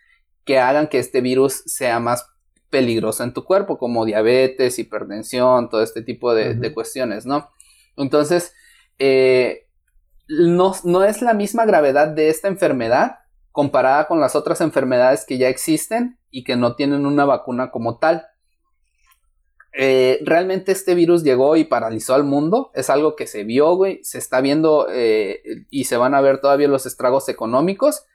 que 0.45 0.59
hagan 0.59 0.89
que 0.89 0.99
este 0.99 1.21
virus 1.21 1.63
sea 1.67 2.01
más 2.01 2.27
peligroso 2.71 3.23
en 3.23 3.35
tu 3.35 3.45
cuerpo, 3.45 3.79
como 3.79 4.05
diabetes, 4.05 4.79
hipertensión, 4.79 5.69
todo 5.69 5.83
este 5.83 6.03
tipo 6.03 6.35
de, 6.35 6.73
cuestiones, 6.73 7.27
¿no? 7.27 7.51
Entonces, 7.97 8.55
eh, 8.99 9.69
no, 10.27 10.75
no, 10.85 11.05
es 11.05 11.21
la 11.21 11.35
misma 11.35 11.67
gravedad 11.67 12.09
de 12.09 12.31
esta 12.31 12.49
enfermedad 12.49 13.19
comparada 13.53 14.07
con 14.07 14.21
las 14.21 14.35
otras 14.35 14.63
enfermedades 14.63 15.27
que 15.27 15.37
ya 15.37 15.49
existen 15.49 16.19
y 16.31 16.45
que 16.45 16.57
no 16.57 16.75
tienen 16.75 17.05
una 17.05 17.27
vacuna 17.27 17.71
como 17.71 17.99
tal. 17.99 18.27
Eh, 19.75 20.21
realmente 20.25 20.73
este 20.73 20.95
virus 20.95 21.23
llegó 21.23 21.57
y 21.57 21.65
paralizó 21.65 22.15
al 22.15 22.25
mundo, 22.25 22.71
es 22.75 22.89
algo 22.89 23.17
que 23.17 23.27
se 23.27 23.45
vio, 23.45 23.75
güey, 23.75 24.01
se 24.03 24.19
está 24.19 24.41
viendo 24.41 24.87
eh, 24.91 25.43
y 25.71 25.85
se 25.85 25.99
van 25.99 26.15
a 26.15 26.21
ver 26.23 26.41
todavía 26.41 26.69
los 26.69 26.87
estragos 26.87 27.29
económicos 27.29 28.07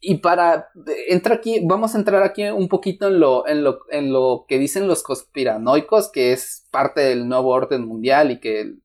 y 0.00 0.16
para 0.16 0.70
entrar 1.08 1.38
aquí, 1.38 1.60
vamos 1.62 1.94
a 1.94 1.98
entrar 1.98 2.22
aquí 2.22 2.44
un 2.44 2.68
poquito 2.68 3.08
en 3.08 3.20
lo, 3.20 3.46
en 3.46 3.62
lo, 3.62 3.80
en 3.90 4.12
lo 4.12 4.46
que 4.48 4.58
dicen 4.58 4.88
los 4.88 5.02
conspiranoicos, 5.02 6.10
que 6.10 6.32
es 6.32 6.66
parte 6.70 7.02
del 7.02 7.28
nuevo 7.28 7.50
orden 7.50 7.86
mundial 7.86 8.30
y 8.30 8.40
que 8.40 8.76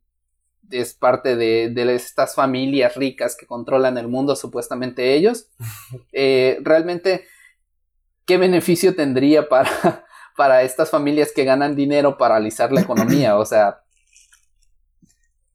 es 0.72 0.93
parte 0.93 1.38
de, 1.38 1.70
de 1.70 1.95
estas 1.95 2.36
familias 2.36 2.95
ricas 2.95 3.38
que 3.38 3.45
controlan 3.47 3.97
el 3.97 4.09
mundo, 4.09 4.36
supuestamente 4.36 5.16
ellos. 5.16 5.49
Eh, 6.11 6.59
realmente, 6.61 7.26
¿qué 8.26 8.38
beneficio 8.38 8.95
tendría 8.95 9.47
para, 9.47 9.70
para 10.38 10.63
estas 10.63 10.89
familias 10.89 11.32
que 11.34 11.45
ganan 11.45 11.76
dinero 11.76 12.18
paralizar 12.18 12.72
la 12.72 12.82
economía? 12.82 13.38
O 13.38 13.45
sea, 13.45 13.82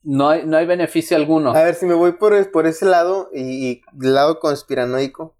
no 0.02 0.30
hay, 0.30 0.46
no 0.46 0.56
hay 0.56 0.66
beneficio 0.66 1.16
alguno. 1.16 1.50
A 1.50 1.62
ver, 1.62 1.74
si 1.74 1.86
me 1.86 1.94
voy 1.94 2.12
por, 2.12 2.50
por 2.50 2.66
ese 2.66 2.86
lado 2.86 3.30
y, 3.34 3.68
y 3.68 3.82
lado 3.98 4.38
conspiranoico, 4.38 5.34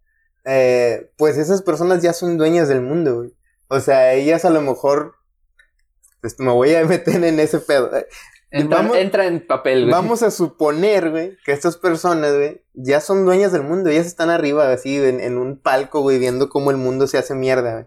eh, 0.52 1.12
pues 1.16 1.38
esas 1.38 1.62
personas 1.62 2.02
ya 2.02 2.12
son 2.12 2.36
dueñas 2.36 2.66
del 2.68 2.80
mundo, 2.80 3.18
güey. 3.18 3.32
O 3.68 3.78
sea, 3.78 4.14
ellas 4.14 4.44
a 4.44 4.50
lo 4.50 4.60
mejor, 4.60 5.14
pues 6.20 6.40
me 6.40 6.50
voy 6.50 6.74
a 6.74 6.84
meter 6.86 7.22
en 7.22 7.38
ese 7.38 7.60
pedo. 7.60 7.88
Entra, 8.50 9.26
en 9.26 9.46
papel, 9.46 9.82
güey. 9.82 9.92
Vamos 9.92 10.24
a 10.24 10.32
suponer, 10.32 11.10
güey, 11.10 11.36
que 11.44 11.52
estas 11.52 11.76
personas, 11.76 12.34
güey, 12.34 12.64
ya 12.74 13.00
son 13.00 13.24
dueñas 13.24 13.52
del 13.52 13.62
mundo. 13.62 13.90
Ellas 13.90 14.06
están 14.06 14.28
arriba, 14.28 14.72
así, 14.72 14.96
en, 14.96 15.38
un 15.38 15.56
palco, 15.56 16.00
güey, 16.00 16.18
viendo 16.18 16.48
cómo 16.48 16.72
el 16.72 16.78
mundo 16.78 17.06
se 17.06 17.16
hace 17.16 17.36
mierda, 17.36 17.72
güey. 17.72 17.86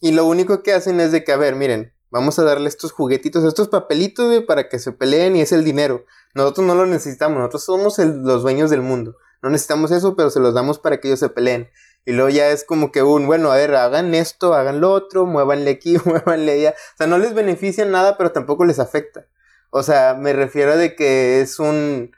Y 0.00 0.12
lo 0.12 0.24
único 0.24 0.62
que 0.62 0.72
hacen 0.72 1.00
es 1.00 1.10
de 1.10 1.24
que, 1.24 1.32
a 1.32 1.36
ver, 1.36 1.56
miren, 1.56 1.94
vamos 2.10 2.38
a 2.38 2.44
darle 2.44 2.68
estos 2.68 2.92
juguetitos, 2.92 3.42
estos 3.42 3.66
papelitos, 3.66 4.26
güey, 4.26 4.46
para 4.46 4.68
que 4.68 4.78
se 4.78 4.92
peleen 4.92 5.34
y 5.34 5.40
es 5.40 5.50
el 5.50 5.64
dinero. 5.64 6.04
Nosotros 6.36 6.64
no 6.64 6.76
lo 6.76 6.86
necesitamos, 6.86 7.38
nosotros 7.38 7.64
somos 7.64 7.98
los 7.98 8.42
dueños 8.42 8.70
del 8.70 8.82
mundo. 8.82 9.16
No 9.42 9.50
necesitamos 9.50 9.90
eso, 9.90 10.14
pero 10.14 10.30
se 10.30 10.38
los 10.38 10.54
damos 10.54 10.78
para 10.78 11.00
que 11.00 11.08
ellos 11.08 11.20
se 11.20 11.28
peleen. 11.28 11.68
Y 12.06 12.12
luego 12.12 12.28
ya 12.28 12.50
es 12.50 12.64
como 12.64 12.92
que 12.92 13.02
un, 13.02 13.26
bueno, 13.26 13.50
a 13.50 13.56
ver, 13.56 13.74
hagan 13.74 14.14
esto, 14.14 14.54
hagan 14.54 14.80
lo 14.80 14.92
otro, 14.92 15.26
muévanle 15.26 15.70
aquí, 15.70 15.96
muévanle 16.04 16.52
allá. 16.52 16.70
O 16.94 16.96
sea, 16.98 17.06
no 17.06 17.18
les 17.18 17.34
beneficia 17.34 17.84
nada, 17.84 18.16
pero 18.18 18.32
tampoco 18.32 18.64
les 18.64 18.78
afecta. 18.78 19.26
O 19.70 19.82
sea, 19.82 20.14
me 20.14 20.32
refiero 20.32 20.76
de 20.76 20.94
que 20.94 21.40
es 21.40 21.58
un, 21.58 22.12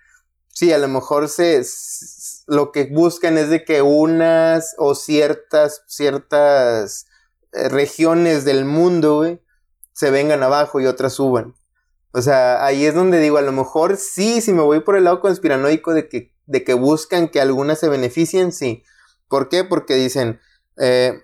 sí, 0.52 0.72
a 0.72 0.78
lo 0.78 0.88
mejor 0.88 1.28
se, 1.28 1.62
lo 2.46 2.72
que 2.72 2.84
buscan 2.84 3.38
es 3.38 3.48
de 3.50 3.64
que 3.64 3.82
unas 3.82 4.74
o 4.78 4.94
ciertas, 4.94 5.82
ciertas 5.86 7.06
eh, 7.52 7.68
regiones 7.68 8.44
del 8.44 8.64
mundo, 8.64 9.38
se 9.92 10.10
vengan 10.10 10.42
abajo 10.42 10.80
y 10.80 10.86
otras 10.86 11.14
suban. 11.14 11.54
O 12.12 12.22
sea, 12.22 12.64
ahí 12.64 12.86
es 12.86 12.94
donde 12.94 13.18
digo, 13.20 13.38
a 13.38 13.42
lo 13.42 13.52
mejor 13.52 13.96
sí, 13.96 14.40
si 14.40 14.52
me 14.52 14.62
voy 14.62 14.80
por 14.80 14.96
el 14.96 15.04
lado 15.04 15.20
conspiranoico 15.20 15.94
de 15.94 16.08
que, 16.08 16.34
de 16.46 16.64
que 16.64 16.74
buscan 16.74 17.28
que 17.28 17.40
algunas 17.40 17.78
se 17.78 17.88
beneficien, 17.88 18.52
sí. 18.52 18.82
¿Por 19.28 19.48
qué? 19.48 19.64
Porque 19.64 19.94
dicen, 19.94 20.40
eh, 20.78 21.22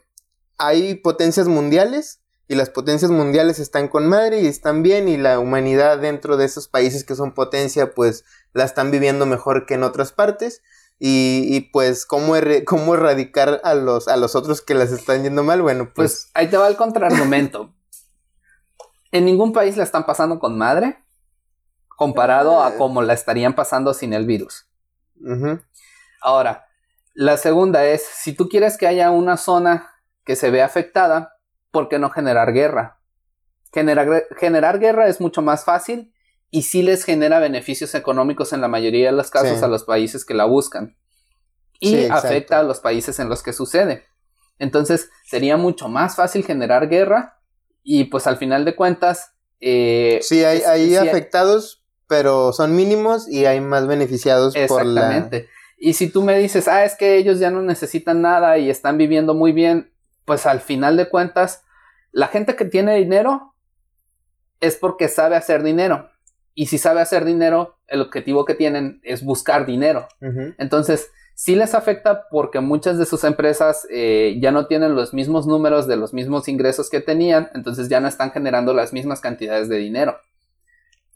hay 0.58 0.94
potencias 0.96 1.48
mundiales 1.48 2.20
y 2.48 2.54
las 2.54 2.70
potencias 2.70 3.10
mundiales 3.10 3.58
están 3.58 3.88
con 3.88 4.08
madre 4.08 4.40
y 4.42 4.46
están 4.46 4.82
bien 4.82 5.08
y 5.08 5.16
la 5.16 5.38
humanidad 5.38 5.98
dentro 5.98 6.36
de 6.36 6.44
esos 6.44 6.68
países 6.68 7.04
que 7.04 7.14
son 7.14 7.32
potencia 7.32 7.94
pues 7.94 8.24
la 8.52 8.64
están 8.64 8.90
viviendo 8.90 9.26
mejor 9.26 9.64
que 9.66 9.74
en 9.74 9.82
otras 9.82 10.12
partes 10.12 10.62
y, 11.04 11.70
pues 11.72 12.06
¿cómo, 12.06 12.34
cómo 12.64 12.94
erradicar 12.94 13.60
a 13.64 13.74
los, 13.74 14.06
a 14.06 14.16
los 14.16 14.36
otros 14.36 14.60
que 14.60 14.74
las 14.74 14.92
están 14.92 15.24
yendo 15.24 15.42
mal, 15.42 15.60
bueno 15.60 15.90
pues... 15.92 16.26
pues 16.26 16.30
ahí 16.34 16.48
te 16.48 16.56
va 16.56 16.68
el 16.68 16.76
contraargumento. 16.76 17.74
en 19.10 19.24
ningún 19.24 19.52
país 19.52 19.76
la 19.76 19.82
están 19.82 20.06
pasando 20.06 20.38
con 20.38 20.56
madre 20.56 21.02
comparado 21.88 22.62
a 22.62 22.70
eh. 22.70 22.74
cómo 22.78 23.02
la 23.02 23.14
estarían 23.14 23.54
pasando 23.54 23.94
sin 23.94 24.12
el 24.12 24.26
virus. 24.26 24.66
Ahora, 26.20 26.66
la 27.14 27.36
segunda 27.36 27.84
es, 27.86 28.02
si 28.02 28.32
tú 28.32 28.48
quieres 28.48 28.76
que 28.76 28.86
haya 28.86 29.10
una 29.10 29.36
zona 29.36 29.90
que 30.24 30.36
se 30.36 30.50
vea 30.50 30.64
afectada, 30.64 31.36
¿por 31.70 31.88
qué 31.88 31.98
no 31.98 32.10
generar 32.10 32.52
guerra? 32.52 33.00
Generar, 33.72 34.78
guerra 34.78 35.08
es 35.08 35.20
mucho 35.20 35.42
más 35.42 35.64
fácil 35.64 36.12
y 36.50 36.62
sí 36.62 36.82
les 36.82 37.04
genera 37.04 37.38
beneficios 37.38 37.94
económicos 37.94 38.52
en 38.52 38.60
la 38.60 38.68
mayoría 38.68 39.06
de 39.06 39.16
los 39.16 39.30
casos 39.30 39.62
a 39.62 39.68
los 39.68 39.84
países 39.84 40.24
que 40.24 40.34
la 40.34 40.44
buscan. 40.44 40.96
y 41.80 42.04
afecta 42.04 42.60
a 42.60 42.62
los 42.62 42.78
países 42.78 43.18
en 43.18 43.28
los 43.28 43.42
que 43.42 43.52
sucede. 43.52 44.04
Entonces 44.58 45.10
sería 45.24 45.56
mucho 45.56 45.88
más 45.88 46.14
fácil 46.14 46.44
generar 46.44 46.88
guerra 46.88 47.40
y 47.82 48.04
pues 48.04 48.26
al 48.26 48.36
final 48.36 48.64
de 48.64 48.76
cuentas... 48.76 49.32
Eh, 49.58 50.20
sí, 50.22 50.44
hay, 50.44 50.60
hay 50.60 50.94
afectados, 50.94 51.84
pero 52.06 52.52
son 52.52 52.76
mínimos 52.76 53.28
y 53.28 53.46
hay 53.46 53.60
más 53.60 53.88
beneficiados 53.88 54.54
por 54.68 54.86
la... 54.86 55.00
Exactamente. 55.00 55.48
Y 55.84 55.94
si 55.94 56.08
tú 56.08 56.22
me 56.22 56.38
dices, 56.38 56.68
ah, 56.68 56.84
es 56.84 56.94
que 56.94 57.16
ellos 57.16 57.40
ya 57.40 57.50
no 57.50 57.60
necesitan 57.60 58.22
nada 58.22 58.56
y 58.56 58.70
están 58.70 58.98
viviendo 58.98 59.34
muy 59.34 59.50
bien, 59.50 59.90
pues 60.24 60.46
al 60.46 60.60
final 60.60 60.96
de 60.96 61.08
cuentas, 61.08 61.64
la 62.12 62.28
gente 62.28 62.54
que 62.54 62.64
tiene 62.64 62.94
dinero 62.94 63.56
es 64.60 64.76
porque 64.76 65.08
sabe 65.08 65.34
hacer 65.34 65.64
dinero. 65.64 66.08
Y 66.54 66.66
si 66.66 66.78
sabe 66.78 67.00
hacer 67.00 67.24
dinero, 67.24 67.78
el 67.88 68.00
objetivo 68.00 68.44
que 68.44 68.54
tienen 68.54 69.00
es 69.02 69.24
buscar 69.24 69.66
dinero. 69.66 70.06
Entonces, 70.56 71.10
sí 71.34 71.56
les 71.56 71.74
afecta 71.74 72.28
porque 72.30 72.60
muchas 72.60 72.96
de 72.96 73.04
sus 73.04 73.24
empresas 73.24 73.84
eh, 73.90 74.38
ya 74.40 74.52
no 74.52 74.68
tienen 74.68 74.94
los 74.94 75.12
mismos 75.12 75.48
números 75.48 75.88
de 75.88 75.96
los 75.96 76.14
mismos 76.14 76.46
ingresos 76.46 76.90
que 76.90 77.00
tenían, 77.00 77.50
entonces 77.54 77.88
ya 77.88 77.98
no 77.98 78.06
están 78.06 78.30
generando 78.30 78.72
las 78.72 78.92
mismas 78.92 79.20
cantidades 79.20 79.68
de 79.68 79.78
dinero. 79.78 80.16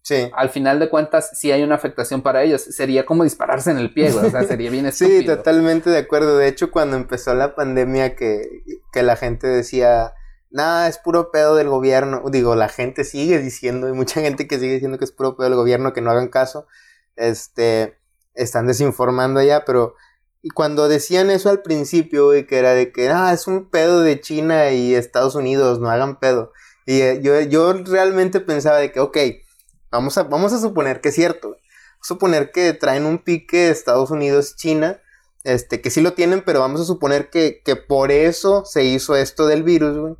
Sí. 0.06 0.30
Al 0.36 0.50
final 0.50 0.78
de 0.78 0.88
cuentas, 0.88 1.30
sí 1.32 1.50
hay 1.50 1.64
una 1.64 1.74
afectación 1.74 2.22
para 2.22 2.44
ellos. 2.44 2.62
Sería 2.62 3.04
como 3.04 3.24
dispararse 3.24 3.72
en 3.72 3.78
el 3.78 3.92
pie, 3.92 4.12
o 4.12 4.30
sea, 4.30 4.44
sería 4.44 4.70
bien 4.70 4.86
estúpido. 4.86 5.18
sí, 5.18 5.26
totalmente 5.26 5.90
de 5.90 5.98
acuerdo. 5.98 6.38
De 6.38 6.46
hecho, 6.46 6.70
cuando 6.70 6.96
empezó 6.96 7.34
la 7.34 7.56
pandemia 7.56 8.14
que, 8.14 8.62
que 8.92 9.02
la 9.02 9.16
gente 9.16 9.48
decía, 9.48 10.14
nada, 10.48 10.86
es 10.86 10.98
puro 10.98 11.32
pedo 11.32 11.56
del 11.56 11.68
gobierno. 11.68 12.22
Digo, 12.30 12.54
la 12.54 12.68
gente 12.68 13.02
sigue 13.02 13.40
diciendo, 13.40 13.88
hay 13.88 13.94
mucha 13.94 14.20
gente 14.20 14.46
que 14.46 14.60
sigue 14.60 14.74
diciendo 14.74 14.96
que 14.96 15.06
es 15.06 15.10
puro 15.10 15.36
pedo 15.36 15.48
del 15.48 15.56
gobierno, 15.56 15.92
que 15.92 16.02
no 16.02 16.12
hagan 16.12 16.28
caso. 16.28 16.68
Este, 17.16 17.98
están 18.34 18.68
desinformando 18.68 19.42
ya, 19.42 19.64
pero 19.64 19.96
cuando 20.54 20.88
decían 20.88 21.30
eso 21.30 21.50
al 21.50 21.62
principio, 21.62 22.26
güey, 22.26 22.46
que 22.46 22.58
era 22.58 22.74
de 22.74 22.92
que, 22.92 23.08
ah, 23.08 23.32
es 23.32 23.48
un 23.48 23.70
pedo 23.70 24.02
de 24.02 24.20
China 24.20 24.70
y 24.70 24.94
Estados 24.94 25.34
Unidos, 25.34 25.80
no 25.80 25.90
hagan 25.90 26.20
pedo. 26.20 26.52
Y 26.86 27.00
eh, 27.00 27.18
yo, 27.20 27.40
yo 27.40 27.72
realmente 27.72 28.38
pensaba 28.38 28.76
de 28.76 28.92
que, 28.92 29.00
ok, 29.00 29.18
Vamos 29.90 30.18
a, 30.18 30.24
vamos 30.24 30.52
a 30.52 30.60
suponer 30.60 31.00
que 31.00 31.10
es 31.10 31.14
cierto. 31.14 31.56
Suponer 32.02 32.52
que 32.52 32.72
traen 32.72 33.06
un 33.06 33.18
pique 33.18 33.70
Estados 33.70 34.10
Unidos-China. 34.10 35.00
Este, 35.44 35.80
que 35.80 35.90
sí 35.90 36.00
lo 36.00 36.14
tienen, 36.14 36.42
pero 36.44 36.60
vamos 36.60 36.80
a 36.80 36.84
suponer 36.84 37.30
que, 37.30 37.62
que 37.64 37.76
por 37.76 38.10
eso 38.10 38.64
se 38.64 38.84
hizo 38.84 39.14
esto 39.14 39.46
del 39.46 39.62
virus, 39.62 39.96
güey. 39.96 40.16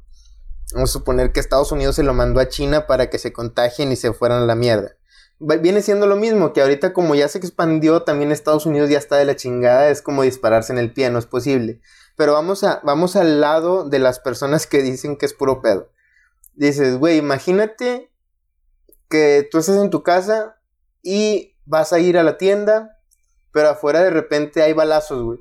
Vamos 0.73 0.91
a 0.91 0.93
suponer 0.93 1.33
que 1.33 1.41
Estados 1.41 1.71
Unidos 1.73 1.97
se 1.97 2.03
lo 2.03 2.12
mandó 2.12 2.41
a 2.41 2.49
China 2.49 2.87
para 2.87 3.09
que 3.09 3.19
se 3.19 3.33
contagien 3.33 3.93
y 3.93 3.97
se 3.97 4.12
fueran 4.12 4.43
a 4.43 4.47
la 4.47 4.55
mierda. 4.55 4.97
Viene 5.39 5.83
siendo 5.83 6.07
lo 6.07 6.17
mismo, 6.17 6.53
que 6.53 6.62
ahorita 6.62 6.93
como 6.93 7.14
ya 7.14 7.29
se 7.29 7.39
expandió, 7.39 8.03
también 8.03 8.33
Estados 8.33 8.67
Unidos 8.67 8.89
ya 8.89 8.99
está 8.99 9.17
de 9.17 9.27
la 9.27 9.37
chingada, 9.37 9.91
es 9.91 10.01
como 10.01 10.23
dispararse 10.23 10.73
en 10.73 10.79
el 10.79 10.93
pie, 10.93 11.11
no 11.11 11.19
es 11.19 11.27
posible. 11.27 11.81
Pero 12.17 12.33
vamos, 12.33 12.64
a, 12.64 12.81
vamos 12.85 13.17
al 13.17 13.41
lado 13.41 13.85
de 13.85 13.99
las 13.99 14.19
personas 14.19 14.67
que 14.67 14.83
dicen 14.83 15.17
que 15.17 15.27
es 15.27 15.35
puro 15.35 15.61
pedo. 15.61 15.91
Dices, 16.55 16.97
güey, 16.97 17.19
imagínate 17.19 18.11
que 19.09 19.48
tú 19.50 19.59
estás 19.59 19.76
en 19.76 19.90
tu 19.90 20.02
casa 20.02 20.57
y 21.02 21.57
vas 21.64 21.92
a 21.92 21.98
ir 21.98 22.18
a 22.18 22.22
la 22.22 22.38
tienda, 22.38 22.98
pero 23.52 23.70
afuera 23.70 24.02
de 24.02 24.11
repente 24.11 24.62
hay 24.62 24.72
balazos, 24.72 25.22
güey. 25.22 25.38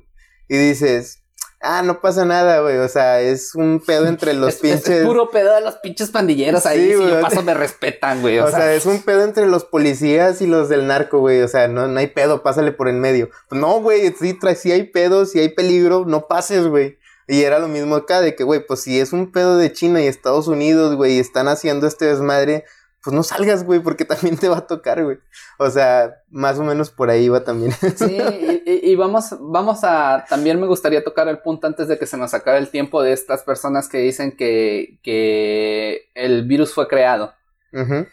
Y 0.48 0.56
dices, 0.56 1.24
ah, 1.60 1.82
no 1.82 2.00
pasa 2.00 2.24
nada, 2.24 2.60
güey. 2.60 2.78
O 2.78 2.88
sea, 2.88 3.20
es 3.20 3.54
un 3.54 3.82
pedo 3.84 4.06
entre 4.08 4.34
los 4.34 4.56
pinches. 4.56 4.88
Es 4.88 5.04
puro 5.04 5.30
pedo 5.30 5.54
de 5.54 5.60
los 5.60 5.76
pinches 5.76 6.10
pandilleros 6.10 6.66
ahí. 6.66 6.92
si 6.92 6.98
yo 6.98 7.20
paso, 7.20 7.42
me 7.42 7.54
respetan, 7.54 8.20
güey. 8.20 8.38
O, 8.46 8.50
sea... 8.50 8.72
es 8.74 8.86
un 8.86 9.02
pedo 9.02 9.22
entre 9.22 9.46
los 9.46 9.64
policías 9.64 10.40
y 10.40 10.46
los 10.46 10.68
del 10.68 10.86
narco, 10.86 11.18
güey. 11.20 11.42
O 11.42 11.48
sea, 11.48 11.68
no, 11.68 11.88
no 11.88 11.98
hay 11.98 12.08
pedo, 12.08 12.42
pásale 12.42 12.72
por 12.72 12.88
el 12.88 12.96
medio. 12.96 13.30
no, 13.50 13.80
güey, 13.80 14.14
sí, 14.18 14.38
si 14.56 14.72
hay 14.72 14.84
pedo, 14.84 15.26
si 15.26 15.40
hay 15.40 15.50
peligro, 15.50 16.04
no 16.06 16.26
pases, 16.28 16.66
güey. 16.66 16.98
Y 17.28 17.42
era 17.42 17.58
lo 17.58 17.66
mismo 17.66 17.96
acá, 17.96 18.20
de 18.20 18.36
que, 18.36 18.44
güey, 18.44 18.64
pues 18.64 18.82
si 18.82 19.00
es 19.00 19.12
un 19.12 19.32
pedo 19.32 19.56
de 19.56 19.72
China 19.72 20.00
y 20.00 20.06
Estados 20.06 20.46
Unidos, 20.46 20.94
güey, 20.94 21.14
y 21.14 21.18
están 21.18 21.48
haciendo 21.48 21.88
este 21.88 22.04
desmadre, 22.04 22.64
pues 23.06 23.14
no 23.14 23.22
salgas, 23.22 23.62
güey, 23.62 23.78
porque 23.78 24.04
también 24.04 24.36
te 24.36 24.48
va 24.48 24.58
a 24.58 24.66
tocar, 24.66 25.04
güey. 25.04 25.18
O 25.58 25.70
sea, 25.70 26.22
más 26.28 26.58
o 26.58 26.64
menos 26.64 26.90
por 26.90 27.08
ahí 27.08 27.28
va 27.28 27.44
también. 27.44 27.72
Sí, 27.96 28.18
y, 28.66 28.96
vamos, 28.96 29.36
vamos 29.38 29.84
a, 29.84 30.24
también 30.28 30.60
me 30.60 30.66
gustaría 30.66 31.04
tocar 31.04 31.28
el 31.28 31.38
punto 31.38 31.68
antes 31.68 31.86
de 31.86 31.98
que 31.98 32.06
se 32.06 32.16
nos 32.16 32.34
acabe 32.34 32.58
el 32.58 32.68
tiempo 32.68 33.00
de 33.02 33.12
estas 33.12 33.44
personas 33.44 33.88
que 33.88 33.98
dicen 33.98 34.36
que, 34.36 34.98
que 35.04 36.10
el 36.14 36.48
virus 36.48 36.74
fue 36.74 36.88
creado. 36.88 37.32
Ajá 37.72 38.08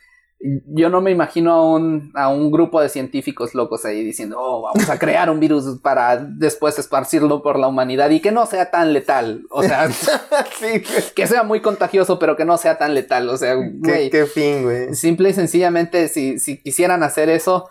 yo 0.65 0.89
no 0.89 0.99
me 0.99 1.11
imagino 1.11 1.53
a 1.53 1.73
un, 1.73 2.11
a 2.15 2.27
un 2.27 2.51
grupo 2.51 2.81
de 2.81 2.89
científicos 2.89 3.55
locos 3.55 3.85
ahí 3.85 4.03
diciendo, 4.03 4.37
oh, 4.39 4.61
vamos 4.63 4.89
a 4.89 4.99
crear 4.99 5.29
un 5.29 5.39
virus 5.39 5.79
para 5.81 6.17
después 6.17 6.77
esparcirlo 6.77 7.41
por 7.41 7.57
la 7.57 7.67
humanidad 7.67 8.09
y 8.09 8.19
que 8.19 8.33
no 8.33 8.45
sea 8.45 8.69
tan 8.69 8.91
letal. 8.91 9.43
O 9.49 9.63
sea, 9.63 9.87
que 11.15 11.27
sea 11.27 11.43
muy 11.43 11.61
contagioso, 11.61 12.19
pero 12.19 12.35
que 12.35 12.43
no 12.43 12.57
sea 12.57 12.77
tan 12.77 12.93
letal. 12.93 13.29
O 13.29 13.37
sea, 13.37 13.53
güey. 13.53 14.09
¿Qué, 14.09 14.25
fin, 14.25 14.63
güey. 14.63 14.93
Simple 14.95 15.29
y 15.29 15.33
sencillamente, 15.33 16.09
si, 16.09 16.39
si 16.39 16.61
quisieran 16.61 17.03
hacer 17.03 17.29
eso, 17.29 17.69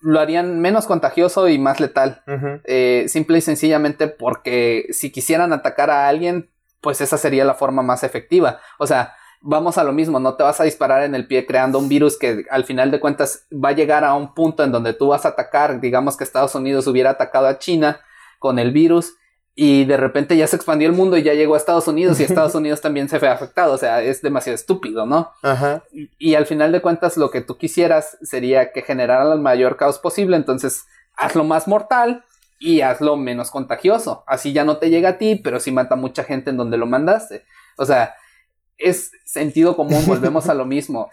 lo 0.00 0.20
harían 0.20 0.60
menos 0.60 0.86
contagioso 0.86 1.48
y 1.48 1.58
más 1.58 1.80
letal. 1.80 2.22
Eh, 2.64 3.06
simple 3.08 3.38
y 3.38 3.40
sencillamente 3.40 4.06
porque 4.06 4.86
si 4.90 5.10
quisieran 5.10 5.52
atacar 5.52 5.90
a 5.90 6.06
alguien, 6.06 6.50
pues 6.80 7.00
esa 7.00 7.18
sería 7.18 7.44
la 7.44 7.54
forma 7.54 7.82
más 7.82 8.04
efectiva. 8.04 8.60
O 8.78 8.86
sea, 8.86 9.14
vamos 9.40 9.78
a 9.78 9.84
lo 9.84 9.92
mismo, 9.92 10.18
no 10.18 10.34
te 10.34 10.42
vas 10.42 10.60
a 10.60 10.64
disparar 10.64 11.04
en 11.04 11.14
el 11.14 11.26
pie 11.26 11.46
creando 11.46 11.78
un 11.78 11.88
virus 11.88 12.18
que 12.18 12.44
al 12.50 12.64
final 12.64 12.90
de 12.90 13.00
cuentas 13.00 13.46
va 13.52 13.70
a 13.70 13.72
llegar 13.72 14.04
a 14.04 14.14
un 14.14 14.34
punto 14.34 14.64
en 14.64 14.72
donde 14.72 14.92
tú 14.92 15.08
vas 15.08 15.24
a 15.24 15.30
atacar, 15.30 15.80
digamos 15.80 16.16
que 16.16 16.24
Estados 16.24 16.54
Unidos 16.54 16.86
hubiera 16.86 17.10
atacado 17.10 17.46
a 17.46 17.58
China 17.58 18.00
con 18.38 18.58
el 18.58 18.72
virus 18.72 19.14
y 19.60 19.84
de 19.86 19.96
repente 19.96 20.36
ya 20.36 20.46
se 20.46 20.54
expandió 20.54 20.88
el 20.88 20.94
mundo 20.94 21.16
y 21.16 21.24
ya 21.24 21.34
llegó 21.34 21.54
a 21.54 21.56
Estados 21.56 21.88
Unidos 21.88 22.20
y 22.20 22.22
Estados 22.22 22.54
Unidos 22.56 22.80
también 22.80 23.08
se 23.08 23.18
fue 23.18 23.28
afectado, 23.28 23.72
o 23.72 23.78
sea, 23.78 24.02
es 24.02 24.22
demasiado 24.22 24.54
estúpido, 24.54 25.04
¿no? 25.04 25.32
Ajá. 25.42 25.82
Y, 25.92 26.34
al 26.36 26.46
final 26.46 26.70
de 26.70 26.80
cuentas 26.80 27.16
lo 27.16 27.30
que 27.30 27.40
tú 27.40 27.58
quisieras 27.58 28.18
sería 28.22 28.72
que 28.72 28.82
generara 28.82 29.32
el 29.32 29.40
mayor 29.40 29.76
caos 29.76 29.98
posible, 29.98 30.36
entonces 30.36 30.84
hazlo 31.16 31.42
más 31.42 31.66
mortal 31.66 32.24
y 32.60 32.82
hazlo 32.82 33.16
menos 33.16 33.50
contagioso, 33.50 34.22
así 34.28 34.52
ya 34.52 34.64
no 34.64 34.76
te 34.76 34.90
llega 34.90 35.10
a 35.10 35.18
ti, 35.18 35.34
pero 35.36 35.58
sí 35.58 35.72
mata 35.72 35.96
mucha 35.96 36.22
gente 36.22 36.50
en 36.50 36.56
donde 36.56 36.76
lo 36.76 36.86
mandaste. 36.86 37.44
O 37.76 37.84
sea, 37.84 38.14
es 38.78 39.12
sentido 39.24 39.76
común, 39.76 40.04
volvemos 40.06 40.48
a 40.48 40.54
lo 40.54 40.64
mismo. 40.66 41.10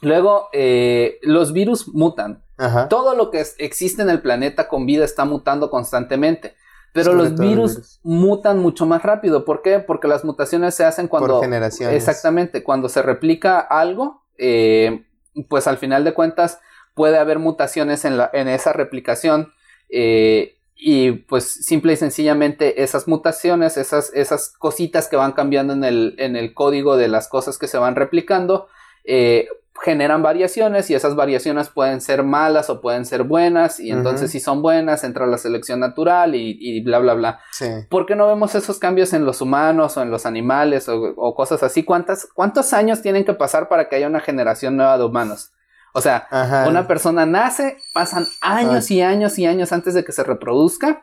Luego, 0.00 0.48
eh, 0.52 1.18
los 1.22 1.52
virus 1.52 1.88
mutan. 1.88 2.44
Todo 2.90 3.14
lo 3.14 3.30
que 3.30 3.44
existe 3.58 4.02
en 4.02 4.10
el 4.10 4.20
planeta 4.20 4.68
con 4.68 4.84
vida 4.84 5.04
está 5.04 5.24
mutando 5.24 5.70
constantemente. 5.70 6.56
Pero 6.92 7.12
los 7.12 7.38
virus, 7.38 8.00
mutan 8.02 8.58
mucho 8.58 8.84
más 8.86 9.02
rápido. 9.02 9.44
¿Por 9.44 9.62
qué? 9.62 9.78
Porque 9.78 10.08
las 10.08 10.24
mutaciones 10.24 10.74
se 10.74 10.84
hacen 10.84 11.06
cuando... 11.06 11.34
Por 11.34 11.44
generaciones. 11.44 11.94
Exactamente. 11.94 12.64
Cuando 12.64 12.88
se 12.88 13.02
replica 13.02 13.60
algo, 13.60 14.24
eh, 14.36 15.04
pues 15.48 15.68
al 15.68 15.78
final 15.78 16.02
de 16.02 16.14
cuentas 16.14 16.58
puede 16.94 17.18
haber 17.18 17.38
mutaciones 17.38 18.04
en, 18.04 18.16
la, 18.16 18.30
en 18.32 18.48
esa 18.48 18.72
replicación. 18.72 19.52
Eh, 19.88 20.57
y 20.80 21.10
pues 21.10 21.44
simple 21.44 21.94
y 21.94 21.96
sencillamente 21.96 22.84
esas 22.84 23.08
mutaciones, 23.08 23.76
esas, 23.76 24.12
esas 24.14 24.54
cositas 24.58 25.08
que 25.08 25.16
van 25.16 25.32
cambiando 25.32 25.72
en 25.72 25.82
el, 25.82 26.14
en 26.18 26.36
el 26.36 26.54
código 26.54 26.96
de 26.96 27.08
las 27.08 27.26
cosas 27.28 27.58
que 27.58 27.66
se 27.66 27.78
van 27.78 27.96
replicando, 27.96 28.68
eh, 29.04 29.48
generan 29.82 30.22
variaciones 30.22 30.88
y 30.90 30.94
esas 30.94 31.16
variaciones 31.16 31.68
pueden 31.68 32.00
ser 32.00 32.22
malas 32.22 32.70
o 32.70 32.80
pueden 32.80 33.04
ser 33.06 33.24
buenas 33.24 33.80
y 33.80 33.90
entonces 33.90 34.30
si 34.30 34.40
son 34.40 34.62
buenas 34.62 35.04
entra 35.04 35.26
la 35.26 35.38
selección 35.38 35.80
natural 35.80 36.34
y, 36.34 36.80
bla 36.82 36.98
bla 36.98 37.14
bla. 37.14 37.40
¿Por 37.88 38.06
qué 38.06 38.14
no 38.14 38.26
vemos 38.26 38.54
esos 38.54 38.78
cambios 38.78 39.12
en 39.12 39.24
los 39.24 39.40
humanos 39.40 39.96
o 39.96 40.02
en 40.02 40.10
los 40.10 40.26
animales 40.26 40.88
o, 40.88 41.34
cosas 41.34 41.62
así? 41.62 41.84
¿Cuántas, 41.84 42.26
¿Cuántos 42.34 42.72
años 42.72 43.02
tienen 43.02 43.24
que 43.24 43.34
pasar 43.34 43.68
para 43.68 43.88
que 43.88 43.96
haya 43.96 44.06
una 44.06 44.20
generación 44.20 44.76
nueva 44.76 44.98
de 44.98 45.04
humanos? 45.04 45.52
O 45.92 46.00
sea, 46.00 46.28
una 46.68 46.86
persona 46.86 47.26
nace, 47.26 47.78
pasan 47.92 48.26
años 48.40 48.90
y 48.90 49.02
años 49.02 49.38
y 49.38 49.46
años 49.46 49.72
antes 49.72 49.94
de 49.94 50.04
que 50.04 50.12
se 50.12 50.22
reproduzca 50.22 51.02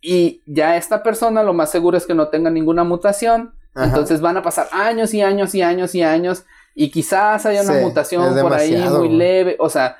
y 0.00 0.42
ya 0.46 0.76
esta 0.76 1.02
persona 1.02 1.42
lo 1.42 1.52
más 1.52 1.70
seguro 1.70 1.96
es 1.96 2.06
que 2.06 2.14
no 2.14 2.28
tenga 2.28 2.50
ninguna 2.50 2.84
mutación. 2.84 3.54
Entonces 3.74 4.20
van 4.20 4.36
a 4.36 4.42
pasar 4.42 4.68
años 4.72 5.12
y 5.12 5.20
años 5.20 5.54
y 5.54 5.62
años 5.62 5.94
y 5.94 6.02
años 6.02 6.44
y 6.74 6.90
quizás 6.90 7.44
haya 7.44 7.62
una 7.62 7.80
mutación 7.80 8.38
por 8.40 8.54
ahí 8.54 8.76
muy 8.88 9.08
leve. 9.08 9.56
O 9.58 9.68
sea, 9.68 9.96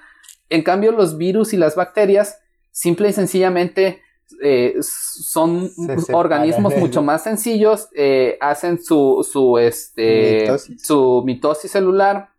en 0.48 0.62
cambio 0.62 0.92
los 0.92 1.18
virus 1.18 1.52
y 1.52 1.56
las 1.56 1.74
bacterias 1.74 2.38
simple 2.70 3.08
y 3.08 3.12
sencillamente 3.12 4.00
eh, 4.42 4.76
son 4.80 5.70
organismos 6.12 6.74
mucho 6.78 7.02
más 7.02 7.24
sencillos, 7.24 7.88
eh, 7.94 8.38
hacen 8.40 8.82
su, 8.82 9.26
su, 9.30 9.58
este, 9.58 10.56
su 10.78 11.22
mitosis 11.26 11.70
celular. 11.70 12.30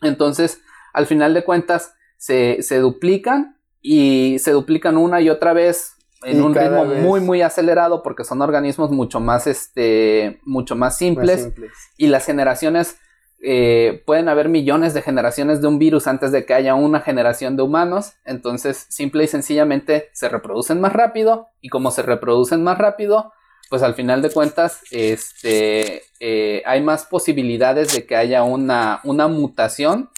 Entonces, 0.00 0.60
al 0.92 1.06
final 1.06 1.34
de 1.34 1.44
cuentas 1.44 1.94
se, 2.16 2.58
duplican 2.78 3.58
y 3.80 4.38
se 4.38 4.52
duplican 4.52 4.96
una 4.96 5.20
y 5.20 5.30
otra 5.30 5.52
vez 5.52 5.94
en 6.22 6.42
un 6.42 6.54
ritmo 6.54 6.84
muy 6.84 7.20
muy 7.20 7.40
acelerado 7.40 8.02
porque 8.02 8.24
son 8.24 8.42
organismos 8.42 8.90
mucho 8.90 9.20
más 9.20 9.46
este 9.46 10.40
mucho 10.44 10.76
más 10.76 10.98
simples, 10.98 11.50
y 11.96 12.08
las 12.08 12.26
generaciones 12.26 12.98
eh, 13.42 14.02
pueden 14.04 14.28
haber 14.28 14.50
millones 14.50 14.92
de 14.92 15.00
generaciones 15.00 15.62
de 15.62 15.68
un 15.68 15.78
virus 15.78 16.06
antes 16.06 16.30
de 16.30 16.44
que 16.44 16.52
haya 16.52 16.74
una 16.74 17.00
generación 17.00 17.56
de 17.56 17.62
humanos. 17.62 18.12
Entonces, 18.24 18.86
simple 18.90 19.24
y 19.24 19.28
sencillamente 19.28 20.10
se 20.12 20.28
reproducen 20.28 20.80
más 20.80 20.92
rápido. 20.92 21.48
Y 21.60 21.70
como 21.70 21.90
se 21.90 22.02
reproducen 22.02 22.62
más 22.62 22.76
rápido, 22.76 23.32
pues 23.70 23.82
al 23.82 23.94
final 23.94 24.20
de 24.20 24.30
cuentas, 24.30 24.82
este, 24.90 26.02
eh, 26.20 26.62
hay 26.66 26.82
más 26.82 27.06
posibilidades 27.06 27.94
de 27.94 28.04
que 28.04 28.16
haya 28.16 28.42
una, 28.42 29.00
una 29.04 29.28
mutación 29.28 30.10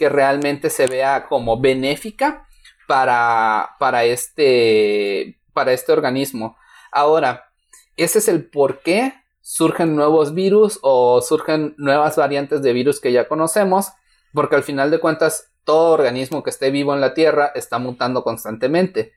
que 0.00 0.08
realmente 0.08 0.70
se 0.70 0.86
vea 0.86 1.26
como 1.28 1.60
benéfica 1.60 2.48
para, 2.88 3.76
para, 3.78 4.04
este, 4.04 5.38
para 5.52 5.74
este 5.74 5.92
organismo. 5.92 6.56
Ahora, 6.90 7.52
ese 7.98 8.20
es 8.20 8.28
el 8.28 8.48
por 8.48 8.80
qué 8.80 9.12
surgen 9.42 9.94
nuevos 9.94 10.32
virus 10.32 10.78
o 10.80 11.20
surgen 11.20 11.74
nuevas 11.76 12.16
variantes 12.16 12.62
de 12.62 12.72
virus 12.72 12.98
que 12.98 13.12
ya 13.12 13.28
conocemos, 13.28 13.88
porque 14.32 14.56
al 14.56 14.62
final 14.62 14.90
de 14.90 15.00
cuentas 15.00 15.52
todo 15.64 15.92
organismo 15.92 16.42
que 16.42 16.48
esté 16.48 16.70
vivo 16.70 16.94
en 16.94 17.02
la 17.02 17.12
Tierra 17.12 17.52
está 17.54 17.78
mutando 17.78 18.24
constantemente. 18.24 19.12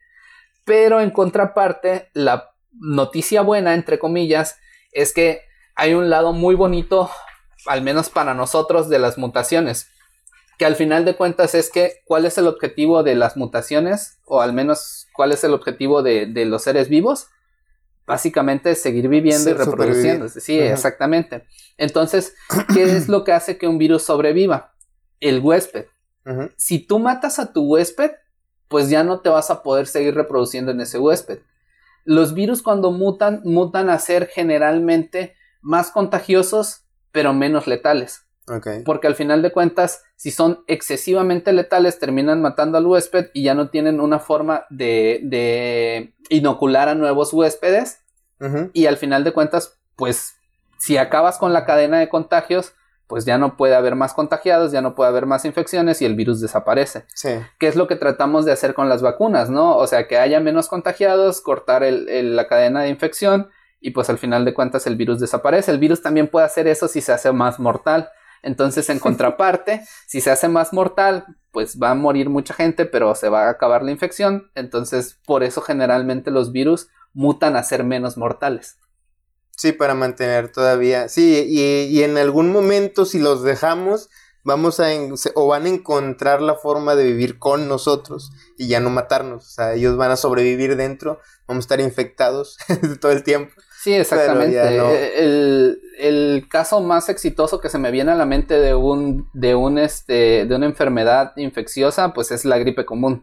Pero 0.66 1.00
en 1.00 1.08
contraparte, 1.08 2.10
la 2.12 2.52
noticia 2.78 3.40
buena, 3.40 3.72
entre 3.72 3.98
comillas, 3.98 4.58
es 4.92 5.14
que 5.14 5.40
hay 5.76 5.94
un 5.94 6.10
lado 6.10 6.34
muy 6.34 6.54
bonito, 6.54 7.10
al 7.64 7.80
menos 7.80 8.10
para 8.10 8.34
nosotros, 8.34 8.90
de 8.90 8.98
las 8.98 9.16
mutaciones. 9.16 9.93
Que 10.58 10.66
al 10.66 10.76
final 10.76 11.04
de 11.04 11.16
cuentas 11.16 11.54
es 11.54 11.70
que, 11.70 12.02
¿cuál 12.04 12.24
es 12.24 12.38
el 12.38 12.46
objetivo 12.46 13.02
de 13.02 13.14
las 13.14 13.36
mutaciones? 13.36 14.18
O 14.24 14.40
al 14.40 14.52
menos, 14.52 15.08
¿cuál 15.14 15.32
es 15.32 15.42
el 15.44 15.52
objetivo 15.52 16.02
de, 16.02 16.26
de 16.26 16.44
los 16.44 16.62
seres 16.62 16.88
vivos? 16.88 17.28
básicamente 18.06 18.74
seguir 18.74 19.08
viviendo 19.08 19.50
y 19.50 19.54
reproduciendo. 19.54 20.28
Sí, 20.28 20.58
exactamente. 20.58 21.46
Entonces, 21.76 22.34
¿qué 22.74 22.82
es 22.82 23.08
lo 23.08 23.24
que 23.24 23.32
hace 23.32 23.58
que 23.58 23.68
un 23.68 23.78
virus 23.78 24.02
sobreviva? 24.02 24.74
El 25.20 25.40
huésped. 25.40 25.86
Si 26.56 26.78
tú 26.78 26.98
matas 26.98 27.38
a 27.38 27.52
tu 27.52 27.66
huésped, 27.66 28.12
pues 28.68 28.88
ya 28.88 29.04
no 29.04 29.20
te 29.20 29.28
vas 29.28 29.50
a 29.50 29.62
poder 29.62 29.86
seguir 29.86 30.14
reproduciendo 30.14 30.72
en 30.72 30.80
ese 30.80 30.98
huésped. 30.98 31.40
Los 32.06 32.32
virus 32.32 32.62
cuando 32.62 32.92
mutan, 32.92 33.42
mutan 33.44 33.90
a 33.90 33.98
ser 33.98 34.28
generalmente 34.28 35.34
más 35.60 35.90
contagiosos, 35.90 36.84
pero 37.12 37.34
menos 37.34 37.66
letales. 37.66 38.23
Porque 38.84 39.06
al 39.06 39.14
final 39.14 39.42
de 39.42 39.52
cuentas, 39.52 40.02
si 40.16 40.30
son 40.30 40.64
excesivamente 40.66 41.52
letales, 41.52 41.98
terminan 41.98 42.42
matando 42.42 42.78
al 42.78 42.86
huésped 42.86 43.30
y 43.32 43.42
ya 43.44 43.54
no 43.54 43.70
tienen 43.70 44.00
una 44.00 44.18
forma 44.18 44.66
de, 44.70 45.20
de 45.24 46.14
inocular 46.28 46.88
a 46.88 46.94
nuevos 46.94 47.32
huéspedes. 47.32 48.00
Y 48.74 48.84
al 48.84 48.98
final 48.98 49.24
de 49.24 49.32
cuentas, 49.32 49.78
pues 49.96 50.34
si 50.78 50.98
acabas 50.98 51.38
con 51.38 51.54
la 51.54 51.64
cadena 51.64 51.98
de 51.98 52.10
contagios, 52.10 52.74
pues 53.06 53.24
ya 53.24 53.38
no 53.38 53.56
puede 53.56 53.74
haber 53.74 53.94
más 53.94 54.12
contagiados, 54.12 54.70
ya 54.72 54.82
no 54.82 54.94
puede 54.94 55.08
haber 55.08 55.24
más 55.24 55.46
infecciones 55.46 56.02
y 56.02 56.04
el 56.04 56.14
virus 56.14 56.40
desaparece. 56.40 57.04
Sí. 57.14 57.30
¿Qué 57.58 57.68
es 57.68 57.76
lo 57.76 57.86
que 57.86 57.96
tratamos 57.96 58.44
de 58.44 58.52
hacer 58.52 58.74
con 58.74 58.90
las 58.90 59.00
vacunas, 59.00 59.48
no? 59.48 59.76
O 59.76 59.86
sea, 59.86 60.06
que 60.08 60.18
haya 60.18 60.40
menos 60.40 60.68
contagiados, 60.68 61.40
cortar 61.40 61.82
la 61.82 62.48
cadena 62.48 62.82
de 62.82 62.88
infección 62.88 63.48
y 63.80 63.90
pues 63.90 64.10
al 64.10 64.18
final 64.18 64.44
de 64.44 64.54
cuentas 64.54 64.86
el 64.86 64.96
virus 64.96 65.20
desaparece. 65.20 65.70
El 65.70 65.78
virus 65.78 66.02
también 66.02 66.28
puede 66.28 66.46
hacer 66.46 66.66
eso 66.66 66.88
si 66.88 67.00
se 67.00 67.12
hace 67.12 67.32
más 67.32 67.58
mortal. 67.58 68.10
Entonces, 68.44 68.88
en 68.90 69.00
contraparte, 69.00 69.84
si 70.06 70.20
se 70.20 70.30
hace 70.30 70.48
más 70.48 70.72
mortal, 70.72 71.26
pues 71.50 71.78
va 71.82 71.90
a 71.90 71.94
morir 71.94 72.28
mucha 72.28 72.54
gente, 72.54 72.84
pero 72.84 73.14
se 73.14 73.28
va 73.28 73.46
a 73.46 73.50
acabar 73.50 73.82
la 73.82 73.90
infección. 73.90 74.50
Entonces, 74.54 75.18
por 75.26 75.42
eso 75.42 75.60
generalmente 75.60 76.30
los 76.30 76.52
virus 76.52 76.88
mutan 77.14 77.56
a 77.56 77.62
ser 77.62 77.84
menos 77.84 78.16
mortales. 78.16 78.76
Sí, 79.56 79.72
para 79.72 79.94
mantener 79.94 80.50
todavía. 80.50 81.08
Sí, 81.08 81.46
y, 81.48 82.02
en 82.02 82.18
algún 82.18 82.50
momento, 82.50 83.04
si 83.04 83.20
los 83.20 83.42
dejamos, 83.42 84.10
vamos 84.42 84.80
a 84.80 84.88
o 85.34 85.46
van 85.46 85.66
a 85.66 85.68
encontrar 85.68 86.42
la 86.42 86.56
forma 86.56 86.96
de 86.96 87.04
vivir 87.04 87.38
con 87.38 87.68
nosotros 87.68 88.32
y 88.58 88.66
ya 88.66 88.80
no 88.80 88.90
matarnos. 88.90 89.46
O 89.46 89.50
sea, 89.50 89.74
ellos 89.74 89.96
van 89.96 90.10
a 90.10 90.16
sobrevivir 90.16 90.76
dentro, 90.76 91.20
vamos 91.46 91.62
a 91.62 91.66
estar 91.66 91.80
infectados 91.80 92.58
todo 93.00 93.12
el 93.12 93.22
tiempo. 93.22 93.54
Sí, 93.84 93.92
exactamente. 93.92 94.78
El, 95.22 95.78
el, 95.98 96.48
caso 96.48 96.80
más 96.80 97.10
exitoso 97.10 97.60
que 97.60 97.68
se 97.68 97.76
me 97.76 97.90
viene 97.90 98.12
a 98.12 98.14
la 98.14 98.24
mente 98.24 98.58
de 98.58 98.74
un, 98.74 99.28
de 99.34 99.54
un 99.54 99.76
este, 99.76 100.46
de 100.46 100.56
una 100.56 100.64
enfermedad 100.64 101.34
infecciosa, 101.36 102.14
pues 102.14 102.30
es 102.30 102.46
la 102.46 102.56
gripe 102.56 102.86
común. 102.86 103.22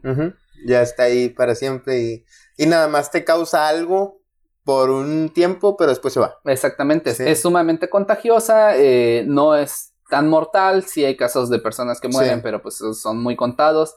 Ya 0.64 0.84
está 0.84 1.04
ahí 1.04 1.30
para 1.30 1.56
siempre 1.56 2.00
y, 2.00 2.26
y, 2.58 2.68
nada 2.68 2.88
más 2.88 3.10
te 3.10 3.24
causa 3.24 3.68
algo 3.68 4.22
por 4.64 4.92
un 4.92 5.30
tiempo, 5.34 5.76
pero 5.78 5.90
después 5.90 6.14
se 6.14 6.20
va. 6.20 6.38
Exactamente. 6.46 7.10
Es 7.10 7.42
sumamente 7.42 7.90
contagiosa, 7.90 8.78
eh, 8.78 9.24
no 9.26 9.56
es 9.56 9.94
tan 10.12 10.30
mortal. 10.30 10.84
Sí 10.84 11.04
hay 11.04 11.18
casos 11.18 11.50
de 11.50 11.58
personas 11.58 12.00
que 12.00 12.08
mueren, 12.08 12.44
pero 12.44 12.62
pues 12.62 12.80
son 12.94 13.18
muy 13.24 13.36
contados. 13.36 13.96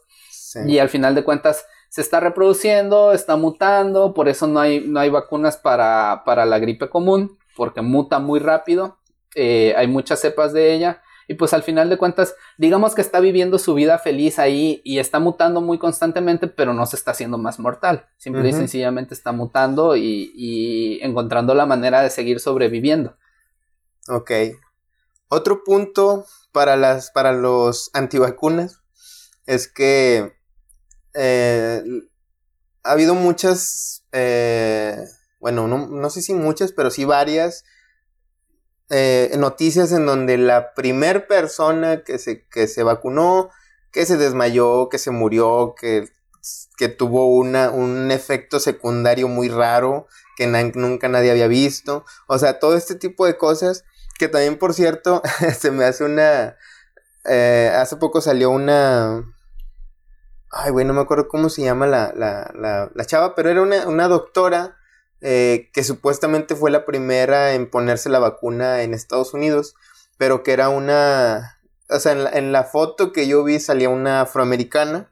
Y 0.67 0.79
al 0.79 0.89
final 0.89 1.15
de 1.15 1.25
cuentas 1.25 1.67
se 1.95 2.01
está 2.01 2.19
reproduciendo, 2.19 3.13
está 3.13 3.37
mutando, 3.37 4.15
por 4.15 4.29
eso 4.29 4.49
no 4.49 4.59
hay, 4.59 4.81
no 4.85 4.99
hay 4.99 5.11
vacunas 5.11 5.57
para, 5.57 6.23
para 6.27 6.45
la 6.45 6.59
gripe 6.59 6.89
común, 6.89 7.39
porque 7.55 7.83
muta 7.83 8.19
muy 8.19 8.41
rápido, 8.41 8.99
eh, 9.37 9.75
hay 9.77 9.87
muchas 9.87 10.19
cepas 10.19 10.53
de 10.53 10.75
ella, 10.75 11.03
y 11.29 11.35
pues 11.35 11.55
al 11.55 11.63
final 11.63 11.89
de 11.89 11.97
cuentas, 11.97 12.35
digamos 12.59 12.97
que 12.97 13.01
está 13.01 13.21
viviendo 13.21 13.61
su 13.61 13.75
vida 13.75 13.97
feliz 14.01 14.41
ahí 14.41 14.83
y 14.83 14.99
está 14.99 15.21
mutando 15.21 15.61
muy 15.61 15.79
constantemente, 15.79 16.49
pero 16.49 16.75
no 16.75 16.85
se 16.85 16.97
está 16.97 17.13
haciendo 17.13 17.39
más 17.39 17.61
mortal, 17.61 18.07
simple 18.17 18.49
y 18.49 18.53
sencillamente 18.53 19.15
está 19.15 19.31
mutando 19.31 19.95
y, 19.95 20.33
y 20.35 20.99
encontrando 21.01 21.55
la 21.55 21.65
manera 21.65 22.03
de 22.03 22.11
seguir 22.11 22.41
sobreviviendo. 22.41 23.15
Ok. 24.09 24.33
Otro 25.29 25.63
punto 25.63 26.27
para 26.51 26.77
las 26.77 27.13
para 27.13 27.31
los 27.31 27.91
antivacunas 27.93 28.83
es 29.47 29.69
que 29.69 30.33
eh, 31.15 31.83
ha 32.83 32.93
habido 32.93 33.15
muchas, 33.15 34.05
eh, 34.13 34.99
bueno, 35.41 35.69
no, 35.69 36.11
sé 36.11 36.23
si 36.23 36.35
muchas, 36.35 36.73
pero 36.73 36.91
sí 36.91 37.05
varias 37.05 37.65
eh, 38.91 39.33
noticias 39.39 39.93
en 39.93 40.07
donde 40.07 40.37
la 40.37 40.75
primer 40.75 41.27
persona 41.27 42.03
que 42.03 42.19
se, 42.19 42.47
que 42.49 42.67
se 42.67 42.83
vacunó, 42.83 43.51
que 43.93 44.05
se 44.07 44.17
desmayó, 44.17 44.89
que 44.89 44.99
se 44.99 45.13
murió, 45.13 45.75
que, 45.81 46.09
que 46.77 46.89
tuvo 46.89 47.35
una, 47.35 47.71
un 47.71 48.11
efecto 48.11 48.61
secundario 48.61 49.29
muy 49.29 49.49
raro 49.49 50.07
que 50.37 50.47
nunca 50.47 51.09
nadie 51.09 51.31
había 51.31 51.47
visto. 51.47 52.05
O 52.27 52.39
sea, 52.39 52.59
todo 52.59 52.77
este 52.77 52.97
tipo 52.97 53.25
de 53.25 53.39
cosas 53.39 53.85
que 54.19 54.29
también, 54.29 54.59
por 54.59 54.75
cierto, 54.75 55.23
se 55.59 55.71
me 55.71 55.85
hace 55.85 56.05
una... 56.05 56.57
hace 57.25 57.97
poco 57.97 58.21
salió 58.21 58.51
una, 58.51 59.25
Ay, 60.57 60.71
güey, 60.71 60.85
no 60.85 60.95
me 60.95 61.01
acuerdo 61.01 61.27
cómo 61.29 61.49
se 61.49 61.63
llama 61.63 61.87
la, 61.87 62.13
la, 62.15 62.53
la, 62.55 62.91
la 62.95 63.05
chava, 63.05 63.35
pero 63.35 63.51
era 63.51 63.61
una, 63.61 63.89
una 63.89 64.07
doctora 64.07 64.77
eh, 65.21 65.71
que 65.73 65.83
supuestamente 65.83 66.55
fue 66.55 66.71
la 66.71 66.85
primera 66.85 67.55
en 67.55 67.69
ponerse 67.69 68.09
la 68.09 68.19
vacuna 68.19 68.83
en 68.83 68.95
Estados 68.95 69.35
Unidos, 69.35 69.75
pero 70.19 70.43
que 70.43 70.53
era 70.53 70.69
una... 70.69 71.59
O 71.91 71.99
sea, 71.99 72.13
en 72.13 72.25
la, 72.25 72.31
en 72.31 72.71
foto 72.71 73.13
que 73.13 73.27
yo 73.27 73.43
vi 73.43 73.59
salía 73.59 73.89
una 73.89 74.23
afroamericana. 74.23 75.09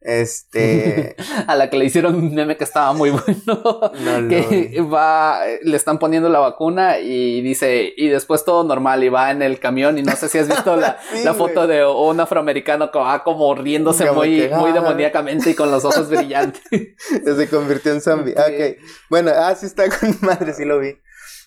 Este. 0.00 1.14
a 1.46 1.54
la 1.56 1.68
que 1.68 1.76
le 1.76 1.84
hicieron 1.84 2.14
un 2.14 2.34
meme 2.34 2.56
que 2.56 2.64
estaba 2.64 2.94
muy 2.94 3.10
bueno. 3.26 3.92
que 4.28 4.80
va, 4.80 5.42
le 5.62 5.76
están 5.76 5.98
poniendo 5.98 6.28
la 6.30 6.38
vacuna 6.38 6.98
y 6.98 7.42
dice, 7.42 7.92
y 7.96 8.08
después 8.08 8.44
todo 8.44 8.64
normal, 8.64 9.04
y 9.04 9.10
va 9.10 9.30
en 9.30 9.42
el 9.42 9.60
camión. 9.60 9.98
Y 9.98 10.02
no 10.02 10.16
sé 10.16 10.28
si 10.28 10.38
has 10.38 10.48
visto 10.48 10.76
la, 10.76 10.98
foto 11.34 11.66
de 11.66 11.84
un 11.84 12.18
afroamericano 12.18 12.90
que 12.90 12.98
va 12.98 13.22
como 13.22 13.54
riéndose 13.54 14.10
muy, 14.10 14.48
muy 14.48 14.72
demoníacamente 14.72 15.50
y 15.50 15.54
con 15.54 15.70
los 15.70 15.84
ojos 15.84 16.08
brillantes. 16.08 16.62
Se 16.70 17.48
convirtió 17.48 17.92
en 17.92 18.00
zombie. 18.00 18.32
Ok. 18.32 18.78
Bueno, 19.10 19.32
ah, 19.34 19.54
sí 19.54 19.66
está 19.66 19.88
con 19.88 20.16
madre, 20.22 20.54
sí 20.54 20.64
lo 20.64 20.78
vi. 20.78 20.98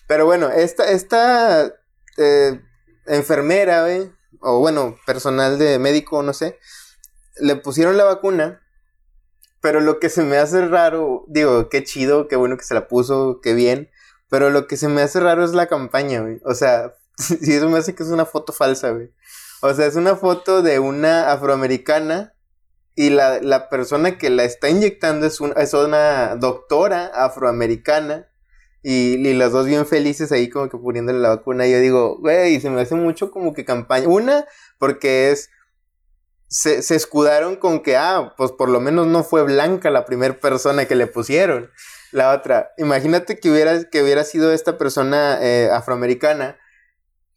Pero 0.06 0.26
bueno, 0.26 0.50
esta, 0.50 0.90
esta 0.90 1.72
eh, 2.18 2.60
enfermera, 3.06 3.86
o 4.40 4.60
bueno, 4.60 4.96
personal 5.06 5.58
de 5.58 5.78
médico, 5.78 6.22
no 6.22 6.32
sé 6.32 6.58
le 7.40 7.56
pusieron 7.56 7.96
la 7.96 8.04
vacuna, 8.04 8.60
pero 9.60 9.80
lo 9.80 9.98
que 9.98 10.10
se 10.10 10.22
me 10.22 10.36
hace 10.36 10.66
raro, 10.66 11.24
digo, 11.28 11.68
qué 11.68 11.82
chido, 11.84 12.28
qué 12.28 12.36
bueno 12.36 12.56
que 12.56 12.64
se 12.64 12.74
la 12.74 12.86
puso, 12.86 13.40
qué 13.42 13.54
bien, 13.54 13.90
pero 14.28 14.50
lo 14.50 14.66
que 14.66 14.76
se 14.76 14.88
me 14.88 15.02
hace 15.02 15.20
raro 15.20 15.44
es 15.44 15.52
la 15.52 15.68
campaña, 15.68 16.20
güey. 16.20 16.40
O 16.44 16.54
sea, 16.54 16.94
si 17.16 17.52
eso 17.52 17.68
me 17.68 17.78
hace 17.78 17.94
que 17.94 18.02
es 18.02 18.10
una 18.10 18.26
foto 18.26 18.52
falsa, 18.52 18.90
güey. 18.90 19.10
O 19.62 19.72
sea, 19.72 19.86
es 19.86 19.96
una 19.96 20.16
foto 20.16 20.62
de 20.62 20.78
una 20.78 21.32
afroamericana 21.32 22.34
y 22.94 23.10
la, 23.10 23.40
la 23.40 23.68
persona 23.70 24.18
que 24.18 24.30
la 24.30 24.44
está 24.44 24.68
inyectando 24.68 25.26
es, 25.26 25.40
es 25.56 25.74
una 25.74 26.36
doctora 26.36 27.06
afroamericana. 27.06 28.28
Y, 28.82 29.14
y, 29.26 29.32
las 29.32 29.52
dos 29.52 29.64
bien 29.64 29.86
felices 29.86 30.30
ahí 30.30 30.50
como 30.50 30.68
que 30.68 30.76
poniéndole 30.76 31.18
la 31.18 31.30
vacuna. 31.30 31.66
Y 31.66 31.72
yo 31.72 31.80
digo, 31.80 32.18
güey, 32.18 32.60
se 32.60 32.68
me 32.68 32.82
hace 32.82 32.94
mucho 32.94 33.30
como 33.30 33.54
que 33.54 33.64
campaña. 33.64 34.08
Una, 34.08 34.44
porque 34.78 35.30
es 35.30 35.48
se, 36.54 36.82
se, 36.82 36.94
escudaron 36.94 37.56
con 37.56 37.82
que, 37.82 37.96
ah, 37.96 38.32
pues 38.36 38.52
por 38.52 38.68
lo 38.68 38.80
menos 38.80 39.08
no 39.08 39.24
fue 39.24 39.42
Blanca 39.42 39.90
la 39.90 40.04
primera 40.04 40.38
persona 40.38 40.84
que 40.84 40.94
le 40.94 41.08
pusieron. 41.08 41.72
La 42.12 42.30
otra, 42.30 42.70
imagínate 42.78 43.40
que 43.40 43.50
hubiera, 43.50 43.82
que 43.90 44.04
hubiera 44.04 44.22
sido 44.22 44.52
esta 44.52 44.78
persona 44.78 45.40
eh, 45.42 45.68
afroamericana 45.72 46.56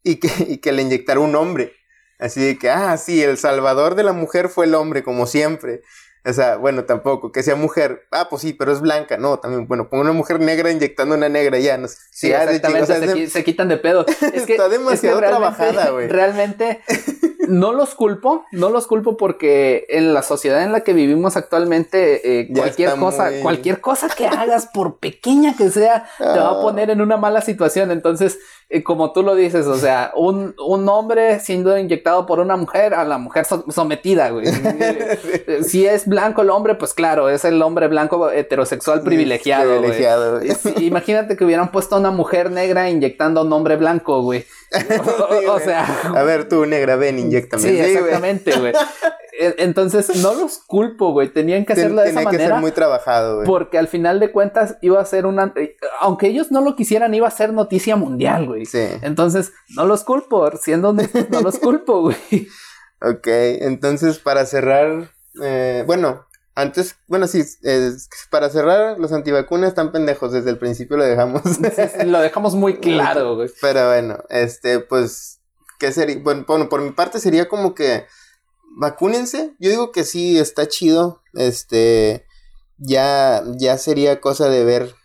y 0.04 0.18
que, 0.20 0.30
y 0.48 0.58
que 0.60 0.72
le 0.72 0.84
inyectara 0.84 1.20
un 1.20 1.36
hombre. 1.36 1.74
Así 2.20 2.46
de 2.46 2.60
que, 2.60 2.70
ah, 2.70 2.96
sí, 2.98 3.24
el 3.24 3.40
salvador 3.40 3.96
de 3.96 4.04
la 4.04 4.14
mujer 4.14 4.50
fue 4.50 4.66
el 4.66 4.76
hombre, 4.76 5.02
como 5.02 5.26
siempre. 5.26 5.82
O 6.26 6.34
sea, 6.34 6.58
bueno, 6.58 6.84
tampoco, 6.84 7.32
que 7.32 7.42
sea 7.42 7.56
mujer. 7.56 8.08
Ah, 8.12 8.28
pues 8.30 8.42
sí, 8.42 8.54
pero 8.54 8.72
es 8.74 8.82
blanca. 8.82 9.18
No, 9.18 9.40
también, 9.40 9.68
bueno, 9.68 9.90
pongo 9.90 10.04
una 10.04 10.12
mujer 10.12 10.40
negra 10.40 10.72
inyectando 10.72 11.16
una 11.16 11.30
negra, 11.30 11.58
ya. 11.60 11.78
No, 11.78 11.88
sí, 11.88 12.32
exactamente, 12.32 13.28
se, 13.28 13.44
quitan 13.44 13.70
de 13.70 13.78
pedo. 13.78 14.06
Es 14.34 14.46
que, 14.46 14.54
Está 14.54 14.70
demasiado 14.70 15.20
trabajada, 15.20 15.90
güey. 15.92 16.08
Realmente, 16.08 16.82
no 17.48 17.72
los 17.72 17.96
culpo, 17.96 18.46
no 18.52 18.70
los 18.70 18.88
culpo 18.88 19.16
porque 19.16 19.86
en 19.90 20.14
la 20.14 20.22
sociedad 20.22 20.64
en 20.64 20.72
la 20.72 20.82
que 20.82 20.94
vivimos 20.94 21.38
actualmente, 21.38 22.40
eh, 22.40 22.50
cualquier 22.54 22.96
cosa, 22.96 23.32
cualquier 23.42 23.80
cosa 23.80 24.10
que 24.10 24.28
hagas, 24.28 24.68
por 24.68 25.00
pequeña 25.00 25.56
que 25.56 25.70
sea, 25.70 26.10
te 26.18 26.26
va 26.26 26.50
a 26.50 26.60
ah. 26.60 26.62
poner 26.62 26.90
en 26.90 27.02
una 27.02 27.18
mala 27.18 27.42
situación. 27.42 27.92
Entonces, 27.92 28.38
como 28.84 29.14
tú 29.14 29.24
lo 29.24 29.36
dices, 29.36 29.66
o 29.66 29.78
sea, 29.78 30.12
un, 30.16 30.54
un, 30.60 30.90
hombre 30.90 31.40
siendo 31.40 31.78
inyectado 31.78 32.26
por 32.26 32.40
una 32.40 32.58
mujer, 32.58 32.94
a 32.94 33.06
la 33.06 33.18
mujer 33.18 33.46
sometida, 33.46 34.30
güey. 34.30 34.46
si 35.64 35.86
es 35.86 36.06
blanco 36.06 36.42
el 36.42 36.50
hombre, 36.50 36.76
pues 36.76 36.94
claro, 36.94 37.30
es 37.30 37.46
el 37.46 37.62
hombre 37.62 37.88
blanco 37.88 38.30
heterosexual 38.30 39.04
privilegiado. 39.04 39.80
privilegiado 39.80 40.42
Imagínate 40.80 41.38
que 41.38 41.46
hubieran 41.46 41.72
puesto 41.72 41.96
a 41.96 42.00
una 42.00 42.12
mujer 42.12 42.52
negra 42.52 42.90
inyectando 42.90 43.40
a 43.40 43.44
un 43.44 43.54
hombre 43.54 43.78
blanco, 43.78 44.22
güey. 44.22 44.46
o, 45.48 45.60
sea. 45.60 45.86
A 46.14 46.24
ver, 46.24 46.50
tú, 46.50 46.66
negra, 46.66 46.98
ven, 46.98 47.20
inyectame. 47.20 47.64
Sí, 47.64 47.80
exactamente, 47.80 48.52
güey. 48.60 48.74
Entonces, 49.40 50.22
no 50.22 50.34
los 50.34 50.60
culpo, 50.60 51.12
güey. 51.12 51.30
Tenían 51.30 51.66
que 51.66 51.74
hacerlo 51.74 52.02
de 52.02 52.10
esa 52.10 52.22
manera. 52.22 52.32
Tenía 52.32 52.48
que 52.48 52.54
ser 52.54 52.62
muy 52.62 52.72
trabajado, 52.72 53.36
güey. 53.36 53.48
Porque 53.48 53.78
al 53.78 53.88
final 53.88 54.20
de 54.20 54.32
cuentas 54.32 54.78
iba 54.82 55.00
a 55.00 55.06
ser 55.06 55.26
una. 55.26 55.54
Eh, 55.56 55.76
aunque 56.00 56.28
ellos 56.28 56.52
no 56.52 56.62
lo 56.62 56.76
quisieran, 56.76 57.14
iba 57.14 57.28
a 57.28 57.32
ser 57.32 57.54
noticia 57.54 57.96
mundial, 57.96 58.48
güey. 58.48 58.66
Sí. 58.66 58.88
Entonces, 59.02 59.52
no 59.76 59.86
los 59.86 60.04
culpo. 60.04 60.50
Siendo 60.58 60.90
honestos, 60.90 61.30
no 61.30 61.42
los 61.42 61.60
culpo, 61.60 62.02
güey. 62.02 62.48
Ok, 63.02 63.28
entonces 63.28 64.20
para 64.20 64.46
cerrar. 64.46 65.12
Eh, 65.44 65.84
bueno, 65.86 66.26
antes, 66.58 66.96
bueno, 67.06 67.28
sí, 67.28 67.44
para 68.32 68.50
cerrar, 68.50 68.98
los 68.98 69.14
antivacunas 69.14 69.70
están 69.70 69.92
pendejos, 69.92 70.32
desde 70.32 70.50
el 70.50 70.58
principio 70.58 70.98
lo 70.98 71.04
dejamos. 71.04 71.44
lo 72.06 72.20
dejamos 72.20 72.56
muy 72.56 72.78
claro, 72.80 73.36
güey. 73.36 73.50
Pero 73.62 73.86
bueno, 73.90 74.18
este, 74.30 74.80
pues, 74.80 75.40
¿qué 75.78 75.92
sería? 75.92 76.18
Bueno, 76.20 76.46
bueno, 76.48 76.68
por 76.68 76.82
mi 76.82 76.90
parte 76.90 77.20
sería 77.20 77.48
como 77.48 77.76
que 77.76 78.08
vacúnense. 78.78 79.56
Yo 79.60 79.70
digo 79.70 79.92
que 79.92 80.04
sí, 80.04 80.38
está 80.38 80.68
chido. 80.68 81.22
Este, 81.34 82.26
ya, 82.78 83.44
ya 83.58 83.78
sería 83.78 84.22
cosa 84.22 84.50
de 84.50 84.64
ver 84.64 84.96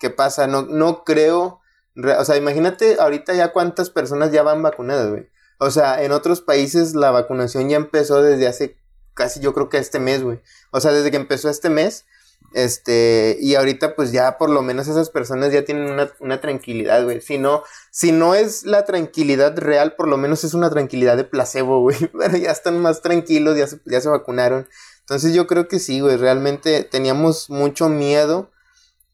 qué 0.00 0.10
pasa. 0.10 0.46
No, 0.46 0.62
no 0.62 1.04
creo, 1.04 1.60
o 1.96 2.24
sea, 2.24 2.36
imagínate 2.36 2.96
ahorita 2.98 3.34
ya 3.34 3.52
cuántas 3.52 3.90
personas 3.90 4.32
ya 4.32 4.42
van 4.42 4.62
vacunadas, 4.62 5.10
güey. 5.10 5.28
O 5.58 5.70
sea, 5.70 6.02
en 6.02 6.12
otros 6.12 6.40
países 6.40 6.94
la 6.94 7.10
vacunación 7.10 7.68
ya 7.68 7.76
empezó 7.76 8.22
desde 8.22 8.46
hace 8.46 8.78
casi 9.14 9.40
yo 9.40 9.52
creo 9.52 9.68
que 9.68 9.78
este 9.78 9.98
mes, 9.98 10.22
güey. 10.22 10.40
O 10.70 10.80
sea, 10.80 10.92
desde 10.92 11.10
que 11.10 11.16
empezó 11.16 11.50
este 11.50 11.68
mes, 11.68 12.06
este, 12.54 13.36
y 13.40 13.54
ahorita 13.54 13.94
pues 13.94 14.10
ya 14.10 14.38
por 14.38 14.48
lo 14.48 14.62
menos 14.62 14.88
esas 14.88 15.10
personas 15.10 15.52
ya 15.52 15.64
tienen 15.64 15.90
una, 15.90 16.10
una, 16.20 16.40
tranquilidad, 16.40 17.04
güey. 17.04 17.20
Si 17.20 17.38
no, 17.38 17.62
si 17.90 18.10
no 18.10 18.34
es 18.34 18.64
la 18.64 18.84
tranquilidad 18.84 19.56
real, 19.58 19.94
por 19.96 20.08
lo 20.08 20.16
menos 20.16 20.44
es 20.44 20.54
una 20.54 20.70
tranquilidad 20.70 21.16
de 21.16 21.24
placebo, 21.24 21.80
güey. 21.80 21.96
Pero 22.18 22.36
ya 22.36 22.50
están 22.50 22.80
más 22.80 23.02
tranquilos, 23.02 23.56
ya 23.56 23.66
ya 23.84 24.00
se 24.00 24.08
vacunaron. 24.08 24.66
Entonces 25.00 25.34
yo 25.34 25.46
creo 25.46 25.68
que 25.68 25.78
sí, 25.78 26.00
güey. 26.00 26.16
Realmente 26.16 26.84
teníamos 26.84 27.50
mucho 27.50 27.88
miedo. 27.88 28.50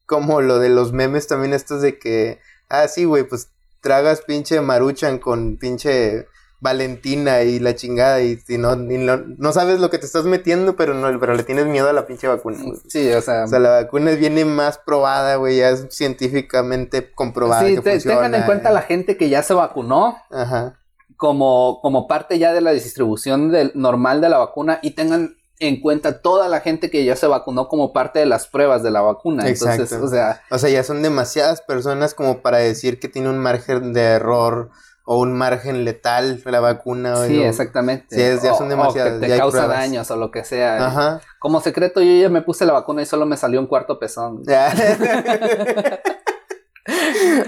Como 0.06 0.42
lo 0.42 0.58
de 0.58 0.68
los 0.68 0.92
memes 0.92 1.26
también 1.26 1.54
estos 1.54 1.80
de 1.80 1.98
que, 1.98 2.38
ah, 2.68 2.88
sí, 2.88 3.04
güey, 3.04 3.24
pues 3.24 3.48
tragas 3.80 4.20
pinche 4.20 4.60
maruchan 4.60 5.18
con 5.18 5.56
pinche 5.56 6.28
Valentina 6.64 7.42
y 7.42 7.58
la 7.58 7.74
chingada 7.74 8.22
y, 8.22 8.38
no, 8.58 8.74
no, 8.74 9.52
sabes 9.52 9.80
lo 9.80 9.90
que 9.90 9.98
te 9.98 10.06
estás 10.06 10.24
metiendo, 10.24 10.76
pero 10.76 10.94
no, 10.94 11.20
pero 11.20 11.34
le 11.34 11.42
tienes 11.42 11.66
miedo 11.66 11.90
a 11.90 11.92
la 11.92 12.06
pinche 12.06 12.26
vacuna. 12.26 12.56
Sí, 12.88 13.12
o 13.12 13.20
sea. 13.20 13.44
O 13.44 13.46
sea, 13.46 13.58
la 13.58 13.82
vacuna 13.82 14.12
viene 14.12 14.46
más 14.46 14.78
probada, 14.78 15.36
güey, 15.36 15.58
ya 15.58 15.68
es 15.68 15.86
científicamente 15.90 17.12
comprobada. 17.12 17.68
Sí, 17.68 17.78
tengan 18.00 18.34
en 18.34 18.44
cuenta 18.44 18.70
la 18.70 18.80
gente 18.80 19.18
que 19.18 19.28
ya 19.28 19.42
se 19.42 19.52
vacunó. 19.52 20.16
Ajá. 20.30 20.78
Como, 21.16 21.80
como 21.82 22.08
parte 22.08 22.38
ya 22.38 22.54
de 22.54 22.62
la 22.62 22.72
distribución 22.72 23.52
del, 23.52 23.70
normal 23.74 24.22
de 24.22 24.30
la 24.30 24.38
vacuna 24.38 24.80
y 24.82 24.92
tengan 24.92 25.36
en 25.60 25.80
cuenta 25.80 26.22
toda 26.22 26.48
la 26.48 26.60
gente 26.60 26.90
que 26.90 27.04
ya 27.04 27.14
se 27.14 27.26
vacunó 27.26 27.68
como 27.68 27.92
parte 27.92 28.18
de 28.18 28.26
las 28.26 28.46
pruebas 28.48 28.82
de 28.82 28.90
la 28.90 29.02
vacuna. 29.02 29.46
Entonces, 29.46 29.92
o 29.92 30.08
sea. 30.08 30.40
O 30.50 30.58
sea, 30.58 30.70
ya 30.70 30.82
son 30.82 31.02
demasiadas 31.02 31.60
personas 31.60 32.14
como 32.14 32.40
para 32.40 32.58
decir 32.58 32.98
que 32.98 33.08
tiene 33.08 33.28
un 33.28 33.38
margen 33.38 33.92
de 33.92 34.00
error 34.00 34.70
o 35.04 35.20
un 35.20 35.34
margen 35.34 35.84
letal 35.84 36.40
la 36.44 36.60
vacuna. 36.60 37.26
Sí, 37.26 37.42
exactamente. 37.42 38.16
Ya 38.16 38.54
son 38.54 38.70
demasiadas. 38.70 39.18
O 39.18 39.20
que 39.20 39.28
te 39.28 39.36
causa 39.36 39.66
daños 39.66 40.10
o 40.10 40.16
lo 40.16 40.30
que 40.30 40.44
sea. 40.44 40.86
Ajá. 40.86 41.20
Como 41.38 41.60
secreto, 41.60 42.00
yo 42.00 42.22
ya 42.22 42.30
me 42.30 42.42
puse 42.42 42.64
la 42.64 42.72
vacuna 42.72 43.02
y 43.02 43.06
solo 43.06 43.26
me 43.26 43.36
salió 43.36 43.60
un 43.60 43.66
cuarto 43.66 43.98
pezón. 43.98 44.42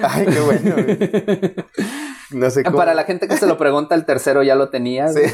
Ay, 0.02 0.26
qué 0.26 0.40
bueno. 0.40 0.76
No 2.30 2.50
sé 2.50 2.64
cómo. 2.64 2.76
Para 2.76 2.94
la 2.94 3.04
gente 3.04 3.28
que 3.28 3.36
se 3.36 3.46
lo 3.46 3.56
pregunta, 3.56 3.94
el 3.94 4.04
tercero 4.04 4.42
ya 4.42 4.54
lo 4.54 4.68
tenía. 4.68 5.08
Sí. 5.08 5.20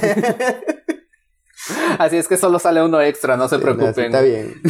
Así 1.99 2.17
es 2.17 2.27
que 2.27 2.37
solo 2.37 2.59
sale 2.59 2.83
uno 2.83 3.01
extra, 3.01 3.37
no 3.37 3.49
se 3.49 3.59
preocupen. 3.59 4.07
está 4.07 4.21
bien. 4.21 4.61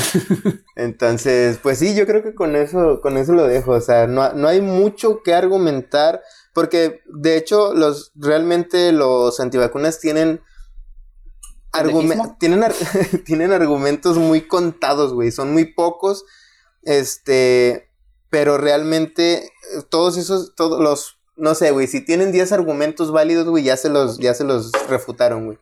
Entonces, 0.77 1.59
pues 1.63 1.79
sí, 1.79 1.95
yo 1.95 2.07
creo 2.07 2.23
que 2.23 2.35
con 2.35 2.55
eso, 2.55 3.01
con 3.01 3.17
eso 3.17 3.33
lo 3.33 3.47
dejo. 3.47 3.73
O 3.73 3.81
sea, 3.81 4.07
no, 4.07 4.33
no 4.35 4.49
hay 4.49 4.61
mucho 4.61 5.23
que 5.23 5.35
argumentar. 5.35 6.21
Porque, 6.53 7.01
de 7.07 7.37
hecho, 7.37 7.75
los, 7.75 8.13
realmente 8.15 8.93
los 8.93 9.41
antivacunas 9.41 10.01
tienen, 10.01 10.41
tienen, 12.39 12.63
tienen 13.25 13.53
argumentos 13.53 14.19
muy 14.19 14.43
contados, 14.43 15.13
güey. 15.13 15.31
Son 15.31 15.53
muy 15.53 15.73
pocos. 15.73 16.25
Este, 16.83 17.89
pero 18.33 18.59
realmente 18.59 19.53
todos 19.91 20.17
esos, 20.17 20.55
todos 20.55 20.81
los, 20.81 21.19
no 21.37 21.55
sé, 21.55 21.71
güey, 21.71 21.87
si 21.87 22.01
tienen 22.01 22.33
10 22.33 22.53
argumentos 22.53 23.13
válidos, 23.13 23.47
güey, 23.47 23.63
ya 23.63 23.77
se 23.77 23.89
los, 23.89 24.19
ya 24.19 24.35
se 24.35 24.45
los 24.45 24.73
refutaron, 24.89 25.47
güey. 25.47 25.59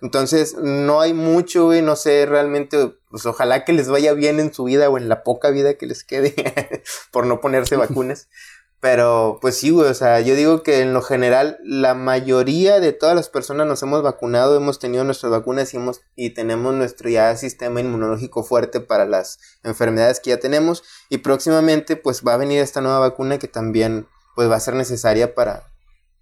Entonces, 0.00 0.56
no 0.56 1.00
hay 1.00 1.12
mucho, 1.12 1.66
güey, 1.66 1.82
no 1.82 1.96
sé, 1.96 2.24
realmente, 2.26 2.94
pues 3.10 3.26
ojalá 3.26 3.64
que 3.64 3.72
les 3.72 3.88
vaya 3.88 4.12
bien 4.12 4.38
en 4.38 4.54
su 4.54 4.64
vida 4.64 4.88
o 4.90 4.98
en 4.98 5.08
la 5.08 5.24
poca 5.24 5.50
vida 5.50 5.74
que 5.74 5.86
les 5.86 6.04
quede 6.04 6.34
por 7.12 7.26
no 7.26 7.40
ponerse 7.40 7.76
vacunas. 7.76 8.28
Pero, 8.80 9.38
pues 9.40 9.56
sí, 9.56 9.70
güey, 9.70 9.90
o 9.90 9.94
sea, 9.94 10.20
yo 10.20 10.36
digo 10.36 10.62
que 10.62 10.82
en 10.82 10.92
lo 10.92 11.02
general 11.02 11.58
la 11.64 11.94
mayoría 11.94 12.78
de 12.78 12.92
todas 12.92 13.16
las 13.16 13.28
personas 13.28 13.66
nos 13.66 13.82
hemos 13.82 14.02
vacunado, 14.02 14.56
hemos 14.56 14.78
tenido 14.78 15.02
nuestras 15.02 15.32
vacunas 15.32 15.74
y, 15.74 15.78
hemos, 15.78 16.00
y 16.14 16.30
tenemos 16.30 16.74
nuestro 16.74 17.10
ya 17.10 17.36
sistema 17.36 17.80
inmunológico 17.80 18.44
fuerte 18.44 18.78
para 18.78 19.04
las 19.04 19.40
enfermedades 19.64 20.20
que 20.20 20.30
ya 20.30 20.38
tenemos. 20.38 20.84
Y 21.08 21.18
próximamente, 21.18 21.96
pues 21.96 22.22
va 22.24 22.34
a 22.34 22.38
venir 22.38 22.60
esta 22.60 22.80
nueva 22.80 23.00
vacuna 23.00 23.38
que 23.38 23.48
también, 23.48 24.06
pues 24.36 24.48
va 24.48 24.54
a 24.54 24.60
ser 24.60 24.74
necesaria 24.74 25.34
para, 25.34 25.64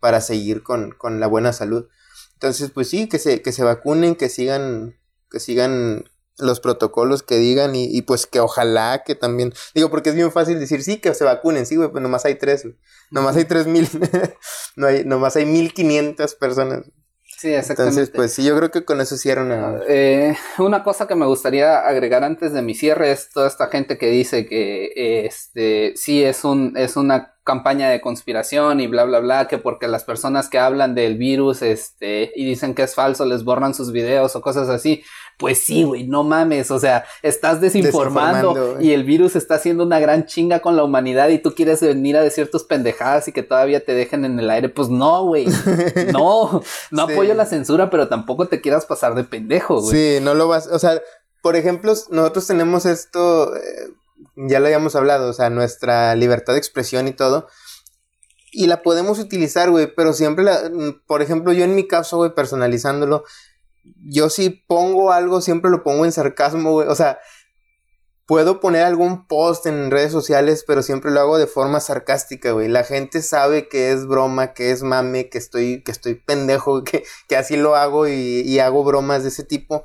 para 0.00 0.22
seguir 0.22 0.62
con, 0.62 0.92
con 0.92 1.20
la 1.20 1.26
buena 1.26 1.52
salud. 1.52 1.88
Entonces, 2.32 2.70
pues 2.70 2.88
sí, 2.88 3.06
que 3.06 3.18
se, 3.18 3.42
que 3.42 3.52
se 3.52 3.64
vacunen, 3.64 4.14
que 4.14 4.30
sigan, 4.30 4.98
que 5.30 5.40
sigan 5.40 6.04
los 6.38 6.60
protocolos 6.60 7.22
que 7.22 7.38
digan 7.38 7.74
y, 7.74 8.02
pues 8.02 8.26
que 8.26 8.40
ojalá 8.40 9.02
que 9.04 9.14
también, 9.14 9.52
digo, 9.74 9.90
porque 9.90 10.10
es 10.10 10.14
bien 10.14 10.32
fácil 10.32 10.60
decir, 10.60 10.82
sí, 10.82 10.98
que 10.98 11.14
se 11.14 11.24
vacunen, 11.24 11.66
sí, 11.66 11.76
güey, 11.76 11.90
pues 11.90 12.02
nomás 12.02 12.24
hay 12.24 12.34
tres, 12.36 12.66
nomás 13.10 13.36
hay 13.36 13.44
tres 13.44 13.66
mil, 13.66 13.88
no 14.76 14.86
hay, 14.86 15.04
nomás 15.04 15.36
hay 15.36 15.46
mil 15.46 15.72
quinientas 15.72 16.34
personas. 16.34 16.84
Sí, 17.38 17.48
exactamente. 17.48 18.00
Entonces, 18.00 18.16
pues 18.16 18.32
sí, 18.32 18.44
yo 18.44 18.56
creo 18.56 18.70
que 18.70 18.86
con 18.86 19.00
eso 19.02 19.16
cierran 19.18 19.52
una... 19.52 19.80
Eh, 19.86 20.34
una 20.56 20.82
cosa 20.82 21.06
que 21.06 21.14
me 21.14 21.26
gustaría 21.26 21.80
agregar 21.80 22.24
antes 22.24 22.54
de 22.54 22.62
mi 22.62 22.74
cierre 22.74 23.12
es 23.12 23.28
toda 23.28 23.46
esta 23.46 23.66
gente 23.68 23.98
que 23.98 24.08
dice 24.08 24.46
que 24.46 25.26
este 25.26 25.92
sí 25.96 26.24
es 26.24 26.44
un 26.44 26.74
es 26.78 26.96
una 26.96 27.34
campaña 27.44 27.90
de 27.90 28.00
conspiración 28.00 28.80
y 28.80 28.86
bla 28.86 29.04
bla 29.04 29.20
bla 29.20 29.48
que 29.48 29.58
porque 29.58 29.86
las 29.86 30.04
personas 30.04 30.48
que 30.48 30.58
hablan 30.58 30.94
del 30.94 31.18
virus 31.18 31.60
este 31.60 32.32
y 32.34 32.46
dicen 32.46 32.74
que 32.74 32.82
es 32.82 32.94
falso 32.94 33.26
les 33.26 33.44
borran 33.44 33.74
sus 33.74 33.92
videos 33.92 34.34
o 34.34 34.40
cosas 34.40 34.70
así. 34.70 35.04
Pues 35.36 35.62
sí, 35.62 35.82
güey, 35.82 36.06
no 36.06 36.24
mames, 36.24 36.70
o 36.70 36.78
sea, 36.78 37.04
estás 37.22 37.60
desinformando, 37.60 38.80
y 38.80 38.92
el 38.92 39.04
virus 39.04 39.36
está 39.36 39.56
haciendo 39.56 39.84
una 39.84 40.00
gran 40.00 40.24
chinga 40.24 40.60
con 40.60 40.76
la 40.76 40.84
humanidad 40.84 41.28
y 41.28 41.38
tú 41.38 41.54
quieres 41.54 41.82
venir 41.82 42.16
a 42.16 42.22
decir 42.22 42.50
tus 42.50 42.64
pendejadas 42.64 43.28
y 43.28 43.32
que 43.32 43.42
todavía 43.42 43.84
te 43.84 43.92
dejen 43.92 44.24
en 44.24 44.38
el 44.38 44.48
aire. 44.48 44.70
Pues 44.70 44.88
no, 44.88 45.24
güey, 45.24 45.46
no, 46.12 46.62
no 46.90 47.02
apoyo 47.02 47.34
la 47.34 47.44
censura, 47.44 47.90
pero 47.90 48.08
tampoco 48.08 48.48
te 48.48 48.62
quieras 48.62 48.86
pasar 48.86 49.14
de 49.14 49.24
pendejo, 49.24 49.82
güey. 49.82 49.94
Sí, 49.94 50.24
no 50.24 50.32
lo 50.32 50.48
vas, 50.48 50.68
o 50.68 50.78
sea, 50.78 51.02
por 51.42 51.54
ejemplo, 51.54 51.92
nosotros 52.10 52.46
tenemos 52.46 52.86
esto, 52.86 53.54
eh, 53.54 53.60
ya 54.36 54.58
lo 54.58 54.66
habíamos 54.66 54.96
hablado, 54.96 55.28
o 55.28 55.32
sea, 55.34 55.50
nuestra 55.50 56.14
libertad 56.16 56.54
de 56.54 56.58
expresión 56.58 57.08
y 57.08 57.12
todo. 57.12 57.46
Y 58.52 58.68
la 58.68 58.82
podemos 58.82 59.18
utilizar, 59.18 59.70
güey, 59.70 59.94
pero 59.94 60.14
siempre 60.14 60.44
la, 60.44 60.70
por 61.06 61.20
ejemplo, 61.20 61.52
yo 61.52 61.64
en 61.64 61.74
mi 61.74 61.86
caso, 61.86 62.16
güey, 62.16 62.34
personalizándolo, 62.34 63.24
yo 64.08 64.30
si 64.30 64.50
pongo 64.50 65.12
algo, 65.12 65.40
siempre 65.40 65.70
lo 65.70 65.82
pongo 65.82 66.04
en 66.04 66.12
sarcasmo, 66.12 66.72
güey. 66.72 66.88
O 66.88 66.94
sea, 66.94 67.18
puedo 68.26 68.60
poner 68.60 68.84
algún 68.84 69.26
post 69.26 69.66
en 69.66 69.90
redes 69.90 70.12
sociales, 70.12 70.64
pero 70.66 70.82
siempre 70.82 71.10
lo 71.10 71.20
hago 71.20 71.38
de 71.38 71.46
forma 71.46 71.80
sarcástica, 71.80 72.52
güey. 72.52 72.68
La 72.68 72.84
gente 72.84 73.22
sabe 73.22 73.68
que 73.68 73.92
es 73.92 74.06
broma, 74.06 74.52
que 74.52 74.70
es 74.70 74.82
mame, 74.82 75.28
que 75.28 75.38
estoy, 75.38 75.82
que 75.82 75.92
estoy 75.92 76.14
pendejo, 76.14 76.84
que, 76.84 77.04
que 77.28 77.36
así 77.36 77.56
lo 77.56 77.76
hago 77.76 78.06
y, 78.08 78.58
hago 78.58 78.84
bromas 78.84 79.22
de 79.22 79.28
ese 79.28 79.44
tipo 79.44 79.84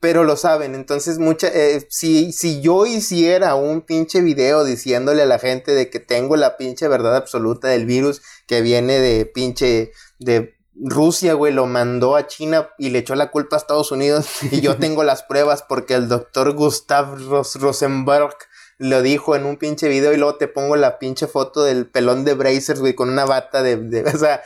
pero 0.00 0.24
lo 0.24 0.36
saben. 0.36 0.74
Entonces, 0.74 1.20
mucha, 1.20 1.46
eh, 1.46 1.86
si, 1.88 2.32
si 2.32 2.60
yo 2.60 2.86
hiciera 2.86 3.54
un 3.54 3.82
pinche 3.82 4.20
video 4.20 4.64
diciéndole 4.64 5.22
a 5.22 5.26
la 5.26 5.38
gente 5.38 5.76
de 5.76 5.90
que 5.90 6.00
tengo 6.00 6.34
la 6.34 6.56
pinche 6.56 6.88
verdad 6.88 7.14
absoluta 7.14 7.68
del 7.68 7.86
virus 7.86 8.20
que 8.48 8.62
viene 8.62 8.98
de 8.98 9.26
pinche, 9.26 9.92
de 10.18 10.56
Rusia, 10.74 11.34
güey, 11.34 11.52
lo 11.52 11.66
mandó 11.66 12.16
a 12.16 12.26
China 12.26 12.70
y 12.78 12.90
le 12.90 13.00
echó 13.00 13.14
la 13.14 13.30
culpa 13.30 13.56
a 13.56 13.58
Estados 13.58 13.92
Unidos 13.92 14.42
y 14.50 14.60
yo 14.60 14.76
tengo 14.76 15.04
las 15.04 15.22
pruebas 15.22 15.62
porque 15.62 15.94
el 15.94 16.08
doctor 16.08 16.52
Gustav 16.54 17.18
Rosenberg 17.60 18.36
lo 18.78 19.02
dijo 19.02 19.36
en 19.36 19.44
un 19.44 19.58
pinche 19.58 19.88
video 19.88 20.12
y 20.12 20.16
luego 20.16 20.36
te 20.36 20.48
pongo 20.48 20.76
la 20.76 20.98
pinche 20.98 21.26
foto 21.26 21.62
del 21.62 21.88
pelón 21.88 22.24
de 22.24 22.34
Brazers, 22.34 22.80
güey, 22.80 22.94
con 22.94 23.10
una 23.10 23.24
bata 23.24 23.62
de, 23.62 23.76
de 23.76 24.02
o 24.14 24.18
sea, 24.18 24.42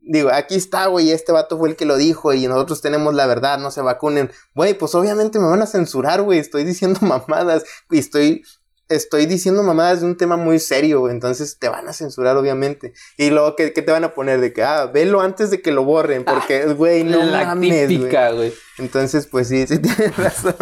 digo, 0.00 0.30
aquí 0.32 0.54
está, 0.54 0.86
güey, 0.86 1.10
este 1.10 1.32
vato 1.32 1.58
fue 1.58 1.68
el 1.68 1.76
que 1.76 1.84
lo 1.84 1.96
dijo 1.96 2.32
y 2.32 2.46
nosotros 2.48 2.80
tenemos 2.80 3.14
la 3.14 3.26
verdad, 3.26 3.58
no 3.58 3.70
se 3.70 3.82
vacunen. 3.82 4.30
Güey, 4.54 4.74
pues 4.74 4.94
obviamente 4.94 5.38
me 5.38 5.46
van 5.46 5.62
a 5.62 5.66
censurar, 5.66 6.22
güey, 6.22 6.38
estoy 6.38 6.64
diciendo 6.64 7.00
mamadas 7.02 7.64
y 7.90 7.98
estoy, 7.98 8.42
estoy 8.88 9.26
diciendo 9.26 9.62
mamadas 9.62 10.00
de 10.00 10.06
un 10.06 10.16
tema 10.16 10.36
muy 10.36 10.58
serio, 10.58 11.10
entonces 11.10 11.58
te 11.58 11.68
van 11.68 11.88
a 11.88 11.92
censurar, 11.92 12.36
obviamente. 12.36 12.92
Y 13.16 13.30
luego, 13.30 13.56
¿qué, 13.56 13.70
te 13.70 13.90
van 13.90 14.04
a 14.04 14.14
poner? 14.14 14.40
De 14.40 14.52
que, 14.52 14.62
ah, 14.62 14.86
velo 14.86 15.20
antes 15.20 15.50
de 15.50 15.60
que 15.60 15.72
lo 15.72 15.84
borren, 15.84 16.24
porque, 16.24 16.64
ah, 16.68 16.72
güey, 16.72 17.04
no 17.04 17.22
la 17.22 17.46
mames, 17.46 17.88
típica, 17.88 18.32
güey. 18.32 18.52
Entonces, 18.78 19.26
pues 19.26 19.48
sí, 19.48 19.66
sí 19.66 19.78
tienes 19.82 20.16
razón. 20.16 20.56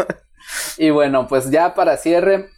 Y 0.77 0.91
bueno, 0.91 1.27
pues 1.29 1.51
ya 1.51 1.75
para 1.75 1.97
cierre, 1.97 2.51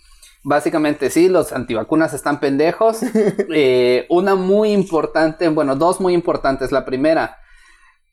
Básicamente 0.45 1.11
sí, 1.11 1.29
los 1.29 1.53
antivacunas 1.53 2.15
están 2.15 2.41
pendejos. 2.41 3.01
Eh, 3.51 4.07
una 4.09 4.35
muy 4.35 4.73
importante, 4.73 5.49
bueno, 5.49 5.75
dos 5.75 6.01
muy 6.01 6.15
importantes. 6.15 6.71
La 6.71 6.85
primera, 6.85 7.39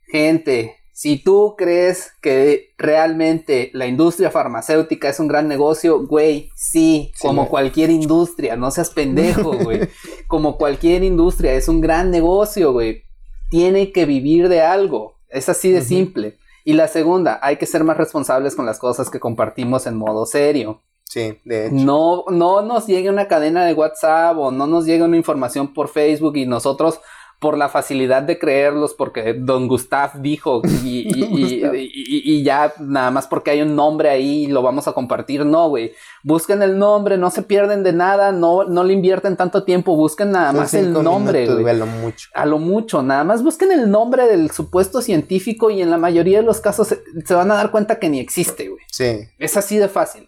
gente, 0.07 0.77
si 0.95 1.17
tú 1.17 1.55
crees 1.57 2.13
que 2.21 2.73
realmente 2.77 3.69
la 3.73 3.85
industria 3.85 4.31
farmacéutica 4.31 5.09
es 5.09 5.19
un 5.19 5.27
gran 5.27 5.49
negocio, 5.49 6.07
güey, 6.07 6.51
sí, 6.55 7.11
como 7.19 7.49
cualquier 7.49 7.89
industria, 7.89 8.55
no 8.55 8.71
seas 8.71 8.91
pendejo, 8.91 9.57
güey. 9.61 9.89
como 10.27 10.57
cualquier 10.57 11.03
industria, 11.03 11.51
es 11.51 11.67
un 11.67 11.81
gran 11.81 12.11
negocio, 12.11 12.71
güey. 12.71 13.03
Tiene 13.49 13.91
que 13.91 14.05
vivir 14.05 14.47
de 14.47 14.61
algo. 14.61 15.17
Es 15.27 15.49
así 15.49 15.69
de 15.69 15.81
simple. 15.81 16.37
Y 16.63 16.71
la 16.73 16.87
segunda, 16.87 17.39
hay 17.41 17.57
que 17.57 17.65
ser 17.65 17.83
más 17.83 17.97
responsables 17.97 18.55
con 18.55 18.65
las 18.65 18.79
cosas 18.79 19.09
que 19.09 19.19
compartimos 19.19 19.87
en 19.87 19.97
modo 19.97 20.25
serio. 20.25 20.81
Sí, 21.03 21.37
de 21.43 21.65
hecho. 21.65 21.75
No, 21.75 22.23
no 22.31 22.61
nos 22.61 22.87
llegue 22.87 23.09
una 23.09 23.27
cadena 23.27 23.65
de 23.65 23.73
WhatsApp 23.73 24.37
o 24.37 24.49
no 24.49 24.65
nos 24.65 24.85
llegue 24.85 25.03
una 25.03 25.17
información 25.17 25.73
por 25.73 25.89
Facebook 25.89 26.37
y 26.37 26.45
nosotros 26.45 27.01
por 27.39 27.57
la 27.57 27.69
facilidad 27.69 28.23
de 28.23 28.39
creerlos 28.39 28.93
porque 28.93 29.33
don 29.33 29.67
Gustav 29.67 30.21
dijo 30.21 30.61
y, 30.83 32.43
ya 32.43 32.73
nada 32.79 33.11
más 33.11 33.27
porque 33.27 33.51
hay 33.51 33.61
un 33.61 33.75
nombre 33.75 34.09
ahí 34.09 34.47
lo 34.47 34.61
vamos 34.61 34.87
a 34.87 34.93
compartir. 34.93 35.45
No, 35.45 35.69
güey. 35.69 35.93
Busquen 36.23 36.61
el 36.61 36.77
nombre, 36.77 37.17
no 37.17 37.29
se 37.29 37.43
pierden 37.43 37.83
de 37.83 37.93
nada, 37.93 38.31
no, 38.31 38.63
no 38.63 38.83
le 38.83 38.93
invierten 38.93 39.37
tanto 39.37 39.63
tiempo, 39.63 39.95
busquen 39.95 40.31
nada 40.31 40.53
más 40.53 40.73
el 40.73 40.91
nombre. 40.91 41.47
a 41.47 41.73
lo 41.73 41.85
mucho. 41.85 42.29
A 42.33 42.45
lo 42.45 42.59
mucho, 42.59 43.01
nada 43.03 43.23
más 43.23 43.43
busquen 43.43 43.71
el 43.71 43.91
nombre 43.91 44.27
del 44.27 44.51
supuesto 44.51 45.01
científico 45.01 45.69
y 45.69 45.81
en 45.81 45.91
la 45.91 45.97
mayoría 45.97 46.39
de 46.39 46.45
los 46.45 46.61
casos 46.61 46.87
se, 46.87 47.01
se 47.25 47.33
van 47.33 47.51
a 47.51 47.55
dar 47.55 47.71
cuenta 47.71 47.99
que 47.99 48.09
ni 48.09 48.19
existe, 48.19 48.69
güey. 48.69 48.83
Sí. 48.91 49.27
Es 49.37 49.57
así 49.57 49.77
de 49.77 49.87
fácil. 49.87 50.27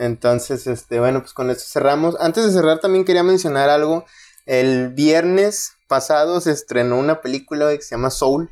Entonces, 0.00 0.66
este, 0.66 0.98
bueno, 0.98 1.20
pues 1.20 1.34
con 1.34 1.50
esto 1.50 1.64
cerramos. 1.66 2.16
Antes 2.18 2.46
de 2.46 2.52
cerrar 2.52 2.80
también 2.80 3.04
quería 3.04 3.22
mencionar 3.22 3.68
algo. 3.68 4.06
El 4.46 4.88
viernes 4.94 5.74
pasado 5.90 6.40
se 6.40 6.52
estrenó 6.52 6.96
una 6.98 7.20
película 7.20 7.68
que 7.76 7.82
se 7.82 7.96
llama 7.96 8.10
Soul. 8.10 8.50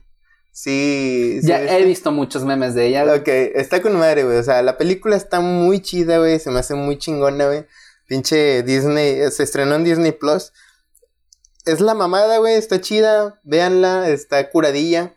Sí. 0.51 1.39
ya 1.45 1.61
he 1.78 1.84
visto 1.84 2.11
muchos 2.11 2.45
memes 2.45 2.74
de 2.74 2.86
ella. 2.89 3.05
Ok, 3.14 3.28
está 3.28 3.80
con 3.80 3.97
madre, 3.97 4.24
güey. 4.24 4.39
O 4.39 4.43
sea, 4.43 4.61
la 4.62 4.76
película 4.76 5.14
está 5.14 5.39
muy 5.39 5.80
chida, 5.80 6.18
güey. 6.18 6.41
Se 6.41 6.51
me 6.51 6.59
hace 6.59 6.74
muy 6.74 6.99
chingona, 6.99 7.47
güey. 7.47 7.64
Pinche 8.09 8.64
Disney, 8.64 9.30
se 9.30 9.45
estrenó 9.45 9.76
en 9.76 9.84
Disney 9.84 10.11
Plus. 10.11 10.53
Es 11.64 11.80
la 11.80 11.95
mamada, 11.95 12.39
güey. 12.39 12.55
Está 12.55 12.80
chida. 12.80 13.41
Véanla, 13.45 14.09
está 14.09 14.51
curadilla. 14.51 15.14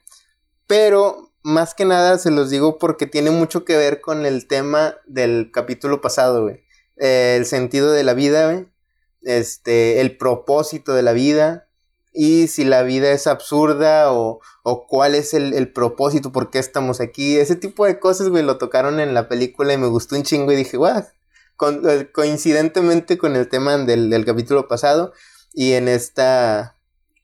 Pero 0.67 1.33
más 1.41 1.73
que 1.73 1.85
nada 1.85 2.19
se 2.19 2.29
los 2.29 2.51
digo 2.51 2.77
porque 2.77 3.07
tiene 3.07 3.31
mucho 3.31 3.65
que 3.65 3.77
ver 3.77 3.99
con 3.99 4.27
el 4.27 4.47
tema 4.47 4.95
del 5.07 5.49
capítulo 5.51 6.01
pasado, 6.01 6.43
güey. 6.43 6.63
Eh, 6.97 7.33
el 7.39 7.47
sentido 7.47 7.91
de 7.91 8.03
la 8.03 8.13
vida, 8.13 8.45
güey. 8.45 8.67
Este, 9.23 10.01
el 10.01 10.17
propósito 10.17 10.93
de 10.93 11.01
la 11.01 11.13
vida. 11.13 11.67
Y 12.13 12.47
si 12.47 12.65
la 12.65 12.83
vida 12.83 13.11
es 13.11 13.27
absurda 13.27 14.11
o, 14.11 14.41
o 14.63 14.87
cuál 14.87 15.15
es 15.15 15.33
el, 15.33 15.71
propósito, 15.71 16.31
por 16.31 16.49
qué 16.49 16.59
estamos 16.59 16.99
aquí. 16.99 17.37
Ese 17.37 17.55
tipo 17.55 17.85
de 17.85 17.99
cosas, 17.99 18.29
güey, 18.29 18.43
lo 18.43 18.57
tocaron 18.57 18.99
en 18.99 19.13
la 19.13 19.29
película 19.29 19.73
y 19.73 19.77
me 19.77 19.87
gustó 19.87 20.15
un 20.15 20.23
chingo 20.23 20.51
y 20.51 20.55
dije, 20.55 20.77
guau. 20.77 21.03
Eh, 21.61 22.09
coincidentemente 22.11 23.17
con 23.17 23.35
el 23.35 23.47
tema 23.47 23.77
del, 23.77 24.09
del 24.09 24.25
capítulo 24.25 24.67
pasado 24.67 25.13
y 25.53 25.73
en 25.73 25.87
esta, 25.87 26.75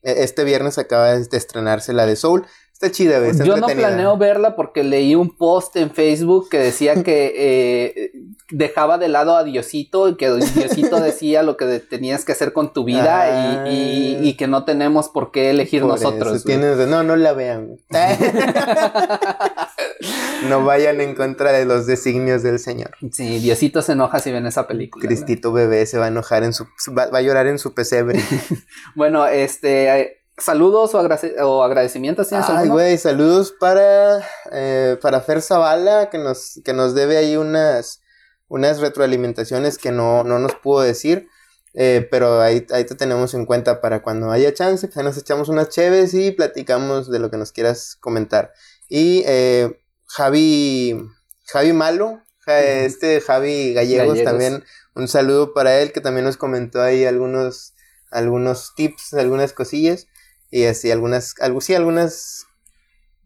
e, 0.03 0.23
este 0.23 0.43
viernes 0.43 0.77
acaba 0.77 1.15
de 1.15 1.37
estrenarse 1.37 1.93
la 1.93 2.05
de 2.05 2.15
Soul. 2.15 2.45
Está 2.77 2.91
chida, 2.91 3.17
güey. 3.17 3.31
Yo 3.43 3.57
no 3.57 3.65
planeo 3.65 4.19
verla 4.19 4.55
porque 4.55 4.83
leí 4.83 5.15
un 5.15 5.35
post 5.35 5.75
en 5.77 5.89
Facebook 5.89 6.47
que 6.47 6.59
decía 6.59 7.01
que 7.01 7.33
eh, 7.35 8.11
dejaba 8.51 8.99
de 8.99 9.07
lado 9.07 9.35
a 9.35 9.43
Diosito 9.43 10.09
y 10.09 10.15
que 10.15 10.31
Diosito 10.31 10.99
decía 11.01 11.41
lo 11.41 11.57
que 11.57 11.79
tenías 11.79 12.23
que 12.23 12.33
hacer 12.33 12.53
con 12.53 12.73
tu 12.73 12.83
vida 12.83 13.67
y, 13.67 14.35
que 14.37 14.45
no 14.45 14.63
tenemos 14.63 15.09
por 15.09 15.31
qué 15.31 15.49
elegir 15.49 15.85
nosotros. 15.85 16.45
no, 16.45 17.01
no 17.01 17.15
la 17.15 17.33
vean. 17.33 17.79
no 20.47 20.63
vayan 20.63 21.01
en 21.01 21.15
contra 21.15 21.51
de 21.53 21.65
los 21.65 21.87
designios 21.87 22.43
del 22.43 22.59
Señor. 22.59 22.91
Sí, 23.11 23.39
Diosito 23.39 23.81
se 23.81 23.93
enoja 23.93 24.19
si 24.19 24.31
ven 24.31 24.45
esa 24.45 24.67
película. 24.67 25.03
Cristito 25.03 25.51
bebé 25.51 25.87
se 25.87 25.97
va 25.97 26.05
a 26.05 26.09
enojar 26.09 26.43
en 26.43 26.53
su, 26.53 26.67
va, 26.95 27.07
va 27.07 27.17
a 27.17 27.23
llorar 27.23 27.47
en 27.47 27.57
su 27.57 27.73
pesebre. 27.73 28.21
bueno, 28.95 29.25
este 29.25 30.16
saludos 30.37 30.93
o, 30.93 31.63
agradecimientos. 31.63 32.31
Ay, 32.31 32.69
güey, 32.69 32.97
saludos 32.97 33.53
para, 33.59 34.23
eh, 34.51 34.97
para 35.01 35.21
Fer 35.21 35.41
Zavala, 35.41 36.09
que 36.09 36.17
nos, 36.17 36.61
que 36.63 36.73
nos 36.73 36.93
debe 36.93 37.17
ahí 37.17 37.37
unas, 37.37 38.01
unas 38.47 38.79
retroalimentaciones 38.79 39.77
que 39.77 39.91
no, 39.91 40.23
no 40.23 40.39
nos 40.39 40.55
pudo 40.55 40.81
decir. 40.81 41.27
Eh, 41.73 42.07
pero 42.09 42.41
ahí, 42.41 42.65
ahí 42.71 42.85
te 42.85 42.95
tenemos 42.95 43.35
en 43.35 43.45
cuenta 43.45 43.81
para 43.81 44.01
cuando 44.01 44.31
haya 44.31 44.51
chance, 44.53 44.87
pues 44.87 45.05
nos 45.05 45.17
echamos 45.17 45.47
unas 45.47 45.69
cheves 45.69 46.13
y 46.15 46.31
platicamos 46.31 47.11
de 47.11 47.19
lo 47.19 47.29
que 47.29 47.37
nos 47.37 47.51
quieras 47.51 47.95
comentar. 47.99 48.51
Y 48.89 49.23
eh, 49.27 49.79
Javi, 50.05 50.97
Javi 51.45 51.73
Malo, 51.73 52.21
este 52.47 53.21
Javi 53.21 53.73
Gallegos, 53.73 54.23
también 54.23 54.63
un 54.95 55.07
saludo 55.07 55.53
para 55.53 55.79
él 55.79 55.91
que 55.91 56.01
también 56.01 56.25
nos 56.25 56.37
comentó 56.37 56.81
ahí 56.81 57.05
algunos, 57.05 57.73
algunos 58.09 58.73
tips, 58.75 59.13
algunas 59.13 59.53
cosillas 59.53 60.07
y 60.51 60.65
así 60.65 60.91
algunas, 60.91 61.35
algo, 61.39 61.61
sí, 61.61 61.75
algunas 61.75 62.45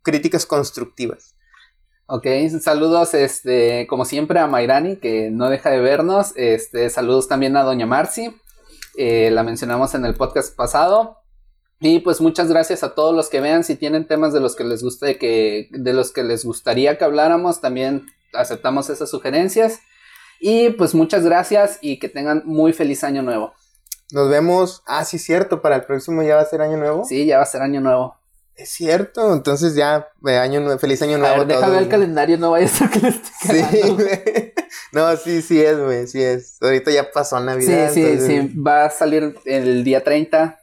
críticas 0.04 0.46
constructivas. 0.46 1.36
Ok, 2.08 2.28
saludos, 2.62 3.14
este, 3.14 3.88
como 3.88 4.04
siempre, 4.04 4.40
a 4.40 4.48
Mairani, 4.48 4.98
que 4.98 5.30
no 5.32 5.50
deja 5.50 5.70
de 5.70 5.80
vernos. 5.80 6.34
Este, 6.36 6.90
saludos 6.90 7.30
también 7.30 7.56
a 7.56 7.64
Doña 7.64 7.86
Marci, 7.86 8.36
eh, 8.98 9.32
la 9.32 9.44
mencionamos 9.44 9.96
en 9.96 10.06
el 10.06 10.16
podcast 10.16 10.56
pasado. 10.56 11.18
Y 11.80 12.00
pues 12.00 12.22
muchas 12.22 12.50
gracias 12.50 12.84
a 12.84 12.94
todos 12.94 13.16
los 13.16 13.30
que 13.30 13.40
vean. 13.40 13.64
Si 13.64 13.76
tienen 13.76 14.08
temas 14.08 14.34
de 14.34 14.40
los 14.40 14.56
que 14.56 14.64
les 14.64 14.84
guste 14.84 15.18
que, 15.18 15.70
de 15.72 15.94
los 15.94 16.12
que 16.12 16.24
les 16.24 16.46
gustaría 16.46 16.98
que 16.98 17.06
habláramos, 17.06 17.62
también 17.62 18.06
aceptamos 18.34 18.90
esas 18.90 19.10
sugerencias. 19.10 19.80
Y 20.40 20.72
pues 20.72 20.94
muchas 20.94 21.24
gracias 21.24 21.80
y 21.82 21.98
que 21.98 22.10
tengan 22.10 22.44
muy 22.46 22.74
feliz 22.74 23.04
año 23.04 23.22
nuevo. 23.22 23.54
Nos 24.12 24.30
vemos. 24.30 24.84
Ah, 24.86 25.06
sí, 25.06 25.20
cierto. 25.20 25.62
Para 25.62 25.78
el 25.78 25.84
próximo 25.84 26.24
ya 26.24 26.36
va 26.36 26.42
a 26.42 26.46
ser 26.46 26.62
año 26.62 26.78
nuevo. 26.78 27.06
Sí, 27.06 27.26
ya 27.26 27.38
va 27.38 27.44
a 27.44 27.48
ser 27.48 27.62
año 27.62 27.82
nuevo. 27.82 28.16
Es 28.56 28.70
cierto. 28.70 29.34
Entonces 29.34 29.76
ya, 29.76 30.08
año 30.24 30.60
nuevo, 30.60 30.78
feliz 30.80 31.02
año 31.02 31.18
nuevo. 31.18 31.40
Ver, 31.40 31.48
déjame 31.48 31.78
el 31.80 31.88
calendario, 31.88 32.38
no 32.38 32.52
vaya 32.52 32.66
a 32.66 32.70
ser 32.70 32.90
que 32.90 33.00
le 33.00 33.10
esté 33.10 33.30
Sí, 33.42 33.90
güey. 33.94 34.54
No, 34.92 35.16
sí, 35.18 35.42
sí 35.42 35.62
es, 35.62 35.80
güey. 35.80 36.08
Sí 36.08 36.22
es. 36.22 36.62
Ahorita 36.62 36.92
ya 36.92 37.12
pasó 37.12 37.40
Navidad. 37.40 37.90
Sí, 37.92 38.18
sí, 38.18 38.26
sí. 38.26 38.54
Va 38.60 38.86
a 38.86 38.90
salir 38.90 39.36
el 39.46 39.84
día 39.84 40.04
30. 40.04 40.61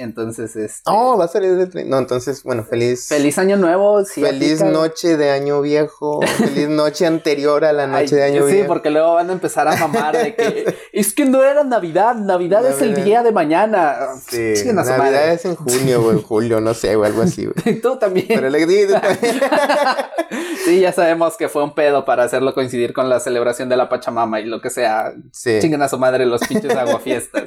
Entonces, 0.00 0.54
este... 0.54 0.82
Oh, 0.86 1.18
va 1.18 1.24
a 1.24 1.28
salir 1.28 1.50
el 1.50 1.68
30. 1.68 1.90
No, 1.90 1.98
entonces, 1.98 2.44
bueno, 2.44 2.62
feliz. 2.64 3.08
Feliz 3.08 3.36
año 3.38 3.56
nuevo. 3.56 4.04
Sí, 4.04 4.22
feliz 4.22 4.60
aplica. 4.62 4.78
noche 4.78 5.16
de 5.16 5.30
año 5.30 5.60
viejo. 5.60 6.20
feliz 6.38 6.68
noche 6.68 7.04
anterior 7.04 7.64
a 7.64 7.72
la 7.72 7.88
noche 7.88 8.14
Ay, 8.14 8.20
de 8.20 8.22
año 8.22 8.46
sí, 8.46 8.52
viejo. 8.52 8.68
porque 8.68 8.90
luego 8.90 9.14
van 9.14 9.28
a 9.30 9.32
empezar 9.32 9.66
a 9.66 9.76
mamar 9.76 10.16
de 10.16 10.36
que 10.36 10.72
es 10.92 11.12
que 11.12 11.24
no 11.24 11.42
era 11.42 11.64
Navidad, 11.64 12.14
Navidad 12.14 12.64
es 12.64 12.80
el 12.80 12.94
día 13.02 13.24
de 13.24 13.32
mañana. 13.32 13.96
Sí, 14.28 14.54
su 14.56 14.72
Navidad 14.72 14.98
madre. 14.98 15.32
es 15.34 15.44
en 15.44 15.56
junio 15.56 16.00
o 16.06 16.12
en 16.12 16.22
julio, 16.22 16.60
no 16.60 16.74
sé, 16.74 16.94
o 16.94 17.02
algo 17.04 17.22
así, 17.22 17.46
güey. 17.46 17.80
Tú 17.82 17.96
también. 17.98 18.26
Pero 18.28 18.48
le 18.50 18.66
di- 18.66 18.86
sí, 20.64 20.80
ya 20.80 20.92
sabemos 20.92 21.36
que 21.36 21.48
fue 21.48 21.64
un 21.64 21.74
pedo 21.74 22.04
para 22.04 22.24
hacerlo 22.24 22.54
coincidir 22.54 22.92
con 22.92 23.08
la 23.08 23.20
celebración 23.20 23.68
de 23.68 23.76
la 23.76 23.88
Pachamama 23.88 24.40
y 24.40 24.44
lo 24.46 24.60
que 24.60 24.70
sea. 24.70 25.12
Sí. 25.32 25.58
Chinguen 25.60 25.82
a 25.82 25.88
su 25.88 25.98
madre 25.98 26.26
los 26.26 26.40
pinches 26.46 26.74
aguafiestas. 26.76 27.44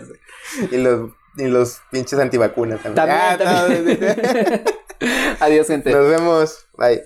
Y 0.72 0.78
los, 0.78 1.12
y 1.38 1.46
los 1.46 1.82
pinches 1.92 2.20
antivacunas 2.20 2.82
también. 2.82 3.06
También, 3.08 3.48
Ah, 3.48 3.68
no. 3.68 5.06
Adiós, 5.46 5.68
gente. 5.68 5.92
Nos 5.92 6.08
vemos. 6.08 6.66
Bye. 6.78 7.04